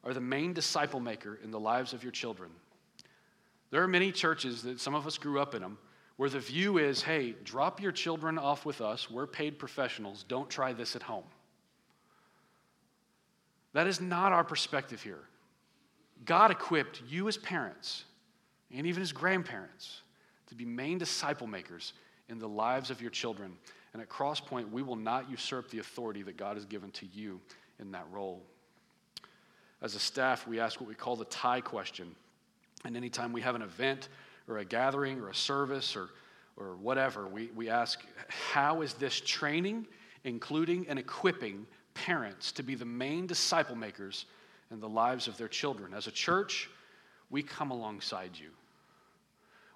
are 0.04 0.12
the 0.12 0.20
main 0.20 0.52
disciple 0.52 1.00
maker 1.00 1.38
in 1.42 1.50
the 1.50 1.60
lives 1.60 1.92
of 1.94 2.02
your 2.02 2.12
children. 2.12 2.50
There 3.70 3.82
are 3.82 3.88
many 3.88 4.12
churches 4.12 4.62
that 4.62 4.78
some 4.78 4.94
of 4.94 5.06
us 5.06 5.16
grew 5.16 5.40
up 5.40 5.54
in 5.54 5.62
them 5.62 5.78
where 6.16 6.28
the 6.30 6.38
view 6.38 6.78
is 6.78 7.02
hey, 7.02 7.34
drop 7.44 7.80
your 7.80 7.92
children 7.92 8.38
off 8.38 8.64
with 8.64 8.80
us. 8.80 9.10
We're 9.10 9.26
paid 9.26 9.58
professionals. 9.58 10.24
Don't 10.28 10.48
try 10.48 10.72
this 10.72 10.94
at 10.94 11.02
home. 11.02 11.24
That 13.72 13.86
is 13.88 14.00
not 14.00 14.32
our 14.32 14.44
perspective 14.44 15.02
here. 15.02 15.24
God 16.24 16.50
equipped 16.50 17.02
you 17.08 17.26
as 17.26 17.36
parents 17.36 18.04
and 18.76 18.86
even 18.86 19.02
as 19.02 19.12
grandparents 19.12 20.02
to 20.48 20.54
be 20.54 20.64
main 20.64 20.98
disciple 20.98 21.46
makers 21.46 21.92
in 22.28 22.38
the 22.38 22.48
lives 22.48 22.90
of 22.90 23.00
your 23.00 23.10
children. 23.10 23.52
And 23.92 24.02
at 24.02 24.08
Crosspoint, 24.08 24.70
we 24.70 24.82
will 24.82 24.96
not 24.96 25.30
usurp 25.30 25.70
the 25.70 25.78
authority 25.78 26.22
that 26.22 26.36
God 26.36 26.56
has 26.56 26.64
given 26.64 26.90
to 26.92 27.06
you 27.06 27.40
in 27.78 27.92
that 27.92 28.06
role. 28.10 28.42
As 29.82 29.94
a 29.94 30.00
staff, 30.00 30.46
we 30.46 30.60
ask 30.60 30.80
what 30.80 30.88
we 30.88 30.94
call 30.94 31.16
the 31.16 31.24
tie 31.26 31.60
question. 31.60 32.14
And 32.84 32.96
anytime 32.96 33.32
we 33.32 33.40
have 33.42 33.54
an 33.54 33.62
event 33.62 34.08
or 34.48 34.58
a 34.58 34.64
gathering 34.64 35.20
or 35.20 35.30
a 35.30 35.34
service 35.34 35.96
or, 35.96 36.08
or 36.56 36.76
whatever, 36.76 37.28
we, 37.28 37.50
we 37.54 37.68
ask, 37.68 38.04
how 38.28 38.82
is 38.82 38.94
this 38.94 39.20
training, 39.20 39.86
including 40.24 40.86
and 40.88 40.98
equipping 40.98 41.66
parents 41.94 42.50
to 42.52 42.62
be 42.62 42.74
the 42.74 42.84
main 42.84 43.26
disciple 43.26 43.76
makers 43.76 44.26
in 44.70 44.80
the 44.80 44.88
lives 44.88 45.28
of 45.28 45.36
their 45.36 45.48
children? 45.48 45.94
As 45.94 46.06
a 46.06 46.12
church, 46.12 46.68
we 47.30 47.42
come 47.42 47.70
alongside 47.70 48.30
you. 48.34 48.50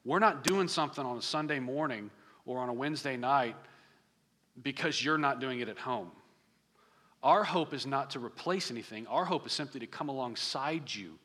We're 0.09 0.20
not 0.20 0.42
doing 0.42 0.68
something 0.68 1.04
on 1.04 1.18
a 1.18 1.22
Sunday 1.22 1.59
morning 1.59 2.09
or 2.46 2.61
on 2.61 2.70
a 2.70 2.72
Wednesday 2.72 3.18
night 3.18 3.54
because 4.62 5.04
you're 5.04 5.18
not 5.18 5.38
doing 5.38 5.61
it 5.61 5.68
at 5.68 5.76
home. 5.76 6.11
Our 7.22 7.44
hope 7.44 7.74
is 7.74 7.84
not 7.84 8.09
to 8.12 8.18
replace 8.18 8.70
anything. 8.70 9.06
Our 9.09 9.26
hope 9.26 9.44
is 9.44 9.52
simply 9.52 9.80
to 9.80 9.86
come 9.86 10.09
alongside 10.09 10.94
you 10.94 11.18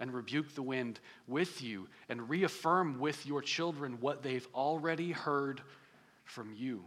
and 0.00 0.14
rebuke 0.14 0.54
the 0.54 0.62
wind 0.62 1.00
with 1.28 1.60
you 1.60 1.86
and 2.08 2.30
reaffirm 2.30 2.98
with 2.98 3.26
your 3.26 3.42
children 3.42 3.98
what 4.00 4.22
they've 4.22 4.48
already 4.54 5.12
heard 5.12 5.60
from 6.24 6.54
you. 6.54 6.82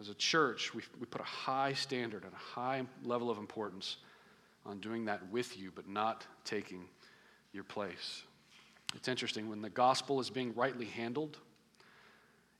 As 0.00 0.08
a 0.08 0.14
church, 0.14 0.72
we, 0.72 0.82
we 1.00 1.06
put 1.06 1.20
a 1.20 1.24
high 1.24 1.72
standard 1.72 2.22
and 2.22 2.32
a 2.32 2.60
high 2.60 2.82
level 3.02 3.28
of 3.28 3.38
importance 3.38 3.96
on 4.64 4.78
doing 4.78 5.06
that 5.06 5.32
with 5.32 5.58
you, 5.58 5.72
but 5.74 5.88
not 5.88 6.24
taking 6.44 6.84
your 7.52 7.64
place. 7.64 8.22
It's 8.94 9.08
interesting, 9.08 9.48
when 9.48 9.62
the 9.62 9.70
gospel 9.70 10.20
is 10.20 10.30
being 10.30 10.54
rightly 10.54 10.86
handled, 10.86 11.38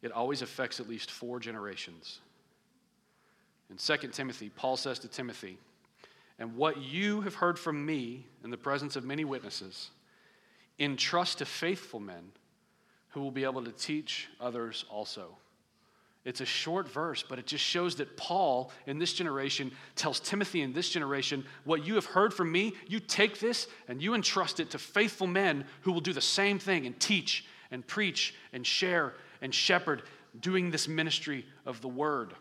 it 0.03 0.13
always 0.13 0.43
affects 0.43 0.81
at 0.81 0.89
least 0.89 1.11
four 1.11 1.39
generations. 1.39 2.21
In 3.71 3.77
2 3.77 4.09
Timothy, 4.09 4.51
Paul 4.51 4.77
says 4.77 4.99
to 5.01 5.09
Timothy, 5.09 5.59
and 6.39 6.57
what 6.57 6.79
you 6.79 7.21
have 7.23 7.35
heard 7.35 7.59
from 7.59 7.85
me 7.85 8.27
in 8.43 8.51
the 8.51 8.57
presence 8.57 8.97
of 8.97 9.05
many 9.05 9.25
witnesses, 9.25 9.91
entrust 10.79 11.39
to 11.39 11.45
faithful 11.45 12.01
men 12.01 12.33
who 13.11 13.21
will 13.21 13.31
be 13.31 13.45
able 13.45 13.63
to 13.65 13.73
teach 13.73 14.29
others 14.41 14.85
also. 14.91 15.37
It's 16.25 16.41
a 16.41 16.47
short 16.47 16.89
verse, 16.89 17.25
but 17.29 17.41
it 17.41 17.47
just 17.47 17.65
shows 17.65 17.97
that 17.97 18.17
Paul 18.17 18.71
in 18.87 18.99
this 18.99 19.13
generation 19.13 19.73
tells 19.97 20.21
Timothy 20.21 20.63
in 20.63 20.73
this 20.73 20.89
generation, 20.89 21.45
What 21.65 21.85
you 21.85 21.97
have 21.97 22.05
heard 22.05 22.33
from 22.33 22.53
me, 22.53 22.75
you 22.87 23.01
take 23.01 23.41
this 23.41 23.67
and 23.89 24.01
you 24.01 24.15
entrust 24.15 24.61
it 24.61 24.71
to 24.71 24.79
faithful 24.79 25.27
men 25.27 25.65
who 25.81 25.91
will 25.93 26.01
do 26.01 26.13
the 26.13 26.21
same 26.21 26.61
thing 26.61 26.87
and 26.87 26.99
teach 27.01 27.45
and 27.73 27.85
preach 27.85 28.35
and 28.53 28.65
share 28.65 29.15
and 29.41 29.53
shepherd, 29.53 30.03
doing 30.41 30.71
this 30.71 30.87
ministry 30.87 31.45
of 31.67 31.81
the 31.81 31.89
word. 31.89 32.35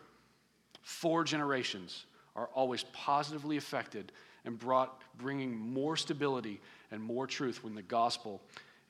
Four 0.82 1.24
generations 1.24 2.06
are 2.36 2.48
always 2.54 2.84
positively 2.92 3.56
affected 3.56 4.12
and 4.44 4.58
brought, 4.58 5.02
bringing 5.18 5.56
more 5.56 5.96
stability 5.96 6.60
and 6.90 7.02
more 7.02 7.26
truth 7.26 7.64
when 7.64 7.74
the 7.74 7.82
gospel 7.82 8.40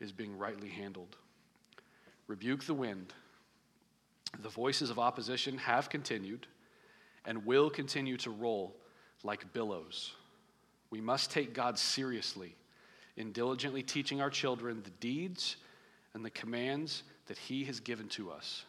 is 0.01 0.13
being 0.13 0.37
rightly 0.37 0.69
handled. 0.69 1.17
Rebuke 2.27 2.65
the 2.65 2.75
wind. 2.75 3.13
The 4.41 4.49
voices 4.49 4.91
of 4.91 4.99
opposition 4.99 5.59
have 5.59 5.89
continued 5.89 6.47
and 7.25 7.45
will 7.45 7.71
continue 7.71 8.17
to 8.19 8.31
roll 8.31 8.75
like 9.23 9.53
billows. 9.53 10.13
We 10.91 11.01
must 11.01 11.31
take 11.31 11.55
God 11.55 11.79
seriously 11.79 12.55
in 13.17 13.33
diligently 13.33 13.83
teaching 13.83 14.21
our 14.21 14.31
children 14.31 14.83
the 14.83 14.91
deeds 14.91 15.57
and 16.15 16.25
the 16.25 16.31
commands 16.31 17.03
that 17.27 17.39
he 17.39 17.65
has 17.65 17.81
given 17.81 18.09
to 18.09 18.31
us. 18.31 18.65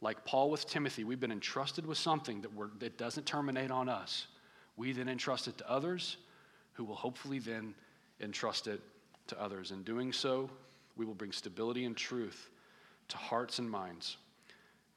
Like 0.00 0.24
Paul 0.24 0.50
with 0.50 0.66
Timothy, 0.66 1.04
we've 1.04 1.20
been 1.20 1.32
entrusted 1.32 1.86
with 1.86 1.98
something 1.98 2.40
that, 2.42 2.50
that 2.80 2.98
doesn't 2.98 3.26
terminate 3.26 3.70
on 3.70 3.88
us. 3.88 4.26
We 4.76 4.92
then 4.92 5.08
entrust 5.08 5.48
it 5.48 5.58
to 5.58 5.70
others, 5.70 6.16
who 6.72 6.84
will 6.84 6.94
hopefully 6.94 7.38
then 7.38 7.74
entrust 8.20 8.66
it 8.66 8.80
to 9.28 9.40
others. 9.40 9.70
In 9.70 9.82
doing 9.82 10.12
so, 10.12 10.50
we 10.96 11.04
will 11.04 11.14
bring 11.14 11.32
stability 11.32 11.84
and 11.84 11.96
truth 11.96 12.50
to 13.08 13.16
hearts 13.16 13.58
and 13.58 13.70
minds 13.70 14.16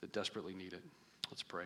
that 0.06 0.14
desperately 0.14 0.54
need 0.54 0.74
it. 0.74 0.84
Let's 1.32 1.42
pray. 1.42 1.66